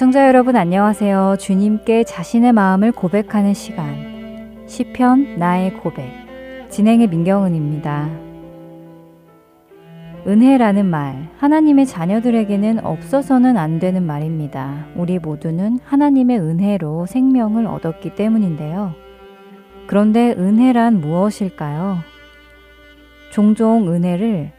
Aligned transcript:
애청자 0.00 0.26
여러분 0.28 0.56
안녕하세요. 0.56 1.36
주님께 1.38 2.04
자신의 2.04 2.54
마음을 2.54 2.90
고백하는 2.90 3.52
시간. 3.52 4.64
시편 4.66 5.36
나의 5.38 5.74
고백. 5.74 6.10
진행의 6.70 7.08
민경은입니다. 7.08 8.08
은혜라는 10.26 10.86
말, 10.86 11.28
하나님의 11.36 11.84
자녀들에게는 11.84 12.82
없어서는 12.82 13.58
안 13.58 13.78
되는 13.78 14.02
말입니다. 14.06 14.86
우리 14.96 15.18
모두는 15.18 15.80
하나님의 15.84 16.38
은혜로 16.38 17.04
생명을 17.04 17.66
얻었기 17.66 18.14
때문인데요. 18.14 18.94
그런데 19.86 20.30
은혜란 20.30 21.02
무엇일까요? 21.02 21.98
종종 23.32 23.92
은혜를 23.92 24.50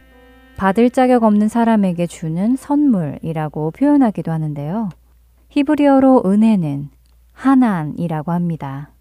받을 0.55 0.91
자격 0.91 1.23
없는 1.23 1.47
사람에게 1.47 2.05
주는 2.05 2.55
선물이라고 2.55 3.71
표현하기도 3.71 4.31
하는데요. 4.31 4.89
히브리어로 5.52 6.23
은혜는 6.25 6.89
하난이라고 7.33 8.31
합니다. 8.31 8.91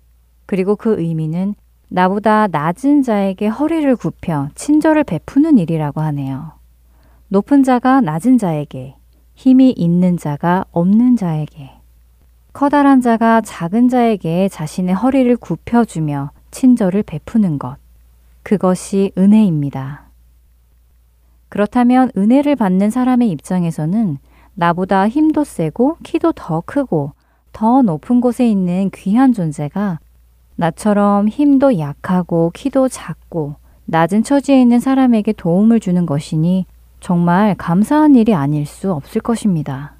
그리고 0.46 0.74
그 0.74 1.00
의미는 1.00 1.54
나보다 1.88 2.48
낮은 2.48 3.02
자에게 3.02 3.46
허리를 3.46 3.94
굽혀 3.94 4.48
친절을 4.56 5.04
베푸는 5.04 5.58
일이라고 5.58 6.00
하네요. 6.00 6.52
높은 7.28 7.62
자가 7.62 8.00
낮은 8.00 8.38
자에게, 8.38 8.96
힘이 9.34 9.70
있는 9.70 10.16
자가 10.16 10.64
없는 10.72 11.16
자에게, 11.16 11.70
커다란 12.52 13.00
자가 13.00 13.40
작은 13.42 13.88
자에게 13.88 14.48
자신의 14.48 14.96
허리를 14.96 15.36
굽혀주며 15.36 16.32
친절을 16.50 17.04
베푸는 17.04 17.60
것. 17.60 17.76
그것이 18.42 19.12
은혜입니다. 19.16 20.10
그렇다면 21.48 22.10
은혜를 22.16 22.56
받는 22.56 22.90
사람의 22.90 23.30
입장에서는 23.30 24.18
나보다 24.54 25.08
힘도 25.08 25.44
세고 25.44 25.96
키도 26.02 26.32
더 26.32 26.62
크고 26.64 27.12
더 27.52 27.82
높은 27.82 28.20
곳에 28.20 28.48
있는 28.48 28.90
귀한 28.94 29.32
존재가 29.32 29.98
나처럼 30.56 31.28
힘도 31.28 31.78
약하고 31.78 32.50
키도 32.54 32.88
작고 32.88 33.56
낮은 33.86 34.22
처지에 34.22 34.60
있는 34.60 34.78
사람에게 34.78 35.32
도움을 35.32 35.80
주는 35.80 36.06
것이니 36.06 36.66
정말 37.00 37.54
감사한 37.56 38.14
일이 38.14 38.34
아닐 38.34 38.66
수 38.66 38.92
없을 38.92 39.20
것입니다. 39.20 39.94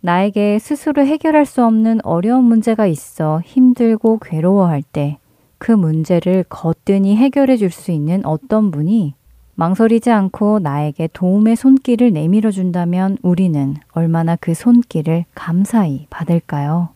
나에게 0.00 0.58
스스로 0.58 1.04
해결할 1.04 1.44
수 1.46 1.64
없는 1.64 2.00
어려운 2.04 2.44
문제가 2.44 2.86
있어 2.86 3.40
힘들고 3.44 4.18
괴로워할 4.18 4.82
때 4.82 5.18
그 5.58 5.72
문제를 5.72 6.44
거뜬히 6.48 7.16
해결해 7.16 7.56
줄 7.56 7.70
수 7.70 7.90
있는 7.90 8.24
어떤 8.24 8.70
분이 8.70 9.14
망설이지 9.58 10.12
않고 10.12 10.60
나에게 10.60 11.08
도움의 11.12 11.56
손길을 11.56 12.12
내밀어 12.12 12.52
준다면 12.52 13.18
우리는 13.22 13.74
얼마나 13.90 14.36
그 14.36 14.54
손길을 14.54 15.24
감사히 15.34 16.06
받을까요? 16.10 16.90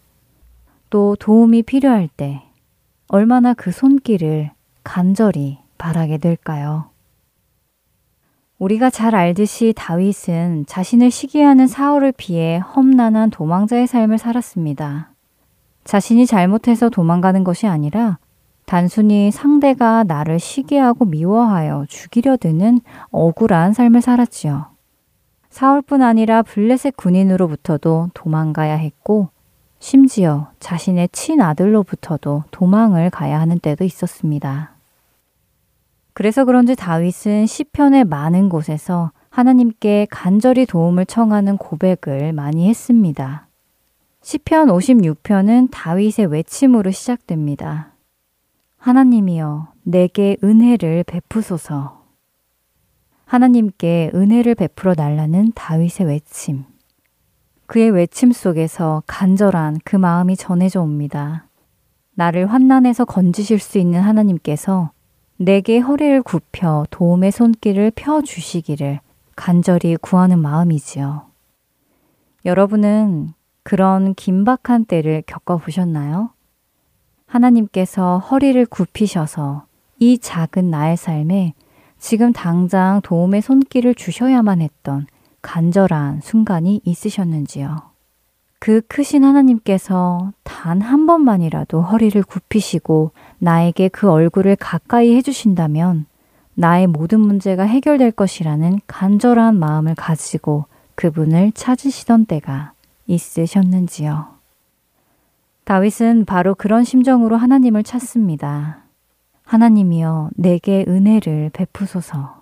또 0.88 1.16
도움이 1.18 1.64
필요할 1.64 2.08
때 2.16 2.40
얼마나 3.08 3.52
그 3.52 3.72
손길을 3.72 4.52
간절히 4.84 5.58
바라게 5.76 6.18
될까요? 6.18 6.84
우리가 8.60 8.90
잘 8.90 9.16
알듯이 9.16 9.72
다윗은 9.74 10.66
자신을 10.66 11.10
시기하는 11.10 11.66
사울을 11.66 12.12
피해 12.16 12.58
험난한 12.58 13.30
도망자의 13.30 13.88
삶을 13.88 14.18
살았습니다. 14.18 15.10
자신이 15.82 16.26
잘못해서 16.26 16.90
도망가는 16.90 17.42
것이 17.42 17.66
아니라 17.66 18.18
단순히 18.64 19.30
상대가 19.30 20.04
나를 20.04 20.38
시기하고 20.38 21.04
미워하여 21.04 21.86
죽이려 21.88 22.36
드는 22.36 22.80
억울한 23.10 23.72
삶을 23.72 24.00
살았지요. 24.00 24.66
사울뿐 25.50 26.02
아니라 26.02 26.42
블레셋 26.42 26.96
군인으로부터도 26.96 28.10
도망가야 28.14 28.74
했고, 28.74 29.28
심지어 29.78 30.50
자신의 30.60 31.10
친아들로부터도 31.12 32.44
도망을 32.50 33.10
가야 33.10 33.40
하는 33.40 33.58
때도 33.58 33.84
있었습니다. 33.84 34.72
그래서 36.14 36.44
그런지 36.44 36.76
다윗은 36.76 37.46
시편의 37.46 38.04
많은 38.04 38.48
곳에서 38.48 39.12
하나님께 39.30 40.06
간절히 40.10 40.66
도움을 40.66 41.06
청하는 41.06 41.56
고백을 41.56 42.32
많이 42.32 42.68
했습니다. 42.68 43.48
시편 44.20 44.68
56편은 44.68 45.68
다윗의 45.70 46.26
외침으로 46.26 46.90
시작됩니다. 46.90 47.91
하나님이여 48.82 49.68
내게 49.84 50.36
은혜를 50.42 51.04
베푸소서. 51.04 52.02
하나님께 53.26 54.10
은혜를 54.12 54.56
베풀어 54.56 54.96
달라는 54.96 55.52
다윗의 55.54 56.08
외침. 56.08 56.64
그의 57.66 57.92
외침 57.92 58.32
속에서 58.32 59.04
간절한 59.06 59.78
그 59.84 59.94
마음이 59.94 60.34
전해져 60.34 60.82
옵니다. 60.82 61.46
나를 62.16 62.46
환난에서 62.46 63.04
건지실 63.04 63.60
수 63.60 63.78
있는 63.78 64.00
하나님께서 64.00 64.90
내게 65.36 65.78
허리를 65.78 66.20
굽혀 66.22 66.84
도움의 66.90 67.30
손길을 67.30 67.92
펴 67.94 68.20
주시기를 68.20 68.98
간절히 69.36 69.96
구하는 69.96 70.40
마음이지요. 70.40 71.26
여러분은 72.44 73.34
그런 73.62 74.14
긴박한 74.14 74.86
때를 74.86 75.22
겪어 75.24 75.58
보셨나요? 75.58 76.30
하나님께서 77.32 78.18
허리를 78.18 78.64
굽히셔서 78.66 79.64
이 79.98 80.18
작은 80.18 80.70
나의 80.70 80.96
삶에 80.96 81.54
지금 81.98 82.32
당장 82.32 83.00
도움의 83.02 83.42
손길을 83.42 83.94
주셔야만 83.94 84.60
했던 84.60 85.06
간절한 85.40 86.20
순간이 86.22 86.80
있으셨는지요. 86.84 87.76
그 88.58 88.80
크신 88.86 89.24
하나님께서 89.24 90.32
단 90.44 90.82
한 90.82 91.06
번만이라도 91.06 91.80
허리를 91.82 92.22
굽히시고 92.22 93.12
나에게 93.38 93.88
그 93.88 94.10
얼굴을 94.10 94.56
가까이 94.56 95.16
해주신다면 95.16 96.06
나의 96.54 96.86
모든 96.86 97.20
문제가 97.20 97.64
해결될 97.64 98.12
것이라는 98.12 98.80
간절한 98.86 99.58
마음을 99.58 99.94
가지고 99.94 100.66
그분을 100.94 101.52
찾으시던 101.52 102.26
때가 102.26 102.72
있으셨는지요. 103.06 104.41
다윗은 105.64 106.24
바로 106.24 106.54
그런 106.54 106.84
심정으로 106.84 107.36
하나님을 107.36 107.84
찾습니다. 107.84 108.84
하나님이여 109.44 110.30
내게 110.34 110.84
은혜를 110.88 111.50
베푸소서. 111.52 112.40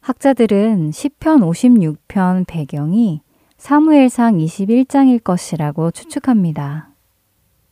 학자들은 0.00 0.90
시편 0.90 1.40
56편 1.40 2.44
배경이 2.46 3.22
사무엘상 3.56 4.36
21장일 4.38 5.22
것이라고 5.22 5.92
추측합니다. 5.92 6.90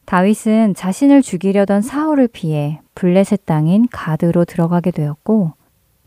다윗은 0.04 0.74
자신을 0.74 1.22
죽이려던 1.22 1.82
사울을 1.82 2.28
피해 2.28 2.80
블레셋 2.94 3.44
땅인 3.46 3.88
가드로 3.90 4.44
들어가게 4.44 4.92
되었고 4.92 5.52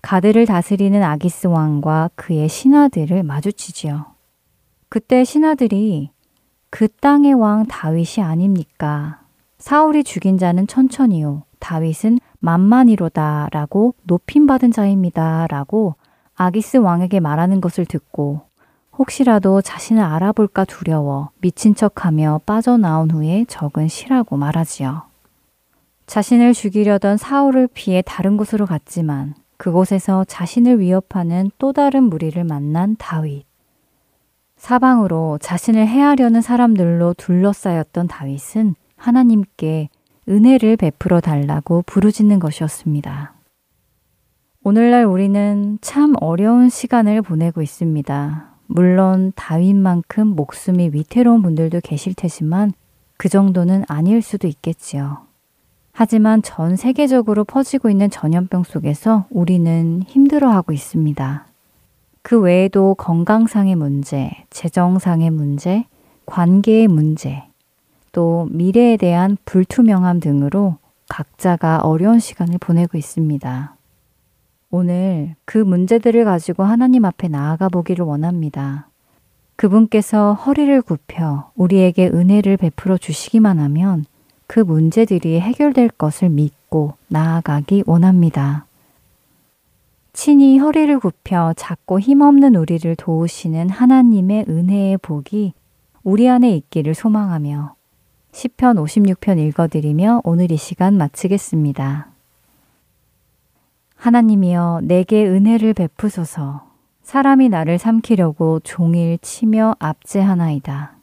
가드를 0.01 0.45
다스리는 0.45 1.01
아기스 1.03 1.47
왕과 1.47 2.11
그의 2.15 2.47
신하들을 2.49 3.23
마주치지요. 3.23 4.05
그때 4.89 5.23
신하들이 5.23 6.12
그 6.75 6.87
땅의 6.87 7.35
왕 7.35 7.67
다윗이 7.67 8.25
아닙니까? 8.25 9.19
사울이 9.59 10.03
죽인 10.03 10.39
자는 10.39 10.65
천천히요. 10.65 11.43
다윗은 11.59 12.17
만만이로다 12.39 13.49
라고 13.51 13.93
높임받은 14.01 14.71
자입니다 14.71 15.45
라고 15.51 15.93
아기스 16.33 16.77
왕에게 16.77 17.19
말하는 17.19 17.61
것을 17.61 17.85
듣고 17.85 18.41
혹시라도 18.97 19.61
자신을 19.61 20.01
알아볼까 20.01 20.65
두려워 20.65 21.29
미친 21.41 21.75
척하며 21.75 22.41
빠져나온 22.47 23.11
후에 23.11 23.45
적은 23.47 23.87
시라고 23.87 24.37
말하지요. 24.37 25.03
자신을 26.07 26.55
죽이려던 26.55 27.17
사울을 27.17 27.67
피해 27.71 28.01
다른 28.03 28.35
곳으로 28.35 28.65
갔지만 28.65 29.35
그곳에서 29.57 30.23
자신을 30.23 30.79
위협하는 30.79 31.51
또 31.59 31.71
다른 31.71 32.05
무리를 32.05 32.43
만난 32.43 32.95
다윗. 32.97 33.52
사방으로 34.63 35.39
자신을 35.41 35.85
해하려는 35.85 36.39
사람들로 36.39 37.15
둘러싸였던 37.15 38.07
다윗은 38.07 38.75
하나님께 38.95 39.89
은혜를 40.29 40.77
베풀어 40.77 41.19
달라고 41.19 41.83
부르짖는 41.85 42.39
것이었습니다. 42.39 43.33
오늘날 44.63 45.03
우리는 45.03 45.79
참 45.81 46.13
어려운 46.21 46.69
시간을 46.69 47.21
보내고 47.23 47.61
있습니다. 47.61 48.53
물론 48.67 49.33
다윗만큼 49.35 50.27
목숨이 50.27 50.91
위태로운 50.93 51.41
분들도 51.41 51.81
계실 51.83 52.13
테지만 52.13 52.71
그 53.17 53.27
정도는 53.27 53.83
아닐 53.89 54.21
수도 54.21 54.47
있겠지요. 54.47 55.27
하지만 55.91 56.41
전 56.41 56.77
세계적으로 56.77 57.43
퍼지고 57.43 57.89
있는 57.89 58.09
전염병 58.09 58.63
속에서 58.63 59.25
우리는 59.29 60.03
힘들어하고 60.07 60.71
있습니다. 60.71 61.47
그 62.23 62.39
외에도 62.39 62.95
건강상의 62.95 63.75
문제, 63.75 64.31
재정상의 64.49 65.29
문제, 65.29 65.85
관계의 66.25 66.87
문제, 66.87 67.43
또 68.13 68.47
미래에 68.49 68.95
대한 68.95 69.37
불투명함 69.43 70.21
등으로 70.21 70.77
각자가 71.09 71.79
어려운 71.79 72.19
시간을 72.19 72.59
보내고 72.59 72.97
있습니다. 72.97 73.75
오늘 74.71 75.35
그 75.43 75.57
문제들을 75.57 76.23
가지고 76.23 76.63
하나님 76.63 77.03
앞에 77.03 77.27
나아가 77.27 77.67
보기를 77.67 78.05
원합니다. 78.05 78.87
그분께서 79.57 80.33
허리를 80.33 80.81
굽혀 80.81 81.51
우리에게 81.55 82.07
은혜를 82.07 82.57
베풀어 82.57 82.97
주시기만 82.97 83.59
하면 83.59 84.05
그 84.47 84.61
문제들이 84.61 85.41
해결될 85.41 85.89
것을 85.89 86.29
믿고 86.29 86.93
나아가기 87.09 87.83
원합니다. 87.85 88.65
친히 90.13 90.59
허리를 90.59 90.99
굽혀 90.99 91.53
작고 91.57 91.99
힘없는 91.99 92.55
우리를 92.55 92.95
도우시는 92.95 93.69
하나님의 93.69 94.45
은혜의 94.47 94.99
복이 94.99 95.53
우리 96.03 96.29
안에 96.29 96.55
있기를 96.55 96.93
소망하며 96.93 97.75
10편 98.31 98.83
56편 98.83 99.39
읽어드리며 99.39 100.21
오늘 100.23 100.51
이 100.51 100.57
시간 100.57 100.97
마치겠습니다. 100.97 102.09
하나님이여 103.95 104.81
내게 104.83 105.25
은혜를 105.25 105.73
베푸소서 105.73 106.67
사람이 107.01 107.49
나를 107.49 107.79
삼키려고 107.79 108.59
종일 108.59 109.17
치며 109.17 109.75
압제하나이다. 109.79 110.95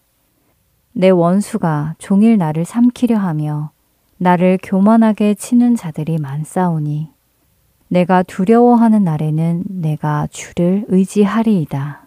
내 0.92 1.10
원수가 1.10 1.96
종일 1.98 2.38
나를 2.38 2.64
삼키려 2.64 3.18
하며 3.18 3.72
나를 4.18 4.58
교만하게 4.62 5.34
치는 5.34 5.74
자들이 5.74 6.18
많사오니 6.18 7.19
내가 7.92 8.22
두려워하는 8.22 9.02
날에는 9.02 9.64
내가 9.66 10.28
주를 10.30 10.84
의지하리이다. 10.86 12.02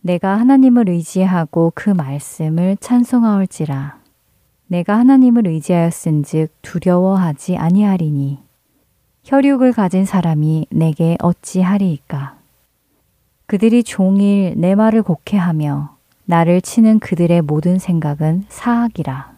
내가 0.00 0.36
하나님을 0.36 0.88
의지하고 0.88 1.70
그 1.76 1.90
말씀을 1.90 2.76
찬송하올지라. 2.80 3.98
내가 4.66 4.98
하나님을 4.98 5.46
의지하였은즉 5.46 6.50
두려워하지 6.60 7.56
아니하리니. 7.56 8.40
혈육을 9.22 9.72
가진 9.74 10.04
사람이 10.04 10.66
내게 10.70 11.16
어찌하리이까. 11.20 12.36
그들이 13.46 13.84
종일 13.84 14.54
내 14.56 14.74
말을 14.74 15.04
곡해하며 15.04 15.96
나를 16.24 16.60
치는 16.60 16.98
그들의 16.98 17.42
모든 17.42 17.78
생각은 17.78 18.46
사악이라. 18.48 19.36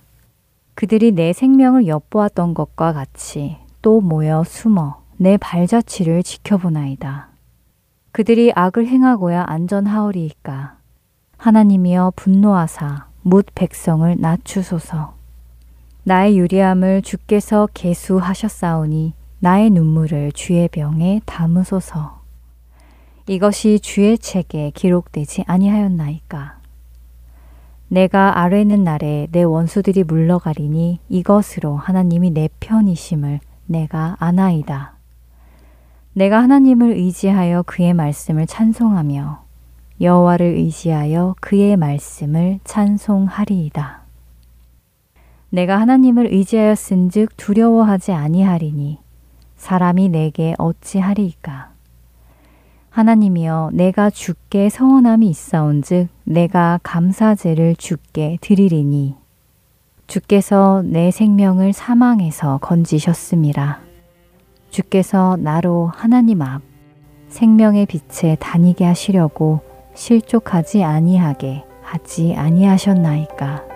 그들이 0.75 1.13
내 1.13 1.35
생명을 1.35 1.87
엿보았던 1.87 2.55
것과 2.55 2.95
같이 2.95 3.59
또 3.83 4.01
모여 4.01 4.45
숨어 4.45 5.03
내 5.17 5.37
발자취를 5.37 6.23
지켜보나이다. 6.23 7.29
그들이 8.13 8.53
악을 8.55 8.87
행하고야 8.87 9.45
안전하오리이까. 9.47 10.77
하나님이여 11.37 12.13
분노하사 12.17 13.07
묻 13.23 13.47
백성을 13.55 14.17
낮추소서. 14.19 15.15
나의 16.05 16.39
유리함을 16.39 17.03
주께서 17.03 17.69
개수하셨사오니 17.75 19.13
나의 19.41 19.71
눈물을 19.71 20.33
주의 20.33 20.67
병에 20.69 21.21
담으소서. 21.27 22.19
이것이 23.27 23.79
주의 23.81 24.19
책에 24.19 24.73
기록되지 24.75 25.45
아니하였나이까. 25.47 26.59
내가 27.89 28.41
아뢰는 28.41 28.85
날에 28.85 29.29
내 29.31 29.43
원수들이 29.43 30.05
물러가리니 30.05 31.01
이것으로 31.09 31.77
하나님이 31.77 32.31
내 32.31 32.49
편이심을 32.61 33.41
내가 33.69 34.17
아나이다. 34.19 34.95
내가 36.15 36.43
하나님을 36.43 36.93
의지하여 36.93 37.63
그의 37.67 37.95
말씀을 37.95 38.47
찬송하며 38.47 39.45
여호와를 40.01 40.47
의지하여 40.47 41.37
그의 41.41 41.77
말씀을 41.77 42.61
찬송하리이다. 42.65 44.03
내가 45.51 45.81
하나님을 45.81 46.33
의지하였은즉 46.33 47.37
두려워하지 47.37 48.13
아니하리니 48.13 48.99
사람이 49.57 50.09
내게 50.09 50.55
어찌하리이까? 50.59 51.73
하나님이여 52.91 53.71
내가 53.75 54.09
주께 54.09 54.71
성원함이 54.71 55.29
있사온즉 55.29 56.09
내가 56.25 56.81
감사제를 56.83 57.77
주께 57.77 58.39
드리리니 58.41 59.15
주께서 60.09 60.83
내 60.87 61.11
생명을 61.11 61.75
사망에서 61.75 62.59
건지셨음이라 62.63 63.81
주께서 64.71 65.37
나로 65.39 65.93
하나님 65.95 66.41
앞 66.41 66.63
생명의 67.29 67.85
빛에 67.85 68.39
다니게 68.41 68.87
하시려고 68.87 69.61
실족하지 69.95 70.83
아니하게 70.83 71.63
하지 71.83 72.35
아니하셨나이까 72.35 73.68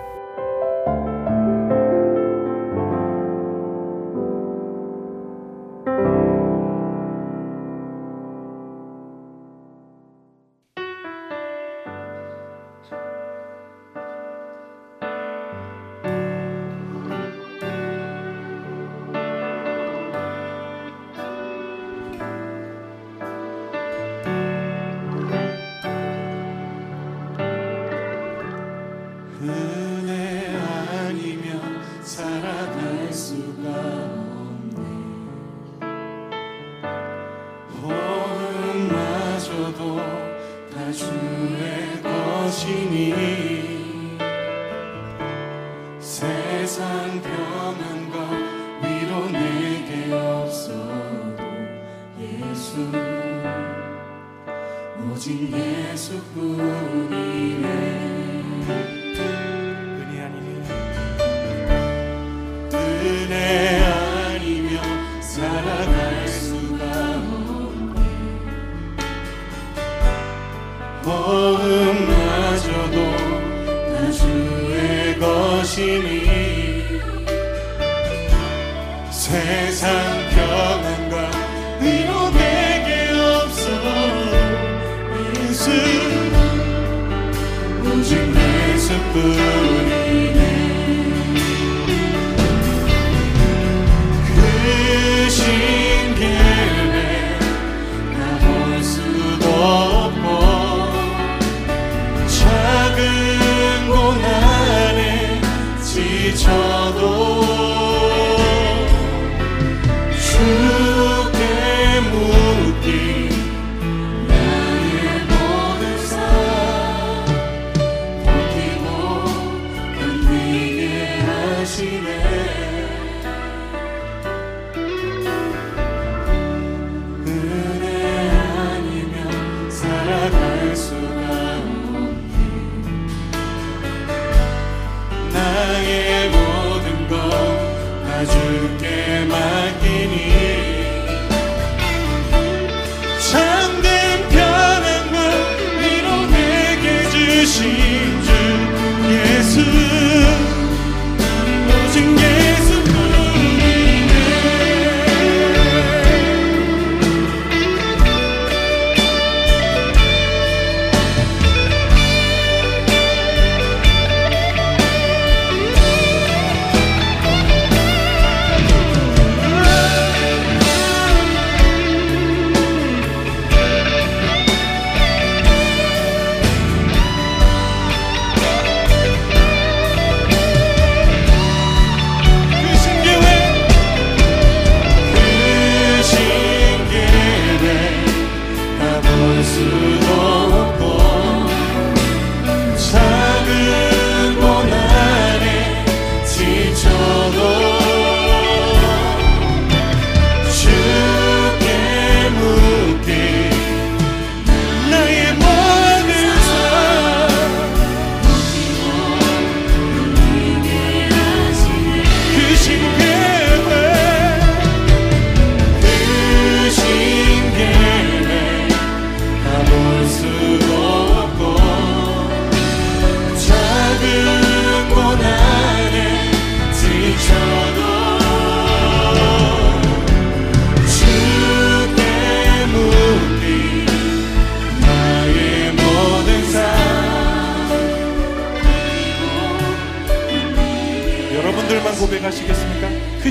Booty. 89.13 90.02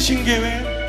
신 0.03 0.25
계획 0.25 0.82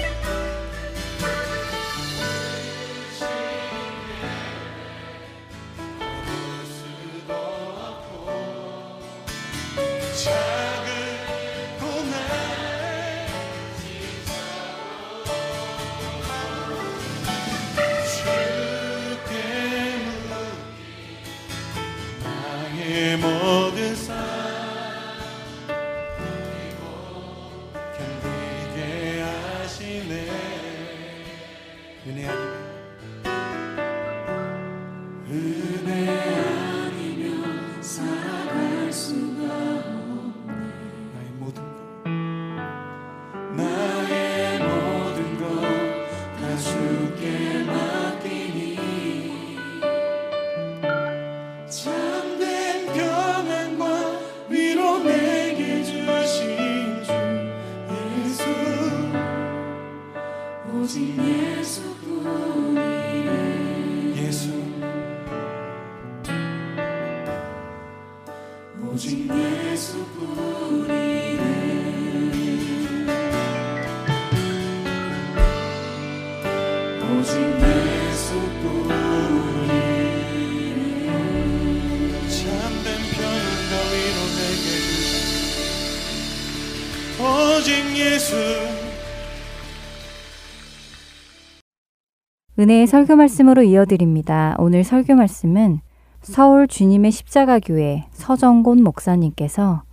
은혜의 92.64 92.88
설교 92.88 93.18
말씀으로 93.18 93.62
이어드립니다. 93.62 94.56
오늘 94.58 94.86
설교 94.86 95.16
말씀은 95.16 95.82
서울 96.22 96.66
주님의 96.66 97.12
십자가 97.12 97.60
교회 97.60 98.06
서정곤 98.12 98.84
목사님께서 98.84 99.84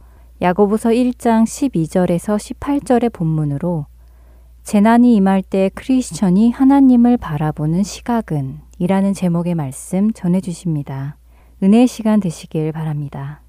야고보서 0.41 0.91
1장 0.91 1.43
12절에서 1.43 2.37
18절의 2.37 3.13
본문으로 3.13 3.87
재난이 4.63 5.17
임할 5.17 5.43
때 5.43 5.69
크리스천이 5.75 6.53
하나님을 6.53 7.17
바라보는 7.17 7.83
시각은 7.83 8.61
이라는 8.79 9.15
제목의 9.15 9.57
말씀 9.57 10.13
전해 10.13 10.41
주십니다. 10.41 11.17
은혜의 11.65 11.89
시간 11.89 12.21
되시길 12.21 12.71
바랍니다. 12.71 13.43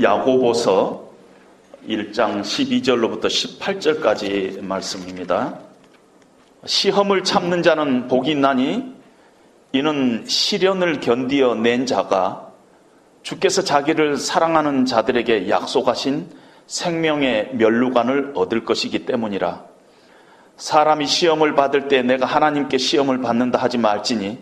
야고보서 0.00 1.08
1장 1.88 2.42
12절로부터 2.42 3.26
18절까지 3.26 4.62
말씀입니다. 4.62 5.58
시험을 6.64 7.24
참는 7.24 7.62
자는 7.62 8.06
복이 8.06 8.30
있나니 8.30 8.94
이는 9.72 10.24
시련을 10.26 11.00
견디어 11.00 11.54
낸 11.56 11.84
자가 11.84 12.48
주께서 13.22 13.62
자기를 13.62 14.16
사랑하는 14.16 14.86
자들에게 14.86 15.48
약속하신 15.48 16.28
생명의 16.66 17.50
멸루관을 17.54 18.32
얻을 18.36 18.64
것이기 18.64 19.04
때문이라. 19.04 19.64
사람이 20.56 21.06
시험을 21.06 21.54
받을 21.54 21.88
때 21.88 22.02
내가 22.02 22.26
하나님께 22.26 22.78
시험을 22.78 23.20
받는다 23.20 23.58
하지 23.58 23.78
말지니 23.78 24.38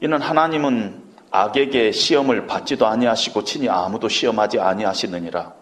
이는 0.00 0.20
하나님은 0.20 1.07
악에게 1.30 1.92
시험을 1.92 2.46
받지도 2.46 2.86
아니하시고 2.86 3.44
친히 3.44 3.68
아무도 3.68 4.08
시험하지 4.08 4.60
아니하시느니라. 4.60 5.52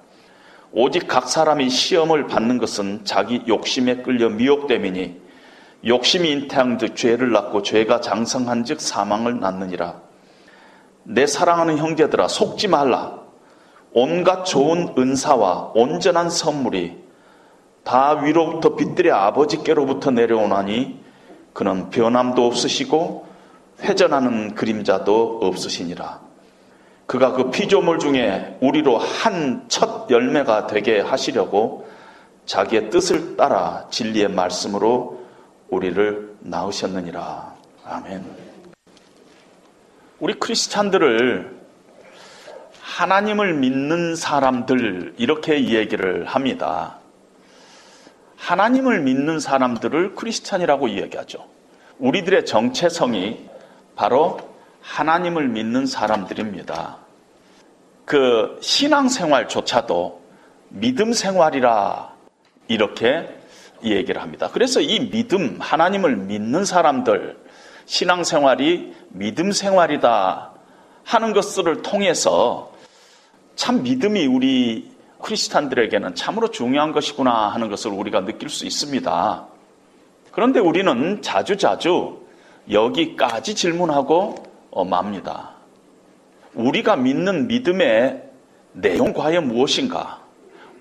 오직 0.73 1.09
각 1.09 1.29
사람이 1.29 1.71
시험을 1.71 2.27
받는 2.27 2.59
것은 2.59 3.05
자기 3.05 3.43
욕심에 3.49 3.97
끌려 4.03 4.29
미혹됨이니 4.29 5.21
욕심이 5.87 6.31
잉태한 6.31 6.79
듯 6.79 6.97
죄를 6.97 7.33
낳고 7.33 7.63
죄가 7.63 8.01
장성한 8.01 8.65
즉 8.65 8.81
사망을 8.81 9.41
낳느니라. 9.41 10.01
내 11.05 11.27
사랑하는 11.27 11.79
형제들아 11.79 12.29
속지 12.29 12.69
말라. 12.69 13.21
온갖 13.93 14.45
좋은 14.45 14.95
은사와 14.99 15.73
온전한 15.75 16.29
선물이 16.29 17.07
다 17.85 18.21
위로부터 18.21 18.75
빛들의 18.75 19.13
아버지께로부터 19.13 20.11
내려오나니 20.11 21.01
그는 21.53 21.89
변함도 21.91 22.45
없으시고 22.45 23.27
회전하는 23.81 24.55
그림자도 24.55 25.41
없으시니라. 25.43 26.21
그가 27.07 27.33
그 27.33 27.51
피조물 27.51 27.99
중에 27.99 28.57
우리로 28.61 28.99
한 28.99 29.67
첫 29.69 30.11
열매가 30.11 30.67
되게 30.67 31.01
하시려고 31.01 31.89
자기의 32.47 32.91
뜻을 32.91 33.37
따라 33.37 33.87
진리의 33.91 34.29
말씀으로 34.29 35.25
우리를 35.69 36.37
낳으셨느니라. 36.41 37.55
아멘. 37.85 38.25
우리 40.21 40.35
크리스찬들을 40.35 41.57
하나님을 42.81 43.55
믿는 43.55 44.17
사람들 44.17 45.15
이렇게 45.19 45.69
얘기를 45.69 46.25
합니다. 46.25 46.99
하나님을 48.37 49.01
믿는 49.01 49.41
사람들을 49.41 50.15
크리스찬이라고 50.15 50.89
이야기하죠. 50.89 51.45
우리들의 51.99 52.47
정체성이 52.47 53.45
바로 53.97 54.39
하나님을 54.83 55.49
믿는 55.49 55.87
사람들입니다. 55.87 56.99
그 58.05 58.59
신앙 58.61 59.09
생활조차도 59.09 60.21
믿음 60.69 61.13
생활이라 61.13 62.15
이렇게 62.69 63.29
얘기를 63.83 64.23
합니다. 64.23 64.49
그래서 64.53 64.81
이 64.81 65.11
믿음, 65.11 65.59
하나님을 65.61 66.17
믿는 66.17 66.65
사람들, 66.65 67.37
신앙 67.87 68.23
생활이 68.23 68.95
믿음 69.09 69.51
생활이다 69.51 70.53
하는 71.03 71.33
것들을 71.33 71.83
통해서 71.83 72.73
참 73.55 73.83
믿음이 73.83 74.27
우리 74.27 74.91
크리스탄들에게는 75.23 76.15
참으로 76.15 76.51
중요한 76.51 76.93
것이구나 76.93 77.49
하는 77.49 77.71
것을 77.71 77.91
우리가 77.91 78.25
느낄 78.25 78.51
수 78.51 78.67
있습니다. 78.67 79.47
그런데 80.33 80.61
우리는 80.61 81.23
자주자주 81.23 82.26
여기까지 82.71 83.55
질문하고 83.55 84.35
어, 84.71 84.85
맙니다. 84.85 85.51
우리가 86.55 86.97
믿는 86.97 87.49
믿음의 87.49 88.23
내용 88.73 89.13
과연 89.13 89.49
무엇인가? 89.49 90.21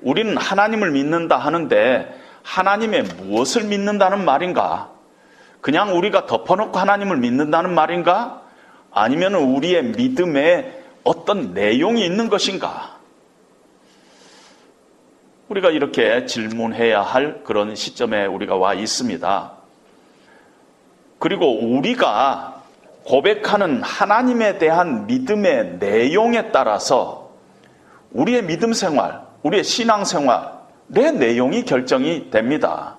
우리는 0.02 0.38
하나님을 0.38 0.92
믿는다 0.92 1.38
하는데 1.38 2.22
하나님의 2.44 3.04
무엇을 3.04 3.64
믿는다는 3.66 4.24
말인가? 4.24 4.90
그냥 5.62 5.98
우리가 5.98 6.26
덮어놓고 6.28 6.78
하나님을 6.78 7.18
믿는다는 7.18 7.74
말인가? 7.74 8.44
아니면 8.92 9.36
우리의 9.36 9.84
믿음에 9.84 10.84
어떤 11.04 11.54
내용이 11.54 12.06
있는 12.06 12.30
것인가? 12.30 12.96
우리가 15.50 15.70
이렇게 15.70 16.26
질문해야 16.26 17.02
할 17.02 17.44
그런 17.44 17.76
시점에 17.76 18.26
우리가 18.26 18.56
와 18.56 18.74
있습니다. 18.74 19.55
그리고 21.20 21.60
우리가 21.60 22.62
고백하는 23.06 23.82
하나님에 23.84 24.58
대한 24.58 25.06
믿음의 25.08 25.78
내용에 25.80 26.52
따라서 26.52 27.32
우리의 28.12 28.44
믿음 28.46 28.74
생활, 28.74 29.22
우리의 29.44 29.64
신앙 29.64 30.06
생활, 30.06 30.52
내 30.88 31.12
내용이 31.12 31.66
결정이 31.66 32.30
됩니다. 32.32 32.98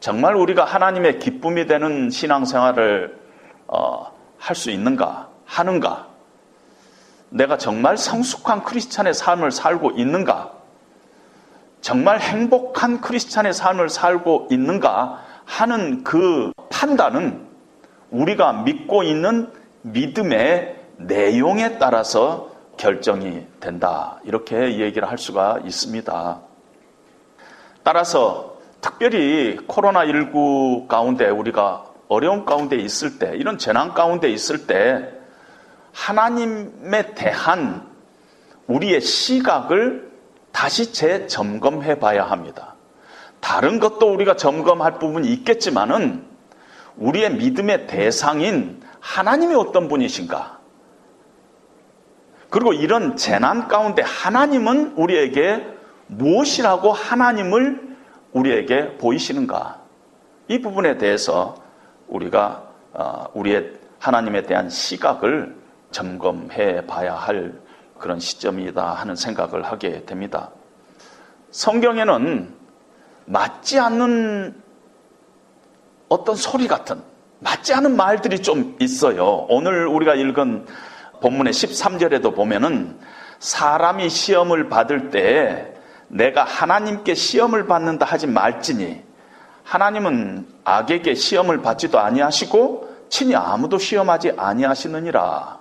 정말 0.00 0.34
우리가 0.36 0.64
하나님의 0.64 1.18
기쁨이 1.18 1.66
되는 1.66 2.10
신앙 2.10 2.44
생활을 2.44 3.18
어, 3.66 4.12
할 4.38 4.56
수 4.56 4.70
있는가, 4.70 5.28
하는가? 5.44 6.06
내가 7.30 7.58
정말 7.58 7.96
성숙한 7.96 8.64
크리스찬의 8.64 9.12
삶을 9.14 9.50
살고 9.50 9.92
있는가? 9.92 10.52
정말 11.80 12.20
행복한 12.20 13.00
크리스찬의 13.00 13.52
삶을 13.52 13.88
살고 13.88 14.48
있는가 14.50 15.22
하는 15.48 16.04
그 16.04 16.52
판단은 16.68 17.48
우리가 18.10 18.52
믿고 18.52 19.02
있는 19.02 19.50
믿음의 19.82 20.76
내용에 20.98 21.78
따라서 21.78 22.50
결정이 22.76 23.46
된다. 23.58 24.20
이렇게 24.24 24.78
얘기를 24.78 25.10
할 25.10 25.16
수가 25.18 25.60
있습니다. 25.64 26.40
따라서 27.82 28.58
특별히 28.80 29.56
코로나19 29.66 30.86
가운데 30.86 31.28
우리가 31.28 31.86
어려운 32.08 32.44
가운데 32.44 32.76
있을 32.76 33.18
때, 33.18 33.32
이런 33.34 33.58
재난 33.58 33.94
가운데 33.94 34.28
있을 34.30 34.66
때, 34.66 35.10
하나님에 35.92 37.14
대한 37.14 37.88
우리의 38.66 39.00
시각을 39.00 40.10
다시 40.52 40.92
재점검해 40.92 41.98
봐야 41.98 42.24
합니다. 42.24 42.67
다른 43.40 43.78
것도 43.78 44.12
우리가 44.12 44.36
점검할 44.36 44.98
부분이 44.98 45.28
있겠지만은 45.28 46.24
우리의 46.96 47.34
믿음의 47.34 47.86
대상인 47.86 48.82
하나님이 49.00 49.54
어떤 49.54 49.88
분이신가? 49.88 50.58
그리고 52.50 52.72
이런 52.72 53.16
재난 53.16 53.68
가운데 53.68 54.02
하나님은 54.02 54.94
우리에게 54.96 55.64
무엇이라고 56.06 56.92
하나님을 56.92 57.96
우리에게 58.32 58.96
보이시는가? 58.96 59.82
이 60.48 60.60
부분에 60.60 60.98
대해서 60.98 61.56
우리가 62.08 62.64
어, 62.94 63.26
우리의 63.34 63.74
하나님에 63.98 64.42
대한 64.42 64.70
시각을 64.70 65.54
점검해 65.90 66.86
봐야 66.86 67.14
할 67.14 67.54
그런 67.98 68.18
시점이다 68.18 68.92
하는 68.92 69.14
생각을 69.14 69.62
하게 69.62 70.04
됩니다. 70.04 70.50
성경에는 71.50 72.57
맞지 73.28 73.78
않는 73.78 74.54
어떤 76.08 76.34
소리 76.34 76.66
같은 76.66 77.02
맞지 77.40 77.74
않은 77.74 77.96
말들이 77.96 78.40
좀 78.40 78.76
있어요. 78.80 79.46
오늘 79.48 79.86
우리가 79.86 80.14
읽은 80.14 80.66
본문의 81.20 81.52
13절에도 81.52 82.34
보면은 82.34 82.98
사람이 83.38 84.08
시험을 84.08 84.68
받을 84.68 85.10
때 85.10 85.74
내가 86.08 86.42
하나님께 86.44 87.14
시험을 87.14 87.66
받는다 87.66 88.06
하지 88.06 88.26
말지니 88.26 89.02
하나님은 89.62 90.48
악에게 90.64 91.14
시험을 91.14 91.60
받지도 91.60 91.98
아니하시고 91.98 93.06
친히 93.10 93.36
아무도 93.36 93.78
시험하지 93.78 94.32
아니하시느니라. 94.36 95.58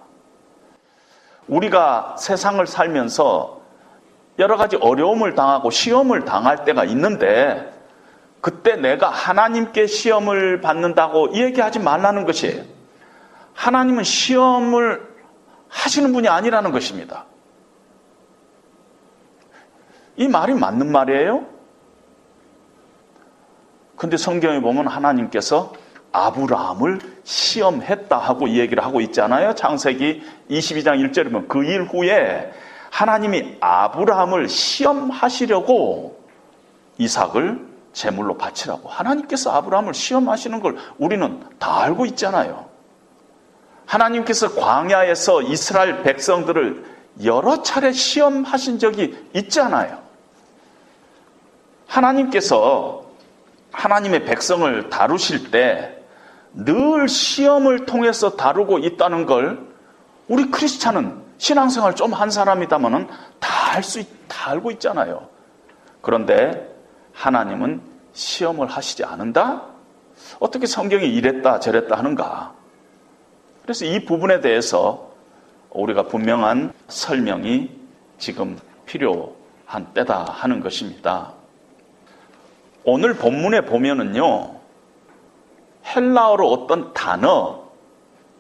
우리가 1.48 2.16
세상을 2.18 2.66
살면서 2.66 3.62
여러 4.40 4.56
가지 4.58 4.76
어려움을 4.76 5.36
당하고 5.36 5.70
시험을 5.72 6.26
당할 6.26 6.64
때가 6.64 6.86
있는데 6.86 7.74
그때 8.42 8.76
내가 8.76 9.10
하나님께 9.10 9.88
시험을 9.88 10.62
받는다고 10.62 11.34
얘기하지 11.34 11.80
말라는 11.80 12.26
것이에요. 12.26 12.64
하나님은 13.54 14.04
시험을 14.04 15.02
하시는 15.70 16.14
분이 16.14 16.28
아니라는 16.28 16.72
것입니다. 16.72 17.26
이 20.16 20.28
말이 20.28 20.54
맞는 20.54 20.92
말이에요? 20.92 21.46
근데 23.96 24.16
성경에 24.18 24.62
보면 24.62 24.88
하나님께서 24.88 25.74
아브라함을 26.12 27.00
시험했다 27.24 28.18
하고 28.18 28.50
얘기를 28.50 28.84
하고 28.84 29.02
있잖아요. 29.02 29.54
창세기 29.56 30.24
22장 30.50 31.04
1절에 31.12 31.26
보면 31.26 31.48
그 31.48 31.64
일 31.64 31.84
후에 31.84 32.52
하나님이 32.92 33.58
아브라함을 33.60 34.50
시험하시려고 34.50 36.20
이삭을 36.98 37.68
제물로 37.94 38.38
바치라고 38.38 38.90
하나님께서 38.90 39.52
아브라함을 39.52 39.94
시험하시는 39.94 40.60
걸 40.62 40.78
우리는 40.98 41.44
다 41.60 41.82
알고 41.82 42.06
있잖아요. 42.08 42.66
하나님께서 43.86 44.56
광야에서 44.56 45.44
이스라엘 45.44 46.04
백성들을 46.04 46.98
여러 47.24 47.64
차례 47.64 47.92
시험하신 47.92 48.80
적이 48.80 49.18
있잖아요. 49.34 50.00
하나님께서 51.88 53.06
하나님의 53.72 54.26
백성을 54.26 54.90
다루실 54.90 55.52
때 55.52 55.98
늘 56.58 57.08
시험을 57.08 57.86
통해서 57.86 58.36
다루고 58.36 58.80
있다는 58.80 59.28
걸 59.28 59.68
우리 60.28 60.50
크리스찬은 60.50 61.27
신앙생활 61.38 61.96
좀 61.96 62.14
한 62.14 62.30
사람이다면은 62.30 63.08
다 63.40 63.58
알 63.78 63.84
수, 63.84 64.04
다 64.28 64.52
알고 64.52 64.72
있잖아요. 64.72 65.28
그런데 66.02 66.74
하나님은 67.14 67.82
시험을 68.14 68.68
하시지 68.68 69.04
않는다? 69.04 69.64
어떻게 70.40 70.66
성경이 70.66 71.06
이랬다 71.06 71.60
저랬다 71.60 71.96
하는가? 71.96 72.54
그래서 73.62 73.86
이 73.86 74.04
부분에 74.06 74.42
대해서 74.42 75.12
우리가 75.70 76.04
분명한 76.04 76.74
설명이 76.88 77.70
지금 78.18 78.58
필요한 78.86 79.94
때다 79.94 80.24
하는 80.24 80.60
것입니다. 80.60 81.34
오늘 82.84 83.14
본문에 83.14 83.62
보면은요, 83.66 84.56
헬라어로 85.86 86.50
어떤 86.50 86.94
단어, 86.94 87.64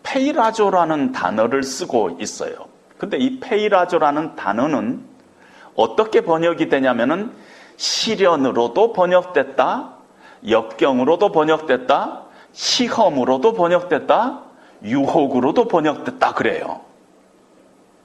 페이라조라는 0.03 1.11
단어를 1.11 1.61
쓰고 1.63 2.17
있어요. 2.21 2.66
근데 2.97 3.17
이 3.17 3.39
페이라조라는 3.39 4.35
단어는 4.35 5.03
어떻게 5.75 6.21
번역이 6.21 6.69
되냐면은 6.69 7.31
시련으로도 7.77 8.93
번역됐다, 8.93 9.93
역경으로도 10.49 11.31
번역됐다, 11.31 12.23
시험으로도 12.51 13.53
번역됐다, 13.53 14.41
유혹으로도 14.83 15.67
번역됐다 15.67 16.33
그래요. 16.33 16.81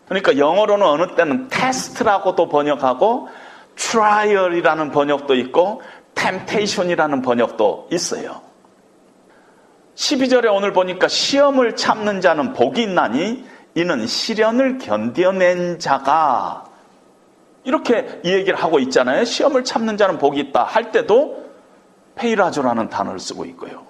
그러니까 0.07 0.37
영어로는 0.37 0.87
어느 0.87 1.14
때는 1.14 1.48
test라고도 1.48 2.48
번역하고 2.48 3.28
trial이라는 3.76 4.90
번역도 4.90 5.35
있고 5.37 5.81
temptation이라는 6.14 7.22
번역도 7.22 7.88
있어요. 7.90 8.42
12절에 9.94 10.55
오늘 10.55 10.72
보니까 10.72 11.09
시험을 11.09 11.76
참는 11.76 12.20
자는 12.20 12.52
복이 12.52 12.83
있나니 12.83 13.44
이는 13.74 14.06
시련을 14.06 14.78
견뎌낸 14.78 15.78
자가 15.78 16.64
이렇게 17.64 18.20
이 18.24 18.32
얘기를 18.32 18.58
하고 18.58 18.78
있잖아요. 18.80 19.24
시험을 19.24 19.64
참는 19.64 19.96
자는 19.96 20.18
복이 20.18 20.40
있다 20.40 20.64
할 20.64 20.90
때도 20.90 21.42
페이라조라는 22.16 22.88
단어를 22.88 23.18
쓰고 23.18 23.44
있고요. 23.46 23.87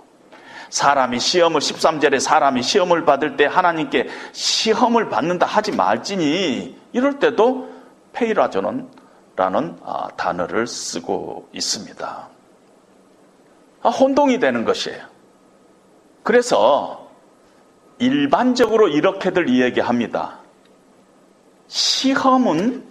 사람이 0.71 1.19
시험을 1.19 1.61
13절에 1.61 2.19
사람이 2.19 2.63
시험을 2.63 3.05
받을 3.05 3.37
때 3.37 3.45
하나님께 3.45 4.09
시험을 4.33 5.09
받는다 5.09 5.47
하지 5.47 5.73
말지니 5.73 6.77
이럴 6.93 7.19
때도 7.19 7.69
페이라조는 8.13 8.89
라는 9.35 9.77
아, 9.85 10.09
단어를 10.17 10.67
쓰고 10.67 11.49
있습니다. 11.53 12.29
아, 13.83 13.89
혼동이 13.89 14.39
되는 14.39 14.65
것이에요. 14.65 15.05
그래서 16.23 17.02
일반적으로 18.03 18.89
이렇게들 18.89 19.49
이야기합니다. 19.49 20.39
시험은 21.69 22.85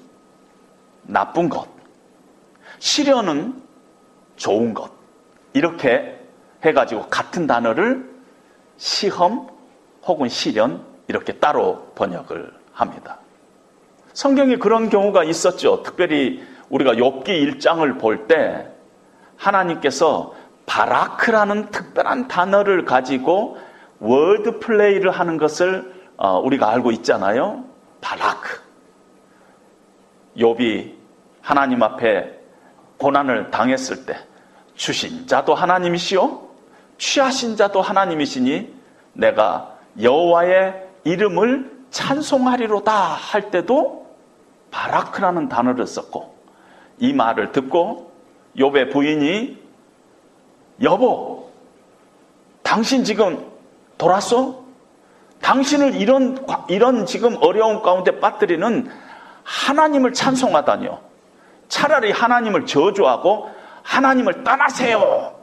나쁜 1.04 1.50
것, 1.50 1.68
시련은 2.80 3.62
좋은 4.38 4.74
것. 4.74 4.90
이렇게 5.54 6.18
해가지고 6.64 7.08
같은 7.08 7.46
단어를 7.46 8.10
시험 8.78 9.50
혹은 10.06 10.30
시련 10.30 10.86
이렇게 11.10 11.34
따로 11.34 11.92
번역을 11.96 12.54
합니다. 12.72 13.18
성경에 14.14 14.56
그런 14.56 14.90
경우가 14.90 15.26
있었죠. 15.26 15.84
특별히 15.84 16.42
우리가 16.70 16.94
욥기 16.94 17.60
1장을 17.60 18.00
볼 18.00 18.28
때 18.28 18.66
하나님께서 19.36 20.34
바라크라는 20.66 21.70
특별한 21.72 22.30
단어를 22.30 22.86
가지고 22.86 23.58
월드 24.02 24.60
플레이를 24.60 25.12
하는 25.12 25.38
것을 25.38 25.94
어, 26.18 26.40
우리가 26.40 26.70
알고 26.70 26.92
있잖아요. 26.92 27.64
바라크. 28.02 28.60
욥이 30.36 30.94
하나님 31.42 31.82
앞에 31.84 32.40
고난을 32.98 33.52
당했을 33.52 34.06
때 34.06 34.18
주신 34.76 35.28
자도 35.28 35.54
하나님이시요 35.54 36.50
취하신 36.98 37.56
자도 37.56 37.82
하나님이시니 37.82 38.74
내가 39.14 39.76
여호와의 40.02 40.88
이름을 41.04 41.72
찬송하리로다 41.90 42.94
할 42.94 43.52
때도 43.52 44.08
바라크라는 44.72 45.50
단어를 45.50 45.86
썼고 45.86 46.36
이 47.00 47.14
말을 47.14 47.52
듣고 47.52 48.12
욥의 48.56 48.92
부인이 48.92 49.62
여보 50.82 51.50
당신 52.64 53.04
지금 53.04 53.51
돌았어? 54.02 54.64
당신을 55.42 55.94
이런 55.94 56.44
이런 56.70 57.06
지금 57.06 57.38
어려운 57.40 57.84
가운데 57.84 58.20
빠뜨리는 58.20 58.90
하나님을 59.44 60.14
찬송하다니요. 60.14 61.00
차라리 61.68 62.12
하나님을 62.12 62.66
저주하고 62.66 63.52
하나님을 63.84 64.44
떠나세요 64.44 65.36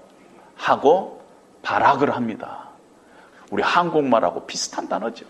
하고 0.56 1.22
발악을 1.62 2.16
합니다. 2.16 2.64
우리 3.52 3.62
한국말하고 3.62 4.46
비슷한 4.46 4.88
단어죠. 4.88 5.24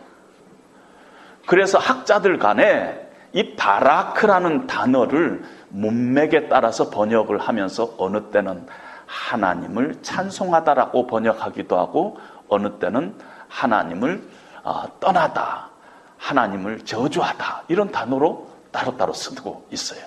그래서 1.47 1.79
학자들 1.79 2.39
간에 2.39 3.11
이 3.35 3.57
바라크라는 3.57 4.67
단어를 4.67 5.45
문맥에 5.69 6.49
따라서 6.49 6.89
번역을 6.89 7.39
하면서 7.39 7.95
어느 7.99 8.31
때는 8.31 8.67
하나님을 9.07 10.03
찬송하다라고 10.03 11.07
번역하기도 11.07 11.79
하고 11.79 12.19
어느 12.49 12.79
때는 12.79 13.15
하나님을 13.49 14.23
아, 14.65 14.87
떠나다, 15.01 15.71
하나님을 16.19 16.81
저주하다 16.85 17.65
이런 17.69 17.91
단어로 17.91 18.49
따로따로 18.71 19.13
쓰고 19.13 19.67
있어요. 19.71 20.01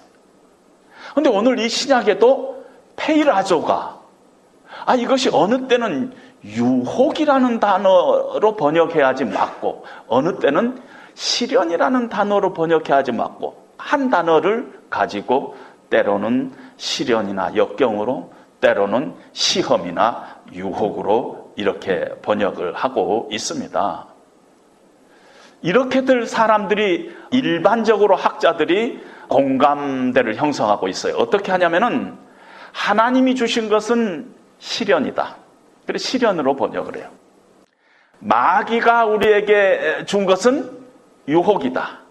근데 1.15 1.29
오늘 1.29 1.59
이 1.59 1.67
신약에도 1.67 2.63
페이라조가 2.95 3.99
아 4.85 4.95
이것이 4.95 5.29
어느 5.33 5.67
때는 5.67 6.13
유혹이라는 6.43 7.59
단어로 7.59 8.55
번역해야지 8.55 9.25
맞고 9.25 9.85
어느 10.07 10.39
때는 10.39 10.81
시련이라는 11.13 12.09
단어로 12.09 12.53
번역해야지 12.53 13.11
맞고 13.11 13.61
한 13.77 14.09
단어를 14.09 14.81
가지고 14.89 15.55
때로는 15.89 16.53
시련이나 16.77 17.55
역경으로 17.55 18.31
때로는 18.61 19.15
시험이나 19.33 20.37
유혹으로 20.53 21.40
이렇게 21.55 22.05
번역을 22.21 22.73
하고 22.73 23.27
있습니다. 23.31 24.07
이렇게들 25.61 26.25
사람들이 26.25 27.15
일반적으로 27.31 28.15
학자들이 28.15 29.01
공감대를 29.27 30.35
형성하고 30.35 30.87
있어요. 30.87 31.15
어떻게 31.15 31.51
하냐면은 31.51 32.17
하나님이 32.73 33.35
주신 33.35 33.69
것은 33.69 34.33
시련이다. 34.59 35.37
그래서 35.85 36.03
시련으로 36.03 36.55
번역을 36.55 36.97
해요. 36.97 37.09
마귀가 38.19 39.05
우리에게 39.05 40.05
준 40.05 40.25
것은 40.25 40.79
유혹이다. 41.27 42.01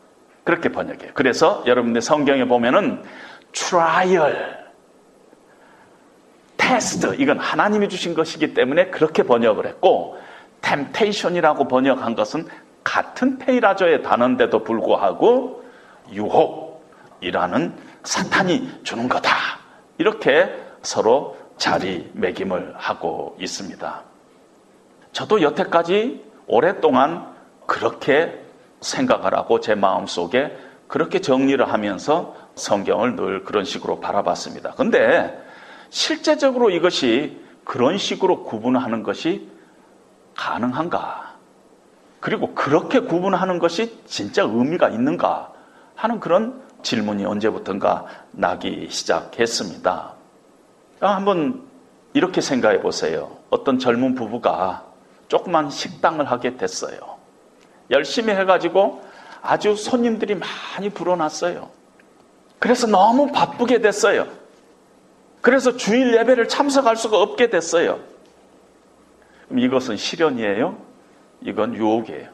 그렇게 0.45 0.71
번역해요. 0.71 1.13
그래서 1.15 1.63
여러분들 1.67 2.01
성경에 2.01 2.47
보면은 2.47 3.03
trial, 3.53 4.60
test 6.61 7.17
이건 7.19 7.39
하나님이 7.39 7.89
주신 7.89 8.13
것이기 8.15 8.53
때문에 8.53 8.91
그렇게 8.91 9.23
번역을 9.23 9.67
했고 9.67 10.19
temptation이라고 10.61 11.67
번역한 11.67 12.15
것은 12.15 12.47
같은 12.85 13.39
πειράζω의 13.39 14.03
단어인데도 14.03 14.63
불구하고 14.63 15.65
유혹이라는 16.13 17.75
사탄이 18.05 18.81
주는 18.83 19.09
거다. 19.09 19.33
이렇게 19.97 20.55
서로 20.83 21.37
자리매김을 21.57 22.75
하고 22.77 23.37
있습니다. 23.41 24.03
저도 25.13 25.41
여태까지 25.41 26.25
오랫동안 26.47 27.27
그렇게 27.67 28.39
생각을 28.81 29.35
하고 29.35 29.61
제 29.61 29.75
마음속에 29.75 30.57
그렇게 30.89 31.21
정리를 31.21 31.73
하면서 31.73 32.35
성경을 32.55 33.17
늘 33.17 33.45
그런 33.45 33.65
식으로 33.65 34.01
바라봤습니다. 34.01 34.73
근데 34.73 35.50
실제적으로 35.91 36.71
이것이 36.71 37.41
그런 37.65 37.99
식으로 37.99 38.45
구분하는 38.45 39.03
것이 39.03 39.49
가능한가? 40.37 41.35
그리고 42.21 42.55
그렇게 42.55 43.01
구분하는 43.01 43.59
것이 43.59 43.99
진짜 44.07 44.43
의미가 44.43 44.89
있는가? 44.89 45.53
하는 45.95 46.19
그런 46.21 46.63
질문이 46.83 47.25
언제부턴가 47.27 48.07
나기 48.31 48.89
시작했습니다. 48.91 50.15
한번 51.01 51.63
이렇게 52.13 52.41
생각해 52.41 52.81
보세요. 52.81 53.37
어떤 53.51 53.79
젊은 53.79 54.15
부부가 54.15 54.85
조그만 55.29 55.71
식당을 55.71 56.31
하게 56.31 56.57
됐어요. 56.57 56.99
열심히 57.91 58.33
해가지고 58.35 59.03
아주 59.43 59.77
손님들이 59.77 60.35
많이 60.35 60.91
불어났어요. 60.91 61.71
그래서 62.59 62.87
너무 62.87 63.31
바쁘게 63.33 63.81
됐어요. 63.81 64.27
그래서 65.41 65.77
주일 65.77 66.15
예배를 66.17 66.49
참석할 66.49 66.97
수가 66.97 67.21
없게 67.21 67.51
됐어요. 67.51 67.99
그럼 69.49 69.61
이것은 69.61 69.97
시련이에요? 69.97 70.77
이건 71.41 71.75
유혹이에요. 71.75 72.29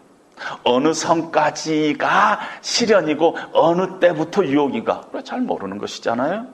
어느 0.65 0.93
선까지가 0.93 2.41
시련이고 2.61 3.37
어느 3.53 3.99
때부터 4.01 4.45
유혹인가? 4.45 5.09
잘 5.25 5.41
모르는 5.41 5.79
것이잖아요. 5.79 6.47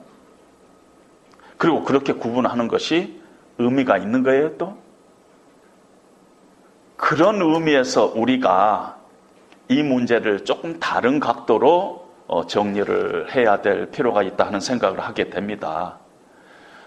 그리고 1.57 1.83
그렇게 1.83 2.13
구분하는 2.13 2.67
것이 2.67 3.21
의미가 3.57 3.97
있는 3.97 4.23
거예요, 4.23 4.57
또? 4.57 4.77
그런 6.95 7.41
의미에서 7.41 8.13
우리가 8.15 8.97
이 9.67 9.83
문제를 9.83 10.45
조금 10.45 10.79
다른 10.79 11.19
각도로 11.19 12.07
어, 12.27 12.47
정리를 12.47 13.35
해야 13.35 13.61
될 13.61 13.91
필요가 13.91 14.23
있다 14.23 14.45
하는 14.45 14.59
생각을 14.59 15.01
하게 15.01 15.29
됩니다. 15.29 15.99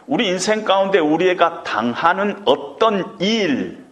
우리 0.06 0.28
인생 0.28 0.64
가운데 0.64 0.98
우리가 0.98 1.62
당하는 1.64 2.42
어떤 2.44 3.20
일, 3.20 3.84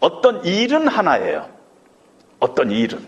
어떤 0.00 0.44
일은 0.44 0.86
하나예요. 0.86 1.48
어떤 2.38 2.70
일은. 2.70 3.04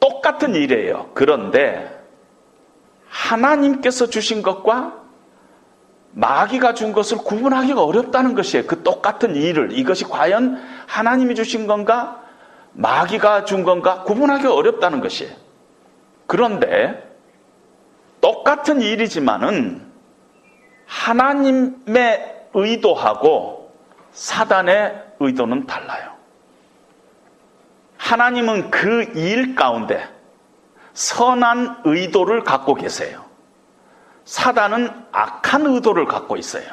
똑같은 0.00 0.54
일이에요. 0.54 1.10
그런데 1.14 1.98
하나님께서 3.08 4.06
주신 4.06 4.42
것과 4.42 4.94
마귀가 6.12 6.74
준 6.74 6.92
것을 6.92 7.18
구분하기가 7.18 7.82
어렵다는 7.82 8.34
것이에요. 8.34 8.66
그 8.66 8.82
똑같은 8.82 9.34
일을. 9.34 9.72
이것이 9.72 10.04
과연 10.04 10.60
하나님이 10.86 11.34
주신 11.34 11.66
건가? 11.66 12.22
마귀가 12.72 13.44
준 13.44 13.64
건가? 13.64 14.02
구분하기가 14.04 14.54
어렵다는 14.54 15.00
것이에요. 15.00 15.32
그런데 16.26 17.08
똑같은 18.20 18.80
일이지만은 18.82 19.87
하나님의 20.88 22.46
의도하고 22.54 23.72
사단의 24.12 25.04
의도는 25.20 25.66
달라요. 25.66 26.12
하나님은 27.98 28.70
그 28.70 29.12
일 29.14 29.54
가운데 29.54 30.08
선한 30.94 31.82
의도를 31.84 32.42
갖고 32.42 32.74
계세요. 32.74 33.24
사단은 34.24 34.90
악한 35.12 35.66
의도를 35.66 36.06
갖고 36.06 36.36
있어요. 36.36 36.64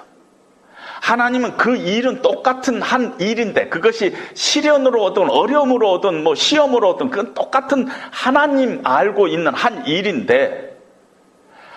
하나님은 1.02 1.58
그 1.58 1.76
일은 1.76 2.22
똑같은 2.22 2.82
한 2.82 3.20
일인데 3.20 3.70
그것이 3.70 4.16
시련으로 4.34 5.04
오든 5.04 5.30
어려움으로 5.30 5.92
오든 5.94 6.24
뭐 6.24 6.34
시험으로 6.36 6.92
오든 6.92 7.10
그건 7.12 7.34
똑같은 7.34 7.88
하나님 8.12 8.82
알고 8.86 9.28
있는 9.28 9.54
한 9.54 9.86
일인데 9.86 10.76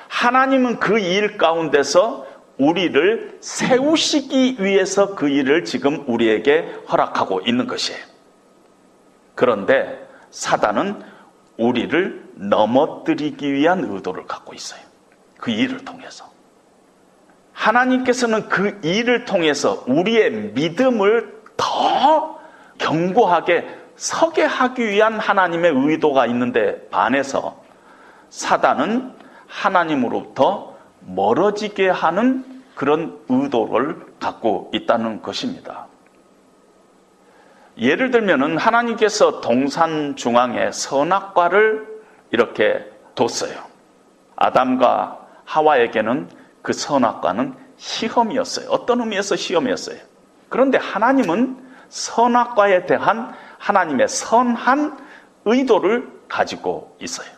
하나님은 0.08 0.78
그 0.78 0.98
일 0.98 1.36
가운데서 1.36 2.26
우리를 2.58 3.38
세우시기 3.40 4.56
위해서 4.60 5.14
그 5.14 5.28
일을 5.28 5.64
지금 5.64 6.04
우리에게 6.06 6.74
허락하고 6.90 7.40
있는 7.42 7.66
것이에요. 7.66 8.00
그런데 9.34 10.06
사단은 10.30 11.00
우리를 11.56 12.28
넘어뜨리기 12.34 13.52
위한 13.52 13.84
의도를 13.84 14.26
갖고 14.26 14.54
있어요. 14.54 14.80
그 15.38 15.50
일을 15.50 15.84
통해서. 15.84 16.28
하나님께서는 17.52 18.48
그 18.48 18.78
일을 18.82 19.24
통해서 19.24 19.84
우리의 19.86 20.52
믿음을 20.54 21.42
더 21.56 22.38
견고하게 22.78 23.66
서게 23.96 24.44
하기 24.44 24.88
위한 24.88 25.18
하나님의 25.18 25.72
의도가 25.74 26.26
있는데 26.26 26.88
반해서 26.88 27.60
사단은 28.30 29.12
하나님으로부터 29.48 30.77
멀어지게 31.08 31.88
하는 31.88 32.62
그런 32.74 33.18
의도를 33.28 34.06
갖고 34.20 34.70
있다는 34.72 35.22
것입니다. 35.22 35.86
예를 37.78 38.10
들면은 38.10 38.58
하나님께서 38.58 39.40
동산 39.40 40.16
중앙에 40.16 40.70
선악과를 40.72 41.86
이렇게 42.30 42.84
뒀어요. 43.14 43.64
아담과 44.36 45.26
하와에게는 45.44 46.28
그 46.62 46.72
선악과는 46.72 47.54
시험이었어요. 47.76 48.70
어떤 48.70 49.00
의미에서 49.00 49.36
시험이었어요. 49.36 49.98
그런데 50.48 50.78
하나님은 50.78 51.56
선악과에 51.88 52.86
대한 52.86 53.34
하나님의 53.58 54.08
선한 54.08 54.98
의도를 55.44 56.08
가지고 56.28 56.96
있어요. 57.00 57.28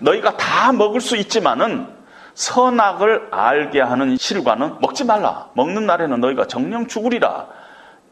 너희가 0.00 0.36
다 0.36 0.72
먹을 0.72 1.00
수 1.00 1.16
있지만은 1.16 1.95
선악을 2.36 3.28
알게 3.30 3.80
하는 3.80 4.18
실과는 4.18 4.76
먹지 4.80 5.04
말라. 5.04 5.48
먹는 5.54 5.86
날에는 5.86 6.20
너희가 6.20 6.46
정령 6.46 6.86
죽으리라. 6.86 7.46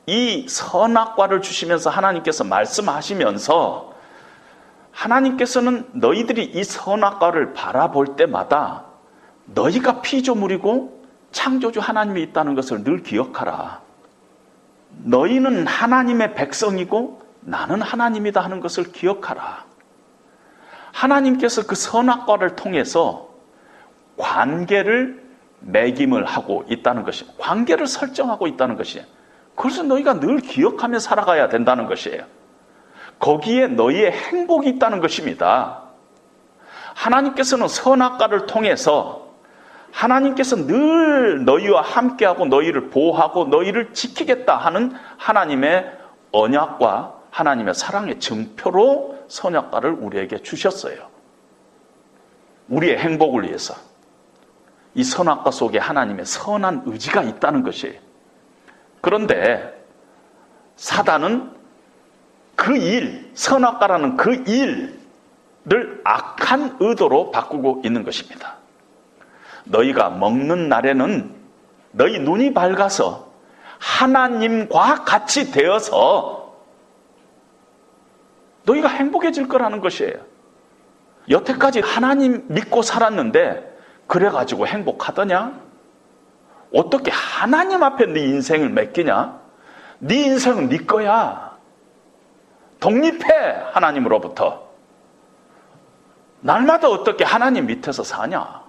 이 0.07 0.47
선악과를 0.49 1.43
주시면서 1.43 1.91
하나님께서 1.91 2.43
말씀하시면서 2.45 3.93
하나님께서는 4.93 5.87
너희들이 5.93 6.43
이 6.43 6.65
선악과를 6.65 7.53
바라볼 7.53 8.17
때마다 8.17 8.85
너희가 9.45 10.01
피조물이고 10.01 11.05
창조주 11.31 11.81
하나님이 11.81 12.23
있다는 12.23 12.55
것을 12.55 12.83
늘 12.83 13.03
기억하라. 13.03 13.83
너희는 15.03 15.67
하나님의 15.67 16.35
백성이고 16.35 17.21
나는 17.41 17.83
하나님이다 17.83 18.41
하는 18.41 18.61
것을 18.61 18.85
기억하라. 18.85 19.65
하나님께서 20.93 21.67
그 21.67 21.75
선악과를 21.75 22.57
통해서 22.57 23.34
관계를 24.16 25.22
매김을 25.61 26.24
하고 26.24 26.64
있다는 26.68 27.05
것이 27.05 27.24
관계를 27.38 27.87
설정하고 27.87 28.46
있다는 28.46 28.77
것이에요. 28.77 29.07
그래서 29.57 29.83
너희가 29.83 30.20
늘 30.20 30.38
기억하며 30.38 30.98
살아가야 30.98 31.48
된다는 31.48 31.87
것이에요. 31.87 32.24
거기에 33.18 33.68
너희의 33.68 34.12
행복이 34.12 34.68
있다는 34.70 35.00
것입니다. 35.00 35.83
하나님께서는 36.94 37.68
선악과를 37.68 38.46
통해서 38.46 39.24
하나님께서 39.90 40.57
늘 40.66 41.44
너희와 41.44 41.83
함께하고 41.83 42.46
너희를 42.46 42.90
보호하고 42.90 43.44
너희를 43.44 43.92
지키겠다 43.94 44.57
하는 44.57 44.92
하나님의 45.18 45.90
언약과 46.33 47.14
하나님의 47.31 47.74
사랑의 47.74 48.18
증표로 48.18 49.24
선악과를 49.29 49.92
우리에게 49.92 50.38
주셨어요. 50.38 51.09
우리의 52.68 52.98
행복을 52.98 53.44
위해서. 53.44 53.74
이 54.95 55.03
선악과 55.03 55.51
속에 55.51 55.79
하나님의 55.79 56.25
선한 56.25 56.83
의지가 56.87 57.23
있다는 57.23 57.63
것이에요. 57.63 57.99
그런데 59.01 59.85
사단은 60.77 61.51
그 62.55 62.77
일, 62.77 63.31
선악과라는 63.35 64.17
그 64.17 64.35
일을 64.47 66.01
악한 66.05 66.77
의도로 66.81 67.31
바꾸고 67.31 67.83
있는 67.85 68.05
것입니다. 68.05 68.57
너희가 69.65 70.11
먹는 70.11 70.69
날에는 70.69 71.35
너희 71.93 72.19
눈이 72.19 72.55
밝아서 72.55 73.33
하나님과 73.79 75.05
같이 75.05 75.51
되어서 75.51 76.55
너희가 78.65 78.89
행복해질 78.89 79.49
거라는 79.49 79.81
것이에요. 79.81 80.15
여태까지 81.29 81.81
하나님 81.81 82.45
믿고 82.49 82.83
살았는데 82.83 83.74
그래가지고 84.07 84.67
행복하더냐? 84.67 85.61
어떻게 86.73 87.11
하나님 87.11 87.83
앞에 87.83 88.07
네 88.07 88.21
인생을 88.21 88.69
맡기냐? 88.71 89.40
네 90.01 90.23
인생은 90.23 90.69
네 90.69 90.79
거야. 90.79 91.57
독립해 92.81 93.62
하나님으로부터. 93.73 94.69
날마다 96.40 96.88
어떻게 96.88 97.25
하나님 97.25 97.67
밑에서 97.67 98.05
사냐? 98.05 98.62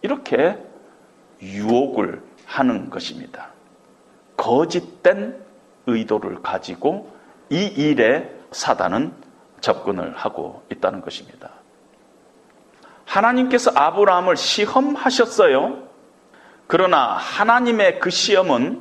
이렇게 0.00 0.58
유혹을 1.40 2.22
하는 2.46 2.90
것입니다. 2.90 3.48
거짓된 4.36 5.40
의도를 5.86 6.42
가지고 6.42 7.12
이 7.50 7.64
일에 7.64 8.34
사단은 8.50 9.12
접근을 9.60 10.16
하고 10.16 10.62
있다는 10.70 11.00
것입니다. 11.00 11.50
하나님께서 13.12 13.72
아브라함을 13.74 14.36
시험하셨어요. 14.36 15.82
그러나 16.66 17.16
하나님의 17.16 18.00
그 18.00 18.08
시험은 18.08 18.80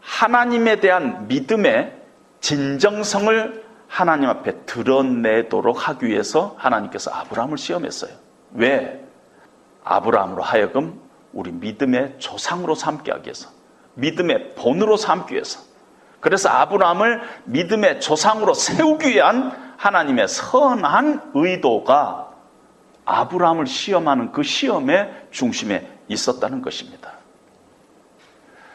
하나님에 0.00 0.80
대한 0.80 1.26
믿음의 1.26 1.94
진정성을 2.40 3.64
하나님 3.88 4.28
앞에 4.28 4.64
드러내도록 4.66 5.88
하기 5.88 6.06
위해서 6.06 6.54
하나님께서 6.58 7.10
아브라함을 7.10 7.56
시험했어요. 7.56 8.12
왜? 8.52 9.02
아브라함으로 9.84 10.42
하여금 10.42 11.00
우리 11.32 11.50
믿음의 11.50 12.16
조상으로 12.18 12.74
삼게 12.74 13.10
하기 13.10 13.26
위해서. 13.26 13.48
믿음의 13.94 14.54
본으로 14.56 14.98
삼기 14.98 15.32
위해서. 15.32 15.60
그래서 16.20 16.50
아브라함을 16.50 17.22
믿음의 17.44 18.00
조상으로 18.00 18.52
세우기 18.52 19.08
위한 19.08 19.74
하나님의 19.78 20.28
선한 20.28 21.30
의도가 21.34 22.25
아브라함을 23.06 23.66
시험하는 23.66 24.32
그 24.32 24.42
시험의 24.42 25.28
중심에 25.30 25.90
있었다는 26.08 26.60
것입니다. 26.60 27.12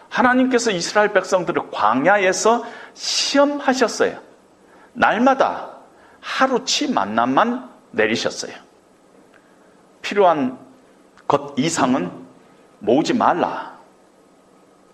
하나님께서 0.09 0.71
이스라엘 0.71 1.13
백성들을 1.13 1.69
광야에서 1.71 2.65
시험하셨어요. 2.93 4.19
날마다 4.93 5.77
하루치 6.19 6.91
만남만 6.91 7.69
내리셨어요. 7.91 8.53
필요한 10.01 10.57
것 11.27 11.53
이상은 11.57 12.11
모으지 12.79 13.13
말라. 13.13 13.77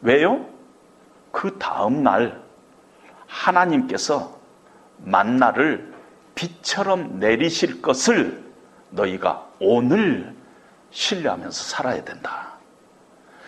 왜요? 0.01 0.45
그 1.31 1.57
다음 1.57 2.03
날 2.03 2.41
하나님께서 3.27 4.37
만나를 4.97 5.93
빛처럼 6.35 7.19
내리실 7.19 7.81
것을 7.81 8.46
너희가 8.89 9.45
오늘 9.59 10.33
신뢰하면서 10.91 11.63
살아야 11.63 12.03
된다. 12.03 12.53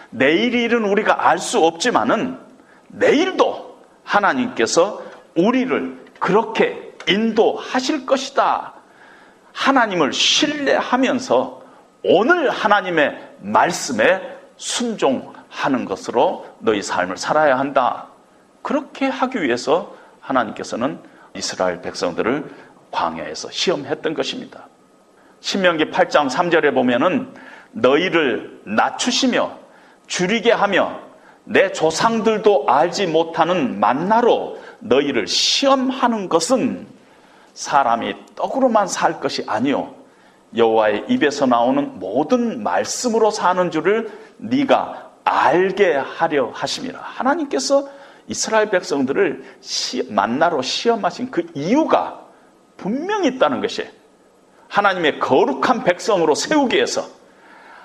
내일 0.10 0.54
일은 0.56 0.86
우리가 0.86 1.30
알 1.30 1.38
수 1.38 1.64
없지만은 1.64 2.40
내일도 2.88 3.80
하나님께서 4.04 5.02
우리를 5.36 6.06
그렇게 6.20 6.94
인도하실 7.08 8.06
것이다. 8.06 8.74
하나님을 9.54 10.14
신뢰하면서 10.14 11.62
오늘 12.04 12.50
하나님의 12.50 13.36
말씀에 13.40 14.38
순종하는 14.58 15.86
것으로 15.86 16.48
너희 16.60 16.82
삶을 16.82 17.18
살아야 17.18 17.60
한다. 17.60 18.08
그렇게 18.62 19.08
하기 19.08 19.42
위해서 19.42 19.96
하나님께서는 20.22 21.00
이스라엘 21.36 21.82
백성들을 21.82 22.50
광야에서 22.92 23.52
시험했던 23.52 24.14
것입니다. 24.14 24.68
신명기 25.42 25.92
8장 25.92 26.30
3절에 26.30 26.74
보면은 26.74 27.34
너희를 27.72 28.62
낮추시며 28.66 29.58
줄이게 30.08 30.52
하며 30.52 31.00
내 31.44 31.72
조상들도 31.72 32.66
알지 32.68 33.08
못하는 33.08 33.80
만나로 33.80 34.60
너희를 34.80 35.28
시험하는 35.28 36.30
것은 36.30 36.88
사람이 37.54 38.16
떡으로만 38.36 38.88
살 38.88 39.20
것이 39.20 39.44
아니요 39.48 39.94
여호와의 40.56 41.06
입에서 41.10 41.46
나오는 41.46 42.00
모든 42.00 42.64
말씀으로 42.64 43.32
사는 43.32 43.70
줄을 43.72 44.12
네가 44.38 45.12
알게 45.24 45.94
하려 45.96 46.52
하심이라. 46.54 47.00
하나님께서 47.00 47.88
이스라엘 48.28 48.70
백성들을 48.70 49.44
시, 49.62 50.04
만나러 50.12 50.62
시험하신 50.62 51.32
그 51.32 51.46
이유가 51.54 52.26
분명히 52.78 53.28
있다는 53.30 53.62
것이 53.62 53.88
하나님의 54.70 55.20
거룩한 55.20 55.84
백성으로 55.84 56.36
세우기 56.36 56.78
위해서 56.78 57.06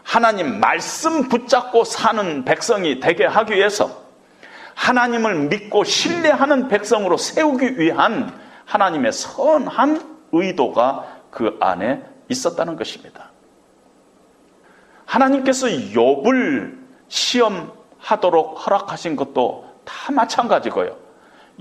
하나님 0.02 0.60
말씀 0.60 1.28
붙잡고 1.28 1.84
사는 1.84 2.44
백성이 2.44 3.00
되게 3.00 3.24
하기 3.24 3.54
위해서 3.54 4.04
하나님을 4.74 5.48
믿고 5.48 5.84
신뢰하는 5.84 6.68
백성으로 6.68 7.16
세우기 7.16 7.78
위한 7.78 8.38
하나님의 8.66 9.12
선한 9.12 10.18
의도가 10.32 11.06
그 11.30 11.56
안에 11.60 12.02
있었다는 12.28 12.76
것입니다. 12.76 13.30
하나님께서 15.06 15.68
욥을 15.68 16.78
시험하도록 17.08 18.66
허락하신 18.66 19.16
것도 19.16 19.68
다 19.84 20.12
마찬가지고요. 20.12 20.96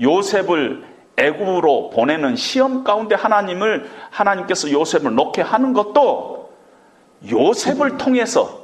요셉을 0.02 0.93
애굽으로 1.24 1.90
보내는 1.92 2.36
시험 2.36 2.84
가운데 2.84 3.16
하나님을 3.16 3.90
하나님께서 4.10 4.72
요셉을 4.72 5.16
놓게 5.16 5.42
하는 5.42 5.74
것도 5.74 6.52
요셉을 7.30 7.98
통해서 7.98 8.64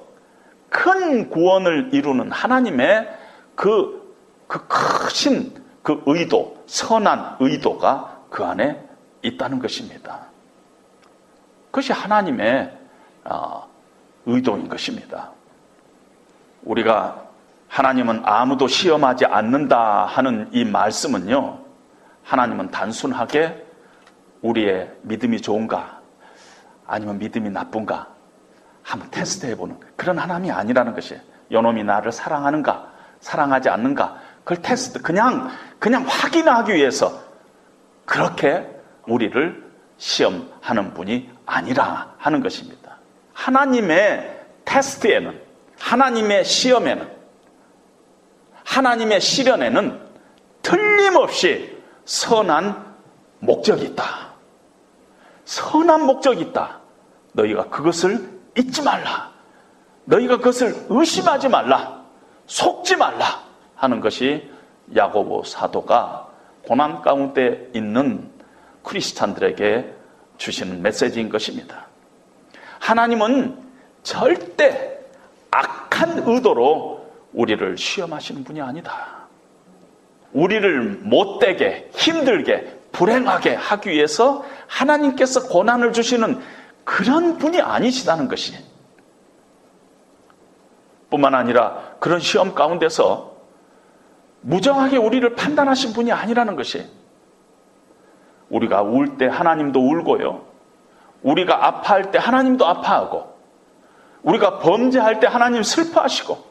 큰 0.69 1.29
구원을 1.29 1.89
이루는 1.93 2.31
하나님의 2.31 3.09
그, 3.55 4.15
그 4.47 4.67
크신 4.67 5.53
그 5.81 6.03
의도, 6.05 6.63
선한 6.67 7.37
의도가 7.39 8.19
그 8.29 8.43
안에 8.43 8.81
있다는 9.21 9.59
것입니다. 9.59 10.27
그것이 11.71 11.93
하나님의 11.93 12.71
어, 13.25 13.67
의도인 14.25 14.69
것입니다. 14.69 15.31
우리가 16.63 17.23
하나님은 17.67 18.21
아무도 18.25 18.67
시험하지 18.67 19.25
않는다 19.25 20.05
하는 20.05 20.49
이 20.51 20.65
말씀은요, 20.65 21.59
하나님은 22.23 22.71
단순하게 22.71 23.65
우리의 24.41 24.91
믿음이 25.01 25.41
좋은가, 25.41 26.01
아니면 26.85 27.17
믿음이 27.19 27.49
나쁜가, 27.49 28.07
한번 28.83 29.09
테스트 29.11 29.45
해보는 29.47 29.79
그런 29.95 30.17
하나님이 30.17 30.51
아니라는 30.51 30.93
것이에요. 30.93 31.21
요놈이 31.51 31.83
나를 31.83 32.11
사랑하는가, 32.11 32.91
사랑하지 33.19 33.69
않는가, 33.69 34.19
그걸 34.43 34.61
테스트, 34.61 35.01
그냥, 35.01 35.49
그냥 35.77 36.05
확인하기 36.07 36.73
위해서 36.73 37.21
그렇게 38.05 38.67
우리를 39.07 39.69
시험하는 39.97 40.93
분이 40.93 41.29
아니라 41.45 42.13
하는 42.17 42.41
것입니다. 42.41 42.97
하나님의 43.33 44.45
테스트에는, 44.65 45.39
하나님의 45.79 46.45
시험에는, 46.45 47.09
하나님의 48.63 49.21
시련에는 49.21 49.99
틀림없이 50.61 51.78
선한 52.09 52.95
목적이 53.37 53.85
있다. 53.85 54.03
선한 55.45 56.07
목적이 56.07 56.41
있다. 56.41 56.79
너희가 57.33 57.69
그것을 57.69 58.39
잊지 58.57 58.81
말라. 58.81 59.31
너희가 60.05 60.37
그것을 60.37 60.87
의심하지 60.89 61.49
말라. 61.49 62.03
속지 62.47 62.95
말라. 62.95 63.43
하는 63.75 63.99
것이 63.99 64.49
야고보 64.95 65.43
사도가 65.43 66.27
고난 66.67 67.03
가운데 67.03 67.69
있는 67.75 68.31
크리스찬들에게 68.81 69.93
주시는 70.37 70.81
메시지인 70.81 71.29
것입니다. 71.29 71.85
하나님은 72.79 73.55
절대 74.01 74.99
악한 75.51 76.23
의도로 76.25 77.07
우리를 77.33 77.77
시험하시는 77.77 78.43
분이 78.43 78.61
아니다. 78.61 79.18
우리를 80.33 80.99
못되게, 81.03 81.89
힘들게, 81.93 82.79
불행하게 82.91 83.55
하기 83.55 83.89
위해서 83.89 84.43
하나님께서 84.67 85.47
고난을 85.47 85.93
주시는 85.93 86.39
그런 86.83 87.37
분이 87.37 87.61
아니시다는 87.61 88.27
것이. 88.27 88.55
뿐만 91.09 91.33
아니라 91.35 91.95
그런 91.99 92.19
시험 92.19 92.53
가운데서 92.53 93.37
무정하게 94.41 94.97
우리를 94.97 95.35
판단하신 95.35 95.93
분이 95.93 96.11
아니라는 96.11 96.55
것이. 96.55 96.85
우리가 98.49 98.81
울 98.81 99.17
때 99.17 99.27
하나님도 99.27 99.79
울고요. 99.79 100.45
우리가 101.21 101.67
아파할 101.67 102.11
때 102.11 102.17
하나님도 102.17 102.65
아파하고, 102.65 103.35
우리가 104.23 104.59
범죄할 104.59 105.19
때 105.19 105.27
하나님 105.27 105.63
슬퍼하시고, 105.63 106.49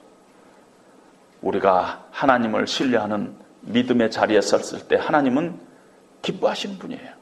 우리가 1.43 2.05
하나님을 2.11 2.67
신뢰하는 2.67 3.37
믿음의 3.63 4.11
자리에 4.11 4.41
섰을 4.41 4.89
때 4.89 4.97
하나님은 4.97 5.59
기뻐하시는 6.23 6.79
분이에요. 6.79 7.19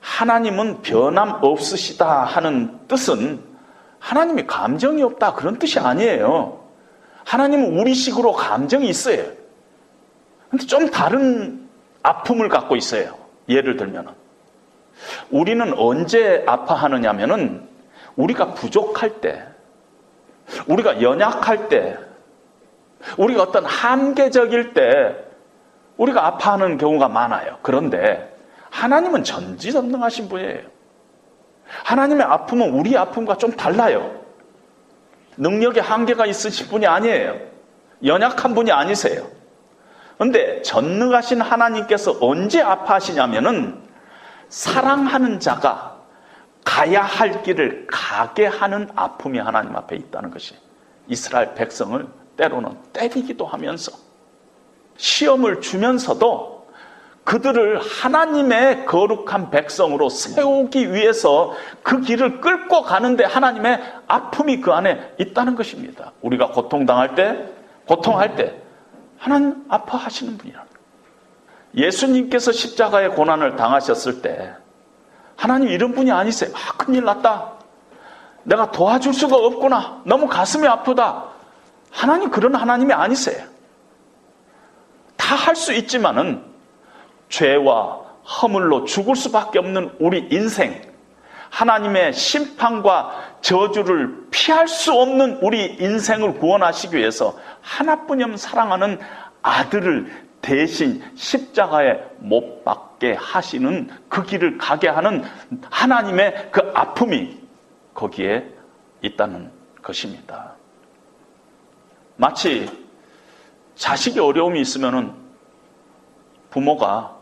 하나님은 0.00 0.82
변함 0.82 1.38
없으시다 1.42 2.24
하는 2.24 2.86
뜻은 2.88 3.40
하나님이 3.98 4.46
감정이 4.46 5.02
없다 5.02 5.34
그런 5.34 5.58
뜻이 5.58 5.78
아니에요. 5.78 6.62
하나님은 7.24 7.78
우리식으로 7.80 8.32
감정이 8.32 8.86
있어요. 8.88 9.24
근데 10.50 10.66
좀 10.66 10.90
다른 10.90 11.68
아픔을 12.02 12.50
갖고 12.50 12.76
있어요. 12.76 13.16
예를 13.48 13.76
들면 13.76 14.14
우리는 15.30 15.72
언제 15.78 16.44
아파하느냐면은 16.46 17.66
우리가 18.16 18.54
부족할 18.54 19.20
때, 19.20 19.42
우리가 20.66 21.02
연약할 21.02 21.68
때, 21.68 21.98
우리가 23.16 23.42
어떤 23.42 23.64
한계적일 23.64 24.74
때 24.74 25.16
우리가 25.96 26.26
아파하는 26.26 26.78
경우가 26.78 27.08
많아요. 27.08 27.58
그런데 27.62 28.34
하나님은 28.70 29.24
전지전능하신 29.24 30.28
분이에요. 30.28 30.62
하나님의 31.84 32.26
아픔은 32.26 32.70
우리 32.70 32.96
아픔과 32.96 33.36
좀 33.36 33.52
달라요. 33.52 34.20
능력의 35.36 35.82
한계가 35.82 36.26
있으신 36.26 36.68
분이 36.68 36.86
아니에요. 36.86 37.38
연약한 38.04 38.54
분이 38.54 38.70
아니세요. 38.70 39.28
그런데 40.18 40.62
전능하신 40.62 41.40
하나님께서 41.40 42.18
언제 42.20 42.62
아파하시냐면은 42.62 43.82
사랑하는 44.48 45.40
자가 45.40 45.96
가야 46.64 47.02
할 47.02 47.42
길을 47.42 47.86
가게 47.90 48.46
하는 48.46 48.88
아픔이 48.94 49.38
하나님 49.38 49.76
앞에 49.76 49.96
있다는 49.96 50.30
것이 50.30 50.54
이스라엘 51.08 51.54
백성을 51.54 52.06
때로는 52.36 52.76
때리기도 52.92 53.46
하면서 53.46 53.92
시험을 54.96 55.60
주면서도 55.60 56.54
그들을 57.24 57.80
하나님의 57.80 58.84
거룩한 58.84 59.50
백성으로 59.50 60.10
세우기 60.10 60.92
위해서 60.92 61.54
그 61.82 62.02
길을 62.02 62.40
끌고 62.42 62.82
가는데 62.82 63.24
하나님의 63.24 63.80
아픔이 64.06 64.60
그 64.60 64.72
안에 64.72 65.14
있다는 65.18 65.54
것입니다. 65.54 66.12
우리가 66.20 66.48
고통당할 66.48 67.14
때, 67.14 67.48
고통할 67.86 68.36
때 68.36 68.60
하나님 69.18 69.64
아파하시는 69.68 70.36
분이라. 70.36 70.64
예수님께서 71.76 72.52
십자가의 72.52 73.10
고난을 73.10 73.56
당하셨을 73.56 74.20
때 74.20 74.54
하나님 75.34 75.68
이런 75.68 75.94
분이 75.94 76.12
아니세요. 76.12 76.50
아, 76.54 76.76
큰일 76.76 77.04
났다. 77.04 77.52
내가 78.44 78.70
도와줄 78.70 79.14
수가 79.14 79.36
없구나. 79.36 80.02
너무 80.04 80.28
가슴이 80.28 80.68
아프다. 80.68 81.24
하나님 81.90 82.30
그런 82.30 82.54
하나님이 82.54 82.92
아니세요. 82.92 83.53
다 85.24 85.36
할 85.36 85.56
수 85.56 85.72
있지만은 85.72 86.44
죄와 87.30 88.02
허물로 88.42 88.84
죽을 88.84 89.16
수밖에 89.16 89.58
없는 89.58 89.96
우리 89.98 90.28
인생, 90.30 90.82
하나님의 91.48 92.12
심판과 92.12 93.38
저주를 93.40 94.26
피할 94.30 94.68
수 94.68 94.92
없는 94.92 95.38
우리 95.40 95.76
인생을 95.80 96.34
구원하시기 96.38 96.94
위해서 96.96 97.38
하나뿐임 97.62 98.36
사랑하는 98.36 98.98
아들을 99.40 100.12
대신 100.42 101.02
십자가에 101.14 102.02
못 102.18 102.62
박게 102.64 103.14
하시는 103.14 103.88
그 104.10 104.24
길을 104.24 104.58
가게 104.58 104.88
하는 104.88 105.24
하나님의 105.70 106.50
그 106.52 106.70
아픔이 106.74 107.38
거기에 107.94 108.46
있다는 109.00 109.50
것입니다. 109.82 110.54
마치 112.16 112.83
자식이 113.74 114.20
어려움이 114.20 114.60
있으면은 114.60 115.14
부모가 116.50 117.16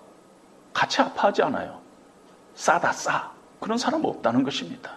같이 0.73 1.01
아파하지 1.01 1.43
않아요. 1.43 1.81
싸다 2.55 2.93
싸. 2.93 3.31
그런 3.61 3.79
사람 3.79 4.05
없다는 4.05 4.43
것입니다. 4.43 4.93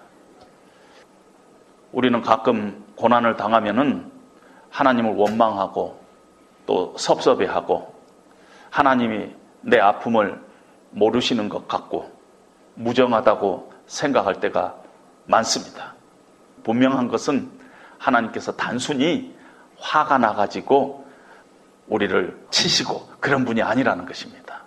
우리는 1.92 2.22
가끔 2.22 2.84
고난을 2.96 3.38
당하면은 3.38 4.12
하나님을 4.70 5.16
원망하고 5.16 6.00
또 6.66 6.94
섭섭해하고 6.98 7.94
하나님이 8.70 9.34
내 9.62 9.80
아픔을 9.80 10.44
모르시는 10.90 11.48
것 11.48 11.68
같고 11.68 12.12
무정하다고 12.74 13.72
생각할 13.88 14.40
때가 14.40 14.76
많습니다. 15.26 15.94
분명한 16.64 17.08
것은 17.08 17.50
하나님께서 17.98 18.56
단순히 18.56 19.34
화가 19.80 20.18
나가지고 20.18 21.05
우리를 21.88 22.46
치시고 22.50 23.10
그런 23.20 23.46
분이 23.46 23.62
아니라는 23.62 24.06
것입니다. 24.06 24.64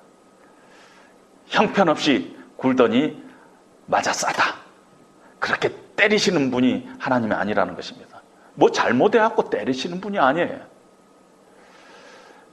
형편없이 1.46 2.36
굴더니 2.56 3.22
맞아 3.86 4.12
싸다. 4.12 4.56
그렇게 5.38 5.74
때리시는 5.96 6.50
분이 6.50 6.88
하나님이 6.98 7.34
아니라는 7.34 7.74
것입니다. 7.74 8.22
뭐 8.54 8.70
잘못해갖고 8.70 9.50
때리시는 9.50 10.00
분이 10.00 10.18
아니에요. 10.18 10.60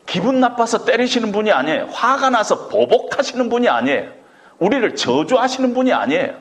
기분 0.06 0.40
나빠서 0.40 0.86
때리시는 0.86 1.32
분이 1.32 1.52
아니에요. 1.52 1.88
화가 1.88 2.30
나서 2.30 2.68
보복하시는 2.68 3.50
분이 3.50 3.68
아니에요. 3.68 4.12
우리를 4.60 4.96
저주하시는 4.96 5.74
분이 5.74 5.92
아니에요. 5.92 6.40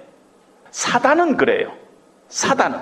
사단은 0.70 1.36
그래요. 1.36 1.72
사단은 2.28 2.80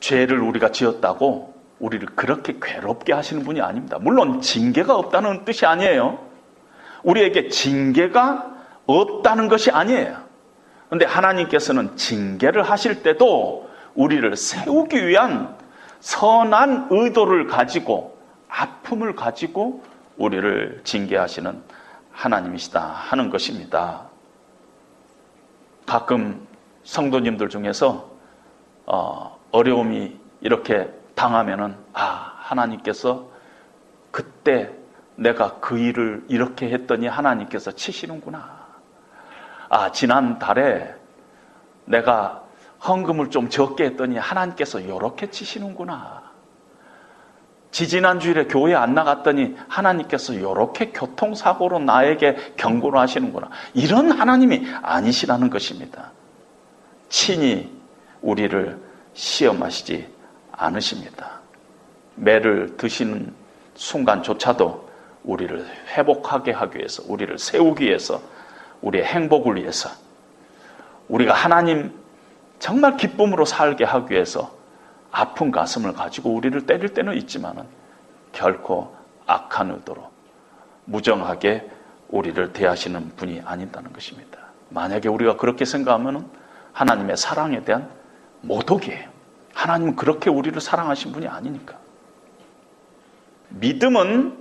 죄를 0.00 0.40
우리가 0.40 0.70
지었다고 0.70 1.55
우리를 1.78 2.08
그렇게 2.14 2.56
괴롭게 2.60 3.12
하시는 3.12 3.42
분이 3.44 3.60
아닙니다. 3.60 3.98
물론 4.00 4.40
징계가 4.40 4.96
없다는 4.96 5.44
뜻이 5.44 5.66
아니에요. 5.66 6.18
우리에게 7.02 7.48
징계가 7.48 8.54
없다는 8.86 9.48
것이 9.48 9.70
아니에요. 9.70 10.16
그런데 10.88 11.04
하나님께서는 11.04 11.96
징계를 11.96 12.62
하실 12.62 13.02
때도 13.02 13.68
우리를 13.94 14.36
세우기 14.36 15.06
위한 15.06 15.56
선한 16.00 16.88
의도를 16.90 17.46
가지고 17.46 18.16
아픔을 18.48 19.14
가지고 19.14 19.82
우리를 20.16 20.80
징계하시는 20.84 21.62
하나님이시다 22.12 22.80
하는 22.80 23.28
것입니다. 23.28 24.02
가끔 25.84 26.46
성도님들 26.84 27.48
중에서 27.48 28.10
어, 28.86 29.38
어려움이 29.50 30.16
이렇게 30.40 30.88
당하면은 31.16 31.74
아 31.94 32.34
하나님께서 32.36 33.26
그때 34.12 34.70
내가 35.16 35.58
그 35.60 35.78
일을 35.78 36.24
이렇게 36.28 36.70
했더니 36.70 37.08
하나님께서 37.08 37.72
치시는구나. 37.72 38.66
아 39.68 39.90
지난 39.90 40.38
달에 40.38 40.94
내가 41.86 42.44
헌금을 42.86 43.30
좀 43.30 43.48
적게 43.48 43.86
했더니 43.86 44.18
하나님께서 44.18 44.78
이렇게 44.78 45.30
치시는구나. 45.30 46.22
지지난 47.70 48.20
주일에 48.20 48.46
교회 48.46 48.74
안 48.74 48.94
나갔더니 48.94 49.56
하나님께서 49.68 50.34
이렇게 50.34 50.92
교통사고로 50.92 51.78
나에게 51.80 52.54
경고를 52.56 53.00
하시는구나. 53.00 53.50
이런 53.74 54.12
하나님이 54.12 54.66
아니시라는 54.82 55.50
것입니다. 55.50 56.12
친히 57.08 57.74
우리를 58.22 58.80
시험하시지 59.14 60.15
않으십니다. 60.56 61.40
매를 62.14 62.76
드시는 62.76 63.34
순간조차도 63.74 64.88
우리를 65.24 65.66
회복하게 65.96 66.52
하기 66.52 66.78
위해서, 66.78 67.02
우리를 67.06 67.38
세우기 67.38 67.84
위해서, 67.84 68.20
우리의 68.80 69.04
행복을 69.04 69.56
위해서, 69.56 69.90
우리가 71.08 71.32
하나님 71.34 71.92
정말 72.58 72.96
기쁨으로 72.96 73.44
살게 73.44 73.84
하기 73.84 74.14
위해서 74.14 74.54
아픈 75.10 75.50
가슴을 75.50 75.92
가지고 75.92 76.30
우리를 76.34 76.66
때릴 76.66 76.94
때는 76.94 77.16
있지만은 77.18 77.64
결코 78.32 78.94
악한 79.26 79.70
의도로 79.70 80.10
무정하게 80.84 81.70
우리를 82.08 82.52
대하시는 82.52 83.12
분이 83.16 83.42
아닌다는 83.44 83.92
것입니다. 83.92 84.38
만약에 84.68 85.08
우리가 85.08 85.36
그렇게 85.36 85.64
생각하면 85.64 86.28
하나님의 86.72 87.16
사랑에 87.16 87.62
대한 87.64 87.88
모독이에요. 88.42 89.15
하나님은 89.56 89.96
그렇게 89.96 90.28
우리를 90.28 90.60
사랑하신 90.60 91.12
분이 91.12 91.26
아니니까. 91.26 91.78
믿음은 93.48 94.36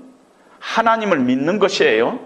하나님을 0.60 1.20
믿는 1.20 1.58
것이에요. 1.58 2.20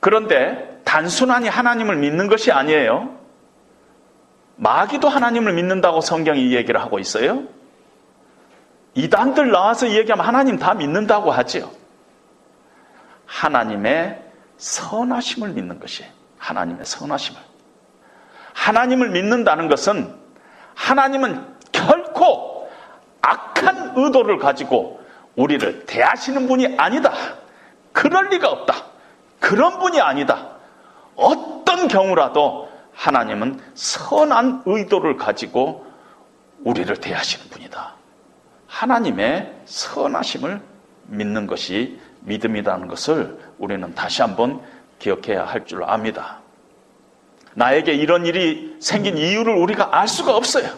그런데 0.00 0.80
단순하니 0.84 1.48
하나님을 1.48 1.96
믿는 1.96 2.26
것이 2.26 2.50
아니에요. 2.50 3.16
마귀도 4.56 5.08
하나님을 5.08 5.52
믿는다고 5.52 6.00
성경이 6.00 6.48
이 6.48 6.56
얘기를 6.56 6.80
하고 6.80 6.98
있어요. 6.98 7.44
이단들 8.94 9.52
나와서 9.52 9.88
얘기하면 9.88 10.26
하나님 10.26 10.58
다 10.58 10.74
믿는다고 10.74 11.30
하지요. 11.30 11.70
하나님의 13.26 14.20
선하심을 14.56 15.50
믿는 15.50 15.78
것이 15.78 16.04
하나님의 16.38 16.84
선하심을. 16.84 17.40
하나님을 18.52 19.10
믿는다는 19.10 19.68
것은 19.68 20.19
하나님은 20.80 21.44
결코 21.72 22.68
악한 23.20 23.92
의도를 23.96 24.38
가지고 24.38 25.00
우리를 25.36 25.84
대하시는 25.84 26.48
분이 26.48 26.76
아니다. 26.78 27.12
그럴 27.92 28.28
리가 28.30 28.48
없다. 28.48 28.74
그런 29.38 29.78
분이 29.78 30.00
아니다. 30.00 30.48
어떤 31.16 31.86
경우라도 31.86 32.70
하나님은 32.94 33.60
선한 33.74 34.62
의도를 34.64 35.16
가지고 35.16 35.86
우리를 36.64 36.96
대하시는 36.96 37.50
분이다. 37.50 37.94
하나님의 38.66 39.54
선하심을 39.66 40.62
믿는 41.08 41.46
것이 41.46 42.00
믿음이라는 42.20 42.88
것을 42.88 43.38
우리는 43.58 43.94
다시 43.94 44.22
한번 44.22 44.60
기억해야 44.98 45.44
할 45.44 45.66
줄 45.66 45.84
압니다. 45.84 46.39
나에게 47.54 47.92
이런 47.92 48.26
일이 48.26 48.76
생긴 48.80 49.18
이유를 49.18 49.54
우리가 49.54 49.88
알 49.92 50.08
수가 50.08 50.36
없어요. 50.36 50.70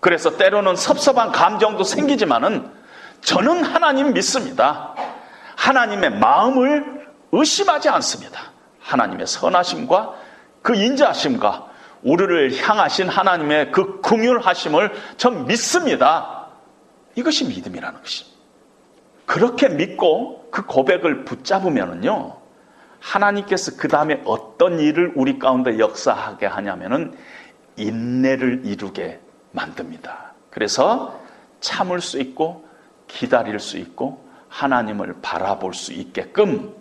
그래서 0.00 0.36
때로는 0.36 0.76
섭섭한 0.76 1.32
감정도 1.32 1.82
생기지만은 1.82 2.70
저는 3.22 3.64
하나님 3.64 4.12
믿습니다. 4.12 4.94
하나님의 5.56 6.18
마음을 6.18 7.08
의심하지 7.32 7.88
않습니다. 7.88 8.52
하나님의 8.80 9.26
선하심과 9.26 10.14
그 10.62 10.74
인자하심과 10.74 11.70
우리를 12.02 12.56
향하신 12.62 13.08
하나님의 13.08 13.72
그 13.72 14.00
궁율하심을 14.02 14.92
전 15.16 15.46
믿습니다. 15.46 16.48
이것이 17.14 17.46
믿음이라는 17.46 18.00
것입니다. 18.00 18.38
그렇게 19.26 19.68
믿고 19.70 20.48
그 20.50 20.66
고백을 20.66 21.24
붙잡으면은요, 21.24 22.36
하나님께서 23.04 23.76
그 23.76 23.86
다음에 23.86 24.22
어떤 24.24 24.80
일을 24.80 25.12
우리 25.14 25.38
가운데 25.38 25.78
역사하게 25.78 26.46
하냐면은 26.46 27.14
인내를 27.76 28.62
이루게 28.64 29.20
만듭니다. 29.52 30.32
그래서 30.50 31.20
참을 31.60 32.00
수 32.00 32.18
있고 32.18 32.66
기다릴 33.06 33.60
수 33.60 33.76
있고 33.76 34.24
하나님을 34.48 35.16
바라볼 35.20 35.74
수 35.74 35.92
있게끔 35.92 36.74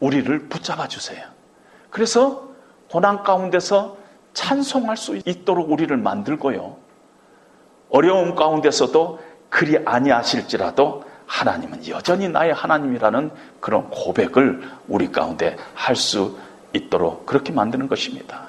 우리를 0.00 0.48
붙잡아 0.48 0.88
주세요. 0.88 1.26
그래서 1.90 2.48
고난 2.90 3.22
가운데서 3.22 3.98
찬송할 4.32 4.96
수 4.96 5.20
있도록 5.26 5.70
우리를 5.70 5.94
만들고요. 5.96 6.76
어려움 7.90 8.34
가운데서도 8.34 9.20
그리 9.50 9.78
아니하실지라도 9.84 11.04
하나님은 11.28 11.86
여전히 11.88 12.28
나의 12.28 12.52
하나님이라는 12.52 13.30
그런 13.60 13.88
고백을 13.90 14.68
우리 14.88 15.12
가운데 15.12 15.56
할 15.74 15.94
수 15.94 16.36
있도록 16.72 17.26
그렇게 17.26 17.52
만드는 17.52 17.88
것입니다. 17.88 18.48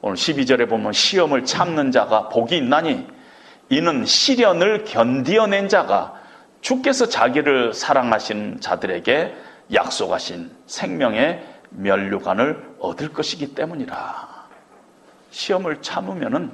오늘 0.00 0.16
12절에 0.16 0.68
보면 0.68 0.92
시험을 0.92 1.44
참는 1.44 1.92
자가 1.92 2.28
복이 2.28 2.56
있나니 2.56 3.06
이는 3.68 4.04
시련을 4.04 4.84
견디어낸 4.84 5.68
자가 5.68 6.14
주께서 6.60 7.06
자기를 7.06 7.74
사랑하신 7.74 8.60
자들에게 8.60 9.34
약속하신 9.72 10.50
생명의 10.66 11.44
면류관을 11.70 12.76
얻을 12.80 13.12
것이기 13.12 13.54
때문이라. 13.54 14.48
시험을 15.30 15.82
참으면은 15.82 16.50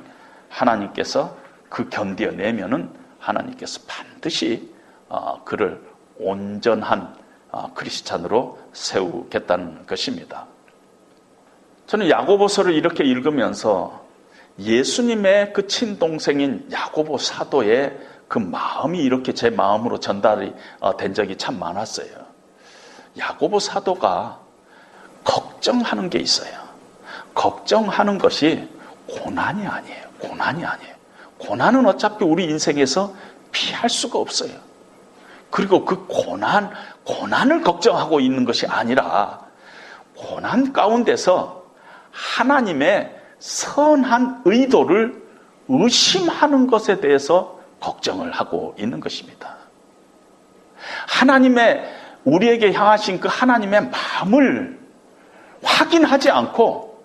하나님께서 0.48 1.36
그 1.68 1.88
견디어내면은 1.88 2.90
하나님께서 3.18 3.80
반드시 3.86 4.68
어, 4.68 4.75
그를 5.44 5.82
온전한 6.18 7.14
어, 7.50 7.72
크리스찬으로 7.74 8.59
세우겠다는 8.72 9.86
것입니다. 9.86 10.46
저는 11.86 12.11
야고보서를 12.11 12.74
이렇게 12.74 13.04
읽으면서 13.04 14.04
예수님의 14.59 15.52
그 15.52 15.66
친동생인 15.66 16.68
야고보 16.72 17.18
사도의 17.18 17.98
그 18.28 18.38
마음이 18.38 18.98
이렇게 18.98 19.32
제 19.32 19.50
마음으로 19.50 20.00
전달이 20.00 20.52
어, 20.80 20.96
된 20.96 21.14
적이 21.14 21.36
참 21.36 21.59
많았어요. 21.59 22.09
야고보 23.16 23.61
사도가 23.61 24.40
걱정하는 25.24 26.11
게 26.11 26.18
있어요. 26.18 26.66
걱정하는 27.34 28.18
것이 28.18 28.68
고난이 29.09 29.66
아니에요. 29.66 30.07
고난이 30.18 30.64
아니에요. 30.64 30.94
고난은 31.38 31.86
어차피 31.86 32.24
우리 32.24 32.44
인생에서 32.44 33.14
피할 33.52 33.88
수가 33.88 34.18
없어요. 34.18 34.65
그리고 35.51 35.84
그 35.84 36.07
고난, 36.07 36.70
고난을 37.05 37.62
걱정하고 37.62 38.20
있는 38.20 38.44
것이 38.44 38.66
아니라 38.66 39.40
고난 40.16 40.72
가운데서 40.72 41.64
하나님의 42.11 43.14
선한 43.38 44.42
의도를 44.44 45.22
의심하는 45.68 46.66
것에 46.66 47.01
대해서 47.01 47.61
걱정을 47.80 48.32
하고 48.32 48.74
있는 48.78 49.01
것입니다. 49.01 49.57
하나님의 51.09 51.94
우리에게 52.24 52.72
향하신 52.72 53.20
그 53.20 53.28
하나님의 53.30 53.90
마음을 53.90 54.80
확인하지 55.62 56.30
않고 56.30 57.05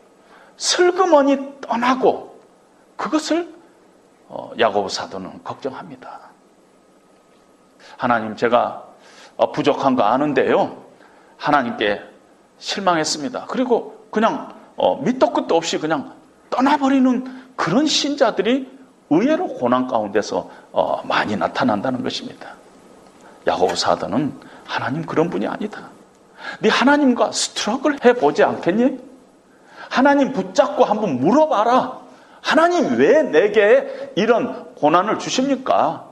슬그머니 0.58 1.62
떠나고 1.62 2.40
그것을 2.96 3.54
어, 4.28 4.52
야고보 4.58 4.88
사도는 4.88 5.44
걱정합니다. 5.44 6.31
하나님 7.98 8.36
제가 8.36 8.84
어, 9.38 9.52
부족한 9.52 9.96
거 9.96 10.04
아는데요. 10.04 10.84
하나님께 11.38 12.02
실망했습니다. 12.58 13.46
그리고 13.48 14.06
그냥 14.12 14.54
어, 14.76 15.02
밑도 15.02 15.32
끝도 15.32 15.56
없이 15.56 15.78
그냥 15.78 16.14
떠나버리는 16.50 17.52
그런 17.56 17.86
신자들이 17.86 18.70
의외로 19.10 19.48
고난 19.48 19.88
가운데서 19.88 20.50
많이 21.04 21.36
나타난다는 21.36 22.02
것입니다. 22.02 22.56
야고보 23.46 23.76
사도는 23.76 24.34
하나님 24.66 25.06
그런 25.06 25.30
분이 25.30 25.48
아니다. 25.48 25.90
네 26.60 26.70
하나님과 26.70 27.32
스트럭을 27.32 28.04
해보지 28.04 28.44
않겠니? 28.44 29.00
하나님 29.90 30.32
붙잡고 30.32 30.86
한번 30.86 31.20
물어봐라. 31.20 32.00
하나님 32.42 32.98
왜 32.98 33.24
내게 33.24 34.12
이런 34.16 34.74
고난을 34.76 35.20
주십니까? 35.20 36.11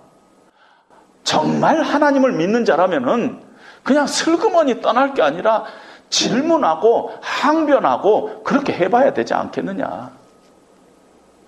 정말 1.24 1.82
하나님을 1.82 2.34
믿는 2.34 2.66
자라면은 2.66 3.42
그냥 3.84 4.08
슬그머니 4.08 4.82
떠날 4.82 5.14
게 5.14 5.22
아니라 5.22 5.66
질문하고 6.10 7.14
항변하고 7.22 8.44
그렇게 8.44 8.74
해봐야 8.74 9.14
되지 9.14 9.34
않겠느냐. 9.34 10.12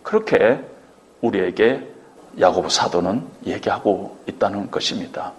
그렇게 0.04 0.64
우리에게 1.22 1.88
야고보 2.40 2.70
사도는 2.70 3.28
얘기하고 3.46 4.18
있다는 4.28 4.72
것입니다. 4.72 5.34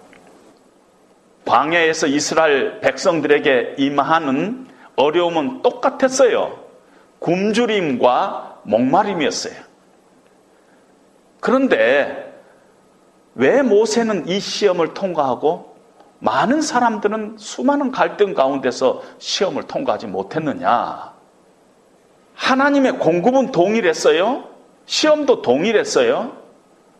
광야에서 1.45 2.07
이스라엘 2.07 2.79
백성들에게 2.79 3.75
임하는 3.77 4.67
어려움은 4.95 5.61
똑같았어요. 5.61 6.59
굶주림과 7.19 8.59
목마름이었어요. 8.63 9.55
그런데 11.39 12.32
왜 13.35 13.61
모세는 13.61 14.27
이 14.27 14.39
시험을 14.39 14.93
통과하고 14.93 15.75
많은 16.19 16.61
사람들은 16.61 17.37
수많은 17.37 17.91
갈등 17.91 18.33
가운데서 18.33 19.03
시험을 19.17 19.63
통과하지 19.63 20.07
못했느냐? 20.07 21.13
하나님의 22.35 22.99
공급은 22.99 23.51
동일했어요. 23.51 24.47
시험도 24.85 25.41
동일했어요. 25.41 26.37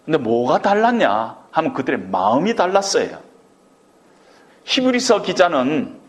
근데 0.05 0.17
뭐가 0.17 0.61
달랐냐? 0.61 1.37
하면 1.51 1.73
그들의 1.73 1.99
마음이 2.09 2.55
달랐어요. 2.55 3.19
히브리서 4.65 5.21
기자는 5.21 5.99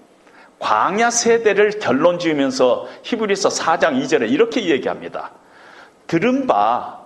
광야 0.59 1.11
세대를 1.11 1.79
결론 1.79 2.19
지으면서 2.19 2.89
히브리서 3.03 3.51
4장 3.51 4.03
2절에 4.03 4.31
이렇게 4.31 4.67
얘기합니다. 4.67 5.33
들은 6.07 6.47
바 6.47 7.05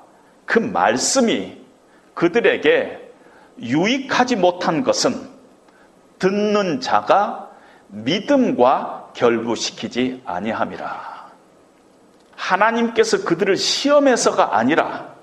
그 0.48 0.58
말씀이 0.58 1.58
그들에게 2.14 3.07
유익하지 3.60 4.36
못한 4.36 4.82
것은 4.82 5.28
듣는 6.18 6.80
자가 6.80 7.50
믿음과 7.88 9.10
결부시키지 9.14 10.22
아니함이라. 10.24 11.18
하나님께서 12.36 13.24
그들을 13.24 13.56
시험해서가 13.56 14.56
아니라 14.56 15.14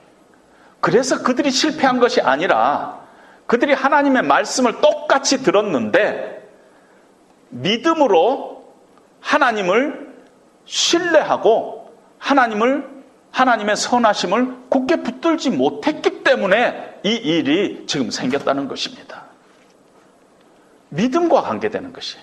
그래서 0.81 1.23
그들이 1.23 1.49
실패한 1.49 1.99
것이 1.99 2.21
아니라 2.21 2.99
그들이 3.47 3.73
하나님의 3.73 4.23
말씀을 4.23 4.81
똑같이 4.81 5.41
들었는데 5.43 6.47
믿음으로 7.49 8.73
하나님을 9.21 10.13
신뢰하고 10.65 11.93
하나님을 12.19 12.94
하나님의 13.35 13.75
선하심을 13.75 14.69
굳게 14.69 15.03
붙들지 15.03 15.49
못했기 15.49 16.23
때문에 16.23 17.01
이 17.03 17.09
일이 17.09 17.83
지금 17.85 18.09
생겼다는 18.09 18.69
것입니다. 18.69 19.25
믿음과 20.87 21.41
관계되는 21.41 21.91
것이. 21.91 22.17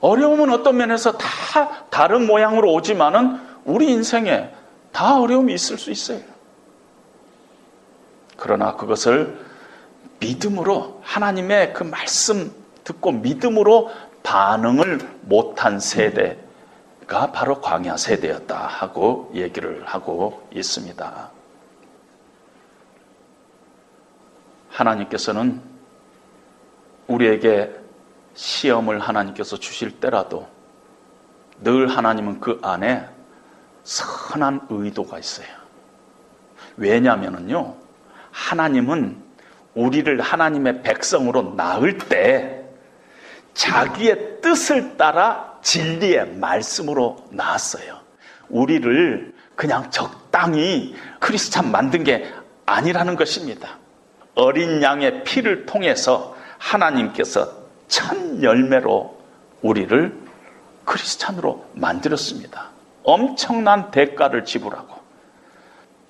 어려움은 0.00 0.50
어떤 0.50 0.78
면에서 0.78 1.18
다 1.18 1.84
다른 1.90 2.26
모양으로 2.26 2.72
오지만은 2.72 3.40
우리 3.66 3.90
인생에 3.90 4.48
다 4.90 5.20
어려움이 5.20 5.52
있을 5.52 5.76
수 5.76 5.90
있어요. 5.90 6.20
그러나 8.38 8.74
그것을 8.76 9.38
믿음으로 10.18 11.00
하나님의 11.02 11.74
그 11.74 11.84
말씀 11.84 12.54
듣고 12.84 13.12
믿음으로 13.12 13.90
반응을 14.22 14.98
못한 15.20 15.78
세대 15.78 16.41
가 17.12 17.30
바로 17.30 17.60
광야 17.60 17.98
세대였다 17.98 18.56
하고 18.56 19.30
얘기를 19.34 19.84
하고 19.84 20.48
있습니다. 20.50 21.30
하나님께서는 24.70 25.60
우리에게 27.08 27.70
시험을 28.32 28.98
하나님께서 28.98 29.58
주실 29.58 30.00
때라도 30.00 30.48
늘 31.60 31.86
하나님은 31.86 32.40
그 32.40 32.58
안에 32.62 33.06
선한 33.82 34.68
의도가 34.70 35.18
있어요. 35.18 35.48
왜냐하면요, 36.78 37.76
하나님은 38.30 39.22
우리를 39.74 40.18
하나님의 40.18 40.82
백성으로 40.82 41.54
낳을 41.56 41.98
때 41.98 42.64
자기의 43.52 44.40
뜻을 44.40 44.96
따라 44.96 45.51
진리의 45.62 46.34
말씀으로 46.36 47.24
낳았어요. 47.30 48.00
우리를 48.48 49.34
그냥 49.56 49.90
적당히 49.90 50.94
크리스찬 51.20 51.70
만든 51.70 52.04
게 52.04 52.30
아니라는 52.66 53.16
것입니다. 53.16 53.78
어린 54.34 54.82
양의 54.82 55.24
피를 55.24 55.66
통해서 55.66 56.36
하나님께서 56.58 57.62
첫 57.88 58.16
열매로 58.42 59.18
우리를 59.62 60.20
크리스찬으로 60.84 61.66
만들었습니다. 61.74 62.70
엄청난 63.04 63.90
대가를 63.90 64.44
지불하고 64.44 65.00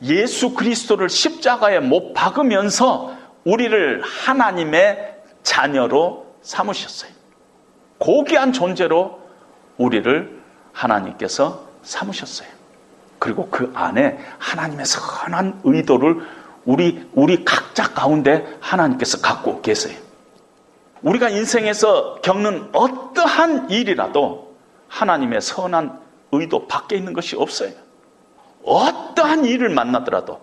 예수 0.05 0.55
그리스도를 0.55 1.09
십자가에 1.09 1.81
못 1.81 2.13
박으면서 2.13 3.17
우리를 3.45 4.03
하나님의 4.03 5.17
자녀로 5.43 6.37
삼으셨어요. 6.43 7.11
고귀한 7.99 8.53
존재로 8.53 9.22
우리를 9.77 10.41
하나님께서 10.73 11.67
삼으셨어요. 11.83 12.49
그리고 13.19 13.49
그 13.51 13.71
안에 13.75 14.19
하나님의 14.39 14.85
선한 14.85 15.61
의도를 15.65 16.27
우리, 16.65 17.09
우리 17.13 17.45
각자 17.45 17.93
가운데 17.93 18.57
하나님께서 18.61 19.21
갖고 19.21 19.63
계세요. 19.63 19.99
우리가 21.03 21.29
인생에서 21.29 22.21
겪는 22.23 22.71
어떠한 22.73 23.71
일이라도 23.71 24.57
하나님의 24.89 25.41
선한 25.41 26.01
의도 26.33 26.67
밖에 26.67 26.97
있는 26.97 27.13
것이 27.13 27.37
없어요. 27.37 27.73
어떠한 28.65 29.45
일을 29.45 29.69
만나더라도 29.69 30.41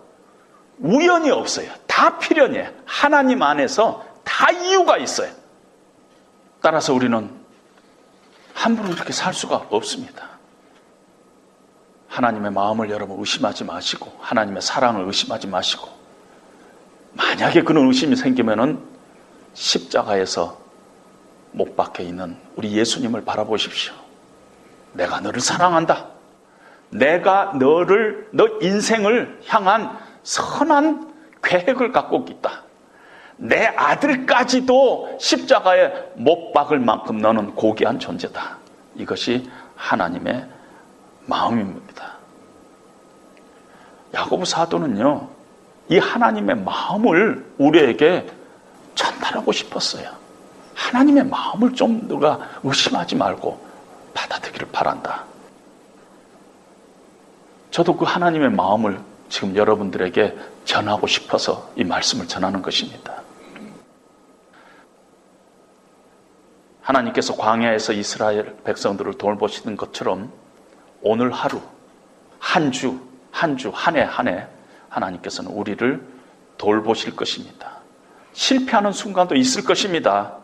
우연이 0.78 1.30
없어요. 1.30 1.70
다 1.86 2.18
필연이에요. 2.18 2.70
하나님 2.84 3.42
안에서 3.42 4.04
다 4.24 4.50
이유가 4.50 4.98
있어요. 4.98 5.30
따라서 6.60 6.94
우리는 6.94 7.39
함부로 8.60 8.90
이렇게 8.90 9.10
살 9.10 9.32
수가 9.32 9.68
없습니다. 9.70 10.28
하나님의 12.08 12.50
마음을 12.52 12.90
여러분 12.90 13.18
의심하지 13.18 13.64
마시고 13.64 14.12
하나님의 14.20 14.60
사랑을 14.60 15.06
의심하지 15.06 15.46
마시고 15.46 15.88
만약에 17.14 17.62
그런 17.62 17.86
의심이 17.86 18.16
생기면은 18.16 18.84
십자가에서 19.54 20.60
못 21.52 21.74
박혀 21.74 22.02
있는 22.02 22.36
우리 22.54 22.72
예수님을 22.72 23.24
바라보십시오. 23.24 23.94
내가 24.92 25.20
너를 25.20 25.40
사랑한다. 25.40 26.08
내가 26.90 27.54
너를 27.54 28.28
너 28.32 28.46
인생을 28.60 29.40
향한 29.46 29.96
선한 30.22 31.14
계획을 31.42 31.92
갖고 31.92 32.26
있다. 32.28 32.64
내 33.42 33.66
아들까지도 33.68 35.16
십자가에 35.18 35.90
못 36.14 36.52
박을 36.52 36.78
만큼 36.78 37.18
너는 37.18 37.54
고귀한 37.54 37.98
존재다. 37.98 38.58
이것이 38.96 39.50
하나님의 39.76 40.46
마음입니다. 41.24 42.18
야고보 44.12 44.44
사도는요, 44.44 45.28
이 45.88 45.98
하나님의 45.98 46.56
마음을 46.56 47.46
우리에게 47.56 48.30
전달하고 48.94 49.52
싶었어요. 49.52 50.10
하나님의 50.74 51.24
마음을 51.24 51.74
좀 51.74 52.06
누가 52.08 52.38
의심하지 52.62 53.16
말고 53.16 53.58
받아들기를 54.12 54.68
바란다. 54.70 55.24
저도 57.70 57.96
그 57.96 58.04
하나님의 58.04 58.50
마음을 58.50 59.00
지금 59.30 59.56
여러분들에게 59.56 60.36
전하고 60.66 61.06
싶어서 61.06 61.70
이 61.76 61.84
말씀을 61.84 62.28
전하는 62.28 62.60
것입니다. 62.60 63.19
하나님께서 66.90 67.36
광야에서 67.36 67.92
이스라엘 67.92 68.56
백성들을 68.64 69.14
돌보시는 69.14 69.76
것처럼 69.76 70.32
오늘 71.02 71.30
하루, 71.30 71.60
한 72.38 72.72
주, 72.72 72.98
한 73.30 73.56
주, 73.56 73.70
한 73.72 73.96
해, 73.96 74.02
한 74.02 74.28
해 74.28 74.46
하나님께서는 74.88 75.52
우리를 75.52 76.04
돌보실 76.58 77.14
것입니다. 77.14 77.78
실패하는 78.32 78.92
순간도 78.92 79.36
있을 79.36 79.64
것입니다. 79.64 80.36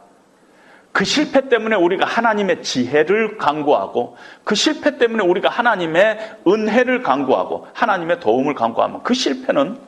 그 0.92 1.04
실패 1.04 1.48
때문에 1.48 1.76
우리가 1.76 2.06
하나님의 2.06 2.62
지혜를 2.62 3.36
강구하고 3.36 4.16
그 4.44 4.54
실패 4.54 4.96
때문에 4.96 5.24
우리가 5.24 5.50
하나님의 5.50 6.38
은혜를 6.46 7.02
강구하고 7.02 7.66
하나님의 7.74 8.20
도움을 8.20 8.54
강구하면 8.54 9.02
그 9.02 9.12
실패는 9.12 9.78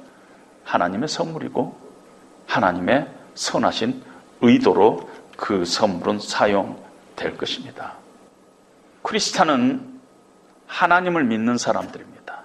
하나님의 0.65 1.09
선물이고 1.09 1.75
하나님의 2.47 3.07
선하신 3.35 4.03
의도로 4.43 5.09
그 5.39 5.65
선물은 5.65 6.19
사용될 6.19 7.37
것입니다. 7.39 7.95
크리스찬은 9.03 10.01
하나님을 10.67 11.23
믿는 11.23 11.57
사람들입니다. 11.57 12.43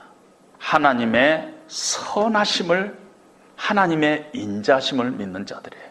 하나님의 0.60 1.56
선하심을 1.68 2.96
하나님의 3.56 4.30
인자심을 4.34 5.10
믿는 5.10 5.48
자들이에요. 5.48 5.90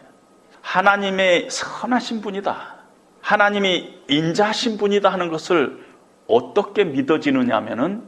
하나님의 0.61 1.49
선하신 1.51 2.21
분이다. 2.21 2.75
하나님이 3.21 4.03
인자하신 4.07 4.77
분이다 4.77 5.09
하는 5.09 5.29
것을 5.29 5.85
어떻게 6.27 6.85
믿어지느냐 6.85 7.53
하면은 7.57 8.03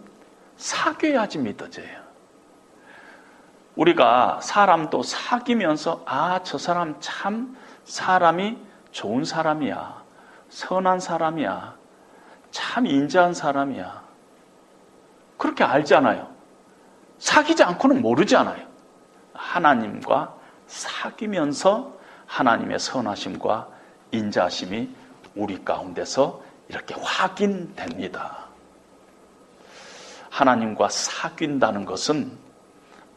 사귀어야지 0.56 1.40
믿어져요. 1.40 2.06
우리가 3.76 4.40
사람도 4.42 5.04
사귀면서 5.04 6.04
아, 6.06 6.40
저 6.44 6.58
사람 6.58 6.96
참 7.02 7.58
사람이 7.84 8.65
좋은 8.96 9.26
사람이야. 9.26 10.04
선한 10.48 11.02
사람이야. 11.02 11.76
참 12.52 12.86
인자한 12.88 13.34
사람이야. 13.34 14.02
그렇게 15.38 15.66
알잖아요. 15.66 16.34
사귀지 17.18 17.62
않고는 17.62 18.02
모르지 18.02 18.38
않아요. 18.38 18.66
하나님과 19.34 20.34
사귀면서 20.68 21.94
하나님의 22.26 22.80
선하심과 22.80 23.68
인자심이 24.12 24.96
우리 25.36 25.66
가운데서 25.66 26.42
이렇게 26.70 26.96
확인됩니다. 26.98 28.46
하나님과 30.30 30.88
사귄다는 30.88 31.84
것은 31.84 32.32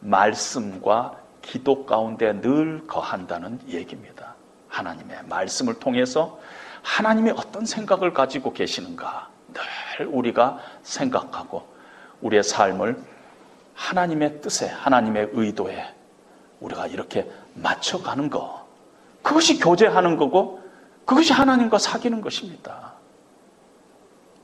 말씀과 0.01 1.15
기도 1.41 1.85
가운데 1.85 2.33
늘 2.41 2.85
거한다는 2.85 3.61
얘기입니다. 3.69 4.28
하나님의 4.69 5.23
말씀을 5.27 5.79
통해서 5.79 6.39
하나님이 6.81 7.31
어떤 7.31 7.65
생각을 7.65 8.13
가지고 8.13 8.53
계시는가 8.53 9.29
늘 9.53 10.07
우리가 10.07 10.59
생각하고 10.83 11.67
우리의 12.21 12.43
삶을 12.43 12.97
하나님의 13.73 14.41
뜻에, 14.41 14.67
하나님의 14.67 15.29
의도에 15.33 15.85
우리가 16.59 16.87
이렇게 16.87 17.29
맞춰가는 17.53 18.29
것. 18.29 18.65
그것이 19.21 19.59
교제하는 19.59 20.17
거고 20.17 20.61
그것이 21.05 21.33
하나님과 21.33 21.77
사귀는 21.77 22.21
것입니다. 22.21 22.93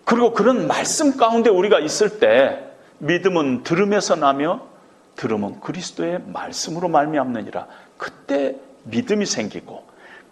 그리고 0.06 0.34
그런 0.34 0.68
말씀 0.68 1.18
가운데 1.18 1.50
우리가 1.50 1.80
있을 1.80 2.20
때 2.20 2.64
믿음은 3.00 3.64
들음에서 3.64 4.16
나며 4.16 4.68
들음은 5.16 5.60
그리스도의 5.60 6.22
말씀으로 6.28 6.88
말미암느니라. 6.88 7.68
그때 7.98 8.56
믿음이 8.84 9.26
생기고 9.26 9.86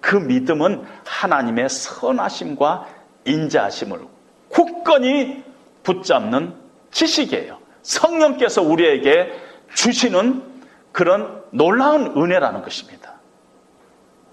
그 0.04 0.18
믿음은 0.18 0.84
하나님의 1.06 1.70
선하심과 1.70 2.88
인자하심을 3.24 4.02
굳건히 4.50 5.46
붙잡는 5.84 6.54
지식이에요. 6.92 7.58
성령께서 7.84 8.62
우리에게 8.62 9.32
주시는 9.74 10.44
그런 10.92 11.42
놀라운 11.52 12.18
은혜라는 12.18 12.64
것입니다. 12.64 13.14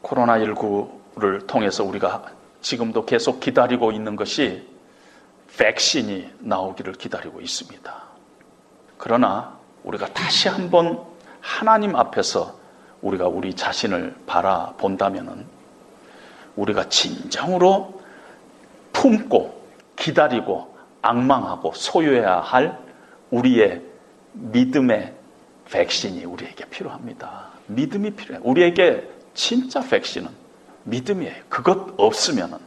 코로나19를 0.02 1.46
통해서 1.46 1.84
우리가 1.84 2.24
지금도 2.60 3.06
계속 3.06 3.38
기다리고 3.38 3.92
있는 3.92 4.16
것이 4.16 4.66
백신이 5.56 6.32
나오기를 6.40 6.94
기다리고 6.94 7.40
있습니다. 7.40 7.94
그러나 8.98 9.56
우리가 9.84 10.08
다시 10.08 10.48
한번 10.48 11.00
하나님 11.40 11.94
앞에서 11.94 12.58
우리가 13.02 13.28
우리 13.28 13.54
자신을 13.54 14.16
바라본다면 14.26 15.59
우리가 16.60 16.88
진정으로 16.88 18.00
품고 18.92 19.62
기다리고 19.96 20.76
악망하고 21.02 21.72
소유해야 21.74 22.40
할 22.40 22.78
우리의 23.30 23.82
믿음의 24.32 25.14
백신이 25.70 26.24
우리에게 26.24 26.66
필요합니다. 26.66 27.48
믿음이 27.66 28.10
필요해. 28.10 28.40
우리에게 28.42 29.08
진짜 29.34 29.80
백신은 29.80 30.28
믿음이에요. 30.84 31.34
그것 31.48 31.94
없으면은 31.96 32.58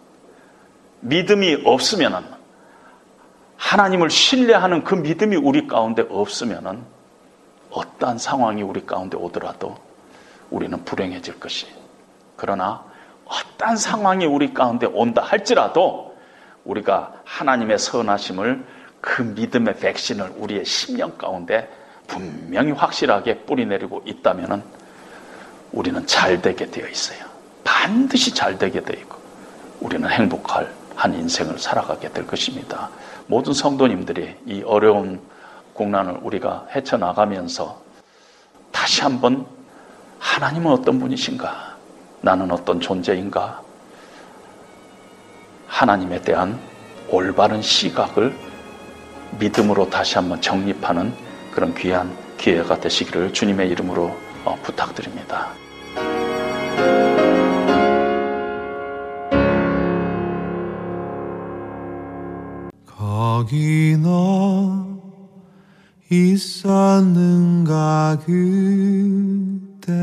믿음이 1.02 1.64
없으면은 1.66 2.24
하나님을 3.58 4.10
신뢰하는 4.10 4.84
그 4.84 4.96
믿음이 4.96 5.36
우리 5.36 5.68
가운데 5.68 6.06
없으면은 6.10 6.84
어떠한 7.72 8.18
상황이 8.18 8.62
우리 8.62 8.86
가운데 8.86 9.18
오더라도 9.18 9.76
우리는 10.50 10.84
불행해질 10.86 11.40
것이. 11.40 11.68
그러나 12.36 12.86
어떠한 13.26 13.78
상황이 13.78 14.26
우리 14.26 14.54
가운데 14.54 14.86
온다 14.86 15.22
할지라도 15.22 16.16
우리가 16.66 17.14
하나님의 17.26 17.80
선하심을 17.80 18.66
그 19.02 19.22
믿음의 19.22 19.78
백신을 19.78 20.34
우리의 20.38 20.66
심령 20.66 21.18
가운데 21.18 21.70
분명히 22.08 22.72
확실하게 22.72 23.40
뿌리내리고 23.40 24.04
있다면은 24.06 24.64
우리는 25.72 26.06
잘 26.08 26.42
되게 26.42 26.66
되어 26.68 26.88
있어요. 26.88 27.26
반드시 27.64 28.34
잘 28.34 28.58
되게 28.58 28.82
되어 28.82 29.00
있고 29.02 29.18
우리는 29.82 30.10
행복할 30.10 30.72
한 30.96 31.14
인생을 31.14 31.60
살아가게 31.60 32.12
될 32.12 32.28
것입니다. 32.28 32.90
모든 33.28 33.54
성도님들이 33.54 34.36
이 34.46 34.64
어려운 34.64 35.20
국난을 35.74 36.20
우리가 36.22 36.68
헤쳐나가면서 36.74 37.82
다시 38.72 39.02
한번 39.02 39.46
하나님은 40.20 40.72
어떤 40.72 41.00
분이신가? 41.00 41.73
나는 42.24 42.50
어떤 42.52 42.80
존재인가? 42.80 43.62
하나님에 45.68 46.22
대한 46.22 46.58
올바른 47.10 47.62
시각을 47.62 48.34
믿음으로 49.38 49.90
다시 49.90 50.16
한번 50.16 50.40
정립하는 50.40 51.14
그런 51.52 51.76
귀한 51.76 52.16
기회가 52.38 52.80
되시기를 52.80 53.34
주님의 53.34 53.70
이름으로 53.72 54.16
어, 54.46 54.56
부탁드립니다. 54.64 55.50
거기 62.86 63.98
너 64.02 64.88
있었는가 66.10 67.38
그때에 68.26 69.94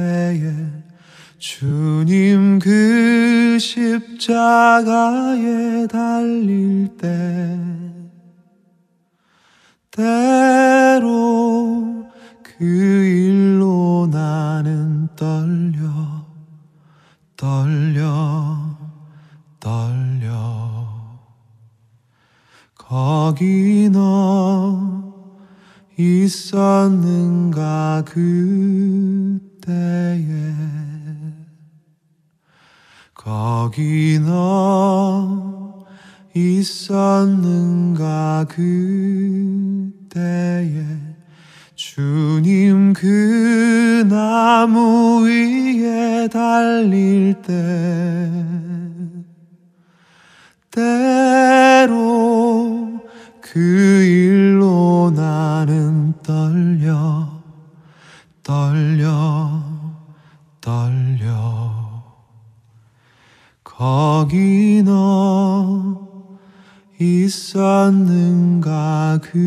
주님 1.41 2.59
그 2.59 3.57
십자가에 3.59 4.27
달릴 5.87 6.95
때 6.99 7.59
때로 9.91 11.01
그 12.43 12.63
일로 12.63 14.07
나는 14.13 15.09
떨려 15.17 16.27
떨려 17.39 18.77
떨려. 19.59 20.29
거기 22.77 23.89
너 23.91 25.33
있었는가 25.97 28.05
그때에 28.05 29.41
거기 33.31 34.19
너 34.19 35.87
있었는가 36.35 37.65
그때에 38.49 39.95
주님 41.77 42.93
그 42.93 44.05
나무 44.11 45.25
위에 45.29 46.27
달릴 46.27 47.41
때 47.41 47.53
때로 50.73 51.71
그 53.41 53.61
일로 53.61 55.13
나는 55.15 56.15
떨려 56.25 57.31
떨려 58.43 59.63
떨려 60.61 61.60
거기 63.81 64.83
너 64.85 66.07
있었는가 67.01 68.59
그때에 69.23 69.41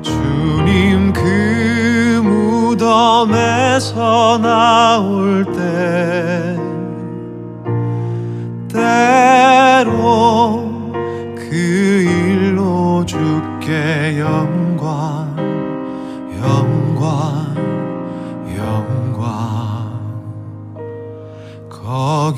주님 0.00 1.12
그 1.12 2.20
무덤에서 2.22 4.38
나올 4.38 5.44
때 5.44 6.47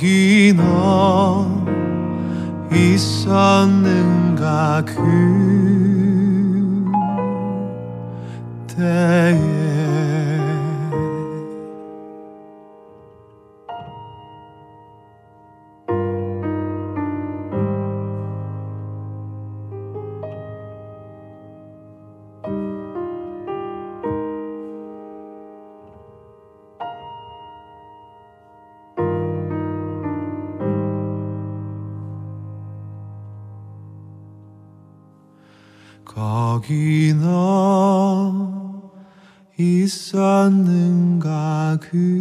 거기 0.00 0.54
너 0.56 1.46
있었는가 2.72 4.82
그때에 8.66 9.69
있 41.80 42.19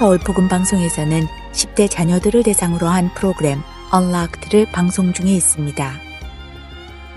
서울 0.00 0.16
복음 0.16 0.48
방송에서는 0.48 1.26
10대 1.52 1.90
자녀들을 1.90 2.42
대상으로 2.42 2.86
한 2.86 3.12
프로그램 3.12 3.60
Unlocked를 3.94 4.72
방송 4.72 5.12
중에 5.12 5.30
있습니다. 5.32 5.92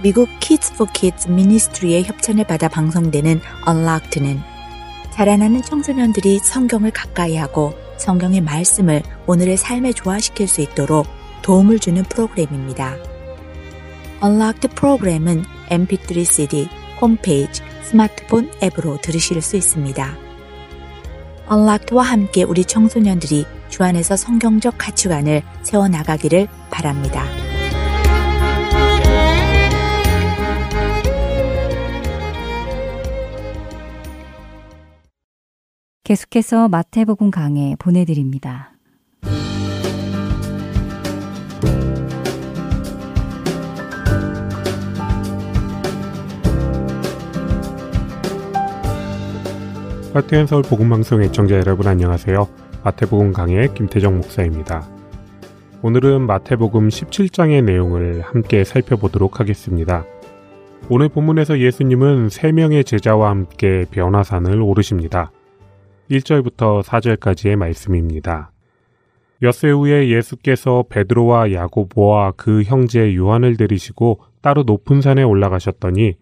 미국 0.02 0.28
Kids 0.42 0.74
for 0.74 0.92
Kids 0.92 1.30
미니스트리의 1.30 2.04
협찬을 2.04 2.44
받아 2.44 2.68
방송되는 2.68 3.40
Unlocked는 3.66 4.42
자라나는 5.14 5.62
청소년들이 5.62 6.40
성경을 6.40 6.92
가까이 6.92 7.38
하고 7.38 7.74
성경의 7.96 8.42
말씀을 8.42 9.02
오늘의 9.28 9.56
삶에 9.56 9.94
조화시킬 9.94 10.50
수 10.50 10.60
있도록 10.60 11.08
도움을 11.42 11.80
주는 11.80 12.04
프로그램입니다. 12.04 12.98
Unlocked 14.22 14.76
프로그램은 14.76 15.46
mp3 15.70 16.26
cd, 16.26 16.68
홈페이지, 17.00 17.62
스마트폰 17.84 18.52
앱으로 18.62 18.98
들으실 19.02 19.42
수 19.42 19.56
있습니다. 19.56 20.33
언락트와 21.48 22.04
함께 22.04 22.44
우리 22.44 22.66
청소년들이 22.66 23.46
주 23.70 23.84
안에서 23.84 24.16
성경적 24.16 24.76
가치관을 24.78 25.42
세워나가기를 25.64 26.48
바랍니다. 26.70 27.24
계속해서 36.04 36.68
마태복음 36.68 37.32
강해 37.32 37.76
보내드립니다. 37.80 38.73
하트앤 50.14 50.46
서울 50.46 50.62
복음방송 50.62 51.24
애청자 51.24 51.56
여러분 51.56 51.88
안녕하세요. 51.88 52.48
마태복음 52.84 53.34
강의 53.34 53.74
김태정 53.74 54.18
목사입니다. 54.18 54.88
오늘은 55.82 56.28
마태복음 56.28 56.90
17장의 56.90 57.64
내용을 57.64 58.22
함께 58.22 58.64
살펴보도록 58.64 59.40
하겠습니다. 59.40 60.06
오늘 60.88 61.10
본문에서 61.10 61.58
예수님은 61.58 62.30
세 62.30 62.52
명의 62.52 62.84
제자와 62.84 63.32
함께 63.32 63.86
변화산을 63.90 64.62
오르십니다. 64.62 65.32
1절부터 66.12 66.84
4절까지의 66.84 67.56
말씀입니다. 67.56 68.52
엿새 69.42 69.72
후에 69.72 70.10
예수께서 70.10 70.86
베드로와 70.90 71.54
야고보와 71.54 72.34
그 72.38 72.62
형제 72.62 73.16
요한을 73.16 73.58
데리시고 73.58 74.20
따로 74.42 74.62
높은 74.62 75.02
산에 75.02 75.24
올라가셨더니 75.24 76.14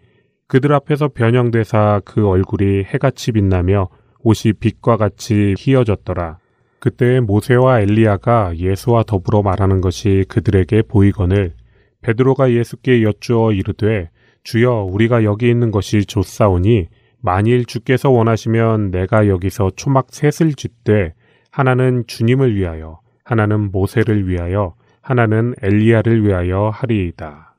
그들 0.52 0.74
앞에서 0.74 1.08
변형되사 1.08 2.02
그 2.04 2.28
얼굴이 2.28 2.84
해같이 2.84 3.32
빛나며 3.32 3.88
옷이 4.20 4.52
빛과 4.52 4.98
같이 4.98 5.54
희어졌더라. 5.56 6.36
그때 6.78 7.20
모세와 7.20 7.80
엘리야가 7.80 8.58
예수와 8.58 9.04
더불어 9.04 9.40
말하는 9.40 9.80
것이 9.80 10.26
그들에게 10.28 10.82
보이거늘 10.82 11.54
베드로가 12.02 12.52
예수께 12.52 13.02
여쭈어 13.02 13.52
이르되 13.52 14.10
주여 14.42 14.88
우리가 14.90 15.24
여기 15.24 15.48
있는 15.48 15.70
것이 15.70 16.04
좋사오니 16.04 16.88
만일 17.22 17.64
주께서 17.64 18.10
원하시면 18.10 18.90
내가 18.90 19.28
여기서 19.28 19.70
초막 19.74 20.08
셋을 20.10 20.52
짓되 20.52 21.14
하나는 21.50 22.04
주님을 22.06 22.54
위하여 22.54 23.00
하나는 23.24 23.72
모세를 23.72 24.28
위하여 24.28 24.74
하나는 25.00 25.54
엘리야를 25.62 26.26
위하여 26.26 26.70
하리이다. 26.74 27.51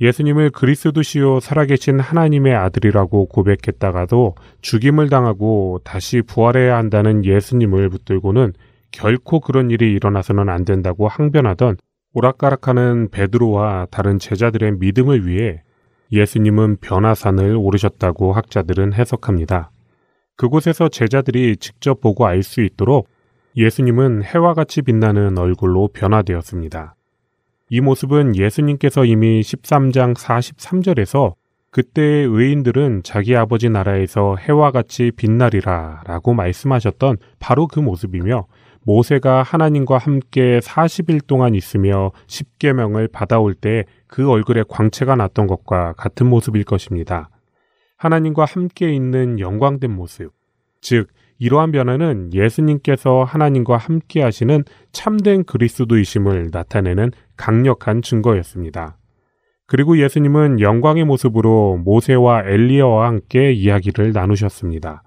예수님을 0.00 0.50
그리스도시요 0.50 1.40
살아계신 1.40 1.98
하나님의 1.98 2.54
아들이라고 2.54 3.26
고백했다가도 3.26 4.36
죽임을 4.62 5.08
당하고 5.08 5.80
다시 5.82 6.22
부활해야 6.22 6.76
한다는 6.76 7.24
예수님을 7.24 7.88
붙들고는 7.88 8.52
결코 8.92 9.40
그런 9.40 9.70
일이 9.70 9.92
일어나서는 9.92 10.48
안 10.48 10.64
된다고 10.64 11.08
항변하던 11.08 11.76
오락가락하는 12.14 13.10
베드로와 13.10 13.88
다른 13.90 14.18
제자들의 14.18 14.78
믿음을 14.78 15.26
위해 15.26 15.62
예수님은 16.12 16.78
변화산을 16.80 17.56
오르셨다고 17.56 18.32
학자들은 18.32 18.94
해석합니다. 18.94 19.70
그곳에서 20.36 20.88
제자들이 20.88 21.56
직접 21.56 22.00
보고 22.00 22.26
알 22.26 22.42
수 22.42 22.62
있도록 22.62 23.08
예수님은 23.56 24.22
해와 24.22 24.54
같이 24.54 24.82
빛나는 24.82 25.36
얼굴로 25.36 25.88
변화되었습니다. 25.88 26.94
이 27.70 27.80
모습은 27.80 28.36
예수님께서 28.36 29.04
이미 29.04 29.40
13장 29.40 30.14
43절에서 30.16 31.34
그때의 31.70 32.26
의인들은 32.26 33.02
자기 33.04 33.36
아버지 33.36 33.68
나라에서 33.68 34.36
해와 34.36 34.70
같이 34.70 35.12
빛나리라 35.14 36.02
라고 36.06 36.32
말씀하셨던 36.34 37.18
바로 37.38 37.66
그 37.66 37.80
모습이며 37.80 38.46
모세가 38.84 39.42
하나님과 39.42 39.98
함께 39.98 40.60
40일 40.60 41.26
동안 41.26 41.54
있으며 41.54 42.12
10계명을 42.26 43.12
받아올 43.12 43.54
때 43.54 43.84
그 44.08 44.28
얼굴에 44.28 44.64
광채가 44.68 45.14
났던 45.14 45.46
것과 45.46 45.92
같은 45.92 46.26
모습일 46.26 46.64
것입니다. 46.64 47.28
하나님과 47.98 48.46
함께 48.46 48.92
있는 48.92 49.38
영광된 49.38 49.90
모습, 49.90 50.32
즉 50.80 51.08
이러한 51.38 51.72
변화는 51.72 52.34
예수님께서 52.34 53.24
하나님과 53.24 53.76
함께 53.76 54.22
하시는 54.22 54.64
참된 54.92 55.44
그리스도이심을 55.44 56.50
나타내는 56.52 57.12
강력한 57.36 58.02
증거였습니다. 58.02 58.96
그리고 59.66 59.98
예수님은 59.98 60.60
영광의 60.60 61.04
모습으로 61.04 61.76
모세와 61.84 62.44
엘리야와 62.44 63.06
함께 63.06 63.52
이야기를 63.52 64.12
나누셨습니다. 64.12 65.02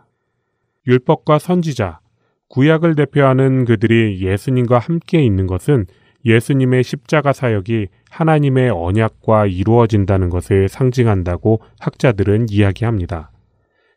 율법과 0.88 1.40
선지자, 1.40 2.00
구약을 2.48 2.96
대표하는 2.96 3.66
그들이 3.66 4.22
예수님과 4.22 4.78
함께 4.80 5.24
있는 5.24 5.48
것은 5.48 5.86
예수님의 6.26 6.84
십자가 6.84 7.34
사역이 7.34 7.88
하나님의 8.10 8.70
언약과 8.70 9.48
이루어진다는 9.48 10.30
것을 10.30 10.70
상징한다고 10.70 11.62
학자들은 11.80 12.48
이야기합니다. 12.50 13.32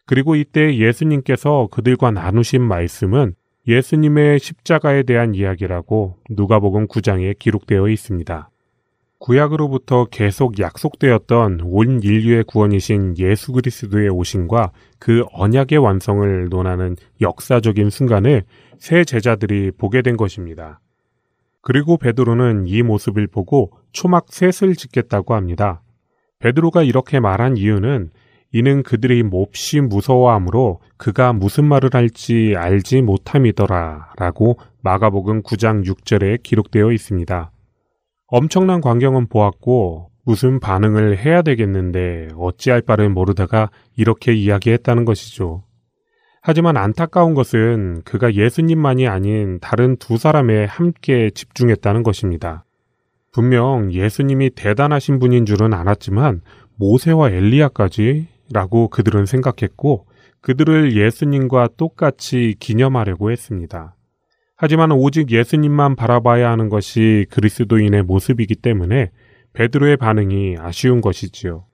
그리고 0.06 0.36
이때 0.36 0.76
예수님께서 0.76 1.68
그들과 1.70 2.10
나누신 2.10 2.62
말씀은 2.62 3.34
예수님의 3.66 4.38
십자가에 4.38 5.04
대한 5.04 5.34
이야기라고 5.34 6.18
누가복음 6.30 6.86
9장에 6.88 7.38
기록되어 7.38 7.88
있습니다. 7.88 8.50
구약으로부터 9.18 10.04
계속 10.10 10.58
약속되었던 10.58 11.60
온 11.62 12.02
인류의 12.02 12.44
구원이신 12.44 13.16
예수 13.16 13.52
그리스도의 13.52 14.10
오심과 14.10 14.72
그 14.98 15.24
언약의 15.32 15.78
완성을 15.78 16.48
논하는 16.50 16.96
역사적인 17.22 17.88
순간을 17.88 18.42
새 18.78 19.04
제자들이 19.04 19.70
보게 19.70 20.02
된 20.02 20.18
것입니다. 20.18 20.80
그리고 21.62 21.96
베드로는 21.96 22.66
이 22.66 22.82
모습을 22.82 23.26
보고 23.26 23.72
초막 23.92 24.26
셋을 24.28 24.74
짓겠다고 24.74 25.34
합니다. 25.34 25.80
베드로가 26.40 26.82
이렇게 26.82 27.18
말한 27.18 27.56
이유는 27.56 28.10
이는 28.56 28.84
그들이 28.84 29.24
몹시 29.24 29.80
무서워하므로 29.80 30.78
그가 30.96 31.32
무슨 31.32 31.64
말을 31.64 31.90
할지 31.92 32.54
알지 32.56 33.02
못함이더라 33.02 34.12
라고 34.16 34.58
마가복음 34.80 35.42
9장 35.42 35.84
6절에 35.84 36.40
기록되어 36.44 36.92
있습니다. 36.92 37.50
엄청난 38.28 38.80
광경은 38.80 39.26
보았고 39.26 40.10
무슨 40.24 40.60
반응을 40.60 41.18
해야 41.18 41.42
되겠는데 41.42 42.28
어찌할 42.36 42.82
바를 42.82 43.10
모르다가 43.10 43.70
이렇게 43.96 44.32
이야기했다는 44.32 45.04
것이죠. 45.04 45.64
하지만 46.40 46.76
안타까운 46.76 47.34
것은 47.34 48.02
그가 48.04 48.34
예수님만이 48.34 49.08
아닌 49.08 49.58
다른 49.60 49.96
두 49.96 50.16
사람에 50.16 50.64
함께 50.66 51.28
집중했다는 51.30 52.04
것입니다. 52.04 52.64
분명 53.32 53.92
예수님이 53.92 54.50
대단하신 54.50 55.18
분인 55.18 55.44
줄은 55.44 55.74
알았지만 55.74 56.42
모세와 56.76 57.30
엘리야까지 57.30 58.33
라고 58.52 58.88
그들은 58.88 59.26
생각했고 59.26 60.06
그들을 60.40 60.96
예수님과 60.96 61.70
똑같이 61.76 62.54
기념하려고 62.60 63.30
했습니다. 63.30 63.96
하지만 64.56 64.92
오직 64.92 65.30
예수님만 65.30 65.96
바라봐야 65.96 66.50
하는 66.50 66.68
것이 66.68 67.26
그리스도인의 67.30 68.02
모습이기 68.02 68.56
때문에 68.56 69.10
베드로의 69.52 69.96
반응이 69.96 70.56
아쉬운 70.58 71.00
것이지요. 71.00 71.64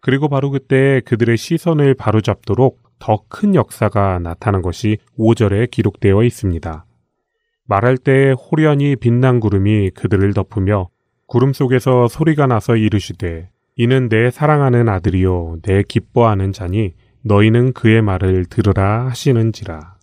그리고 0.00 0.28
바로 0.28 0.50
그때 0.50 1.00
그들의 1.04 1.36
시선을 1.36 1.94
바로잡도록 1.94 2.86
더 2.98 3.24
큰 3.28 3.54
역사가 3.54 4.18
나타난 4.20 4.62
것이 4.62 4.98
5절에 5.18 5.70
기록되어 5.70 6.22
있습니다. 6.22 6.86
말할 7.64 7.98
때 7.98 8.32
호련히 8.32 8.96
빛난 8.96 9.40
구름이 9.40 9.90
그들을 9.90 10.32
덮으며 10.32 10.88
구름 11.26 11.52
속에서 11.52 12.08
소리가 12.08 12.46
나서 12.46 12.76
이르시되 12.76 13.50
이는 13.78 14.08
내 14.08 14.30
사랑하는 14.30 14.88
아들이요 14.88 15.58
내 15.60 15.82
기뻐하는 15.82 16.52
자니 16.52 16.94
너희는 17.22 17.74
그의 17.74 18.00
말을 18.00 18.46
들으라 18.46 19.06
하시는지라. 19.08 19.96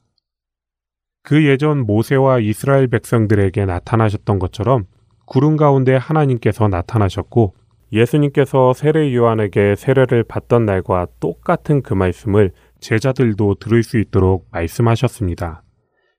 그 1.23 1.43
예전 1.47 1.83
모세와 1.83 2.37
이스라엘 2.39 2.87
백성들에게 2.87 3.65
나타나셨던 3.65 4.37
것처럼 4.37 4.83
구름 5.25 5.57
가운데 5.57 5.95
하나님께서 5.95 6.67
나타나셨고 6.67 7.55
예수님께서 7.91 8.73
세례 8.73 9.11
요한에게 9.15 9.75
세례를 9.75 10.23
받던 10.23 10.65
날과 10.65 11.07
똑같은 11.19 11.81
그 11.81 11.95
말씀을 11.95 12.51
제자들도 12.79 13.55
들을 13.55 13.81
수 13.81 13.97
있도록 13.97 14.47
말씀하셨습니다. 14.51 15.63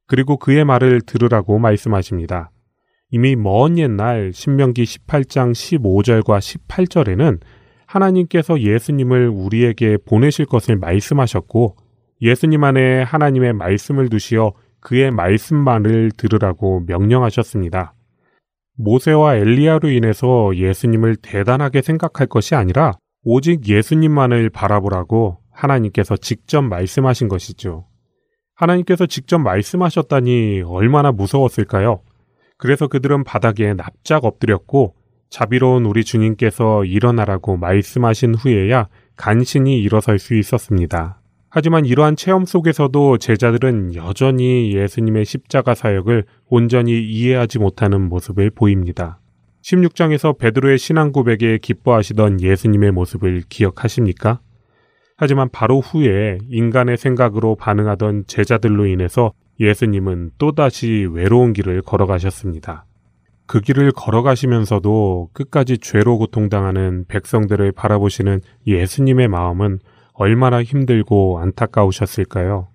그리고 0.09 0.39
그의 0.39 0.65
말을 0.65 1.03
들으라고 1.03 1.61
말씀하십니다. 1.61 2.51
이미 3.15 3.37
먼 3.37 3.79
옛날 3.79 4.33
신명기 4.35 4.83
18장 4.83 5.53
15절과 5.53 6.41
18절에는 6.67 7.39
하나님께서 7.87 8.61
예수님을 8.61 9.29
우리에게 9.29 9.99
보내실 10.05 10.47
것을 10.47 10.75
말씀하셨고 10.79 11.77
예수님 12.23 12.65
안에 12.65 13.05
하나님의 13.05 13.53
말씀을 13.53 14.09
두시어 14.09 14.53
그의 14.81 15.13
말씀만을 15.13 16.11
들으라고 16.17 16.83
명령하셨습니다. 16.89 17.95
모세와 18.79 19.37
엘리야로 19.37 19.91
인해서 19.91 20.51
예수님을 20.57 21.15
대단하게 21.15 21.83
생각할 21.83 22.27
것이 22.27 22.57
아니라 22.57 22.95
오직 23.23 23.69
예수님만을 23.69 24.51
바라보라고 24.51 25.39
하나님께서 25.53 26.17
직접 26.17 26.63
말씀하신 26.63 27.29
것이죠. 27.29 27.87
하나님께서 28.57 29.07
직접 29.07 29.39
말씀하셨다니 29.39 30.63
얼마나 30.67 31.13
무서웠을까요? 31.13 32.01
그래서 32.57 32.87
그들은 32.87 33.25
바닥에 33.25 33.75
납작 33.75 34.25
엎드렸고 34.25 34.95
자비로운 35.31 35.85
우리 35.85 36.05
주님께서 36.05 36.85
일어나라고 36.85 37.57
말씀하신 37.57 38.35
후에야 38.35 38.89
간신히 39.17 39.81
일어설 39.81 40.19
수 40.19 40.35
있었습니다. 40.35 41.21
하지만 41.51 41.85
이러한 41.85 42.17
체험 42.17 42.45
속에서도 42.45 43.19
제자들은 43.19 43.95
여전히 43.95 44.75
예수님의 44.75 45.25
십자가 45.25 45.75
사역을 45.75 46.25
온전히 46.49 47.01
이해하지 47.01 47.61
못하는 47.61 48.09
모습을 48.09 48.51
보입니다. 48.51 49.21
16장에서 49.63 50.37
베드로의 50.37 50.79
신앙 50.79 51.13
고백에 51.13 51.59
기뻐하시던 51.59 52.41
예수님의 52.41 52.91
모습을 52.93 53.43
기억하십니까? 53.49 54.41
하지만 55.17 55.49
바로 55.51 55.81
후에 55.81 56.39
인간의 56.49 56.97
생각으로 56.97 57.55
반응하던 57.55 58.25
제자들로 58.27 58.87
인해서 58.87 59.33
예수님은 59.61 60.33
또다시 60.39 61.07
외로운 61.11 61.53
길을 61.53 61.83
걸어가셨습니다. 61.83 62.87
그 63.47 63.61
길을 63.61 63.93
걸어가시면서도 63.93 65.31
끝까지 65.33 65.79
죄로 65.79 66.19
고통당하는 66.19 67.05
백성들을 67.09 67.73
바라보시는 67.73 68.41
예수님의 68.67 69.29
마음은 69.29 69.81
얼마나 70.15 70.63
힘들고 70.63 71.41
안타까우셨을까요? 71.41 72.69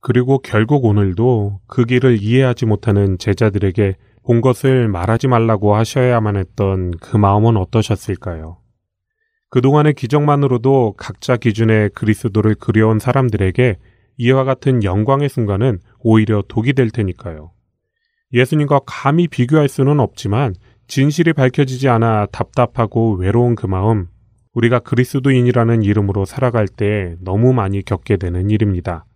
그리고 0.00 0.38
결국 0.38 0.84
오늘도 0.84 1.60
그 1.66 1.84
길을 1.84 2.18
이해하지 2.20 2.66
못하는 2.66 3.18
제자들에게 3.18 3.96
본 4.22 4.40
것을 4.40 4.88
말하지 4.88 5.28
말라고 5.28 5.74
하셔야만 5.74 6.36
했던 6.36 6.92
그 7.00 7.16
마음은 7.16 7.56
어떠셨을까요? 7.56 8.58
그동안의 9.50 9.94
기적만으로도 9.94 10.94
각자 10.96 11.36
기준의 11.36 11.90
그리스도를 11.90 12.54
그려온 12.54 12.98
사람들에게 12.98 13.78
이와 14.22 14.44
같은 14.44 14.84
영광의 14.84 15.30
순간은 15.30 15.78
오히려 15.98 16.42
독이 16.46 16.74
될 16.74 16.90
테니까요. 16.90 17.52
예수님과 18.34 18.80
감히 18.84 19.26
비교할 19.26 19.66
수는 19.66 19.98
없지만 19.98 20.54
진실이 20.88 21.32
밝혀지지 21.32 21.88
않아 21.88 22.26
답답하고 22.26 23.14
외로운 23.14 23.54
그 23.54 23.66
마음, 23.66 24.08
우리가 24.52 24.80
그리스도인이라는 24.80 25.82
이름으로 25.82 26.26
살아갈 26.26 26.68
때 26.68 27.16
너무 27.22 27.54
많이 27.54 27.82
겪게 27.82 28.18
되는 28.18 28.50
일입니다. 28.50 29.06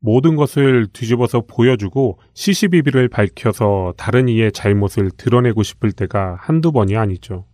모든 0.00 0.36
것을 0.36 0.86
뒤집어서 0.90 1.42
보여주고 1.46 2.18
시시비비를 2.32 3.08
밝혀서 3.08 3.92
다른 3.98 4.26
이의 4.30 4.52
잘못을 4.52 5.10
드러내고 5.18 5.62
싶을 5.62 5.92
때가 5.92 6.38
한두 6.40 6.72
번이 6.72 6.96
아니죠. 6.96 7.44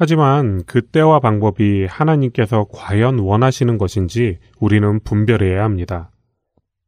하지만 0.00 0.62
그 0.64 0.80
때와 0.80 1.20
방법이 1.20 1.84
하나님께서 1.84 2.64
과연 2.72 3.18
원하시는 3.18 3.76
것인지 3.76 4.38
우리는 4.58 4.98
분별해야 5.04 5.62
합니다. 5.62 6.10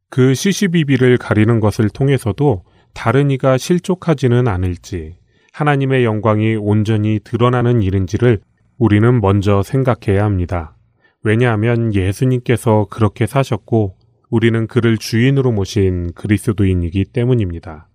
그 0.09 0.33
시시비비를 0.33 1.19
가리는 1.19 1.59
것을 1.59 1.89
통해서도 1.89 2.63
다른 2.95 3.29
이가 3.29 3.59
실족하지는 3.59 4.47
않을지, 4.47 5.17
하나님의 5.51 6.05
영광이 6.05 6.55
온전히 6.55 7.19
드러나는 7.23 7.83
일인지를 7.83 8.41
우리는 8.79 9.21
먼저 9.21 9.61
생각해야 9.61 10.23
합니다. 10.25 10.75
왜냐하면 11.21 11.93
예수님께서 11.93 12.87
그렇게 12.89 13.27
사셨고 13.27 13.95
우리는 14.31 14.65
그를 14.65 14.97
주인으로 14.97 15.51
모신 15.51 16.11
그리스도인이기 16.13 17.05
때문입니다. 17.13 17.89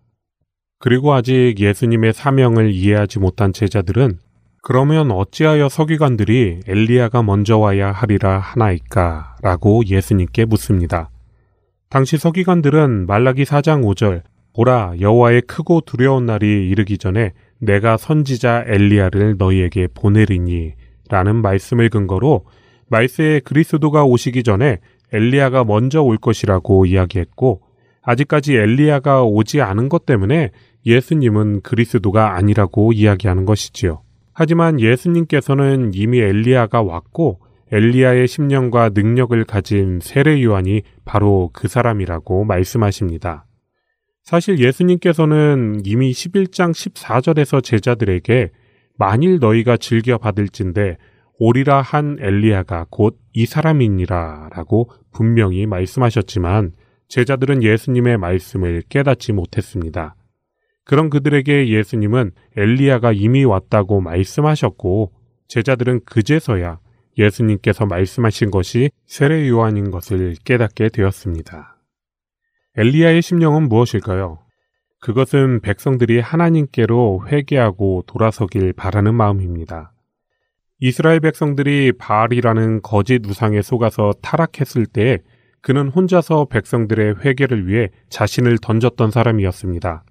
그리고 0.78 1.12
아직 1.12 1.56
예수님의 1.58 2.12
사명을 2.12 2.70
이해하지 2.70 3.18
못한 3.18 3.52
제자들은 3.52 4.20
그러면 4.68 5.10
어찌하여 5.10 5.70
서기관들이 5.70 6.60
엘리야가 6.66 7.22
먼저 7.22 7.56
와야 7.56 7.90
하리라 7.90 8.38
하나이까? 8.38 9.36
라고 9.40 9.82
예수님께 9.86 10.44
묻습니다. 10.44 11.08
당시 11.88 12.18
서기관들은 12.18 13.06
말라기 13.06 13.44
4장 13.44 13.82
5절 13.82 14.20
보라 14.54 14.96
여호와의 15.00 15.40
크고 15.46 15.80
두려운 15.86 16.26
날이 16.26 16.68
이르기 16.68 16.98
전에 16.98 17.32
내가 17.58 17.96
선지자 17.96 18.64
엘리야를 18.66 19.36
너희에게 19.38 19.88
보내리니 19.94 20.74
라는 21.08 21.36
말씀을 21.36 21.88
근거로 21.88 22.44
말세에 22.88 23.40
그리스도가 23.40 24.04
오시기 24.04 24.42
전에 24.42 24.80
엘리야가 25.14 25.64
먼저 25.64 26.02
올 26.02 26.18
것이라고 26.18 26.84
이야기했고 26.84 27.62
아직까지 28.02 28.54
엘리야가 28.54 29.22
오지 29.22 29.62
않은 29.62 29.88
것 29.88 30.04
때문에 30.04 30.50
예수님은 30.84 31.62
그리스도가 31.62 32.36
아니라고 32.36 32.92
이야기하는 32.92 33.46
것이지요. 33.46 34.02
하지만 34.38 34.78
예수님께서는 34.78 35.90
이미 35.94 36.20
엘리야가 36.20 36.82
왔고 36.82 37.40
엘리야의 37.72 38.28
심령과 38.28 38.90
능력을 38.94 39.42
가진 39.44 39.98
세례 40.00 40.40
요한이 40.42 40.82
바로 41.04 41.50
그 41.52 41.66
사람이라고 41.66 42.44
말씀하십니다. 42.44 43.46
사실 44.22 44.60
예수님께서는 44.60 45.82
이미 45.84 46.12
11장 46.12 46.70
14절에서 46.70 47.64
제자들에게 47.64 48.52
만일 48.96 49.40
너희가 49.40 49.76
즐겨 49.76 50.18
받을진데 50.18 50.98
오리라 51.40 51.80
한 51.80 52.18
엘리야가 52.20 52.86
곧 52.90 53.18
이 53.38 53.46
사람이니라 53.46 54.50
라고 54.52 54.90
분명히 55.12 55.64
말씀하셨지만 55.66 56.72
제자들은 57.08 57.62
예수님의 57.62 58.18
말씀을 58.18 58.82
깨닫지 58.88 59.32
못했습니다. 59.32 60.16
그런 60.88 61.10
그들에게 61.10 61.68
예수님은 61.68 62.30
엘리야가 62.56 63.12
이미 63.12 63.44
왔다고 63.44 64.00
말씀하셨고 64.00 65.12
제자들은 65.46 66.06
그제서야 66.06 66.78
예수님께서 67.18 67.84
말씀하신 67.84 68.50
것이 68.50 68.90
세례 69.04 69.46
요한인 69.50 69.90
것을 69.90 70.36
깨닫게 70.46 70.88
되었습니다. 70.88 71.76
엘리야의 72.78 73.20
심령은 73.20 73.68
무엇일까요? 73.68 74.38
그것은 75.00 75.60
백성들이 75.60 76.20
하나님께로 76.20 77.26
회개하고 77.28 78.04
돌아서길 78.06 78.72
바라는 78.72 79.14
마음입니다. 79.14 79.92
이스라엘 80.80 81.20
백성들이 81.20 81.92
바알이라는 81.98 82.80
거짓 82.80 83.26
우상에 83.26 83.60
속아서 83.60 84.14
타락했을 84.22 84.86
때 84.86 85.18
그는 85.60 85.88
혼자서 85.88 86.46
백성들의 86.46 87.16
회개를 87.26 87.68
위해 87.68 87.90
자신을 88.08 88.56
던졌던 88.62 89.10
사람이었습니다. 89.10 90.04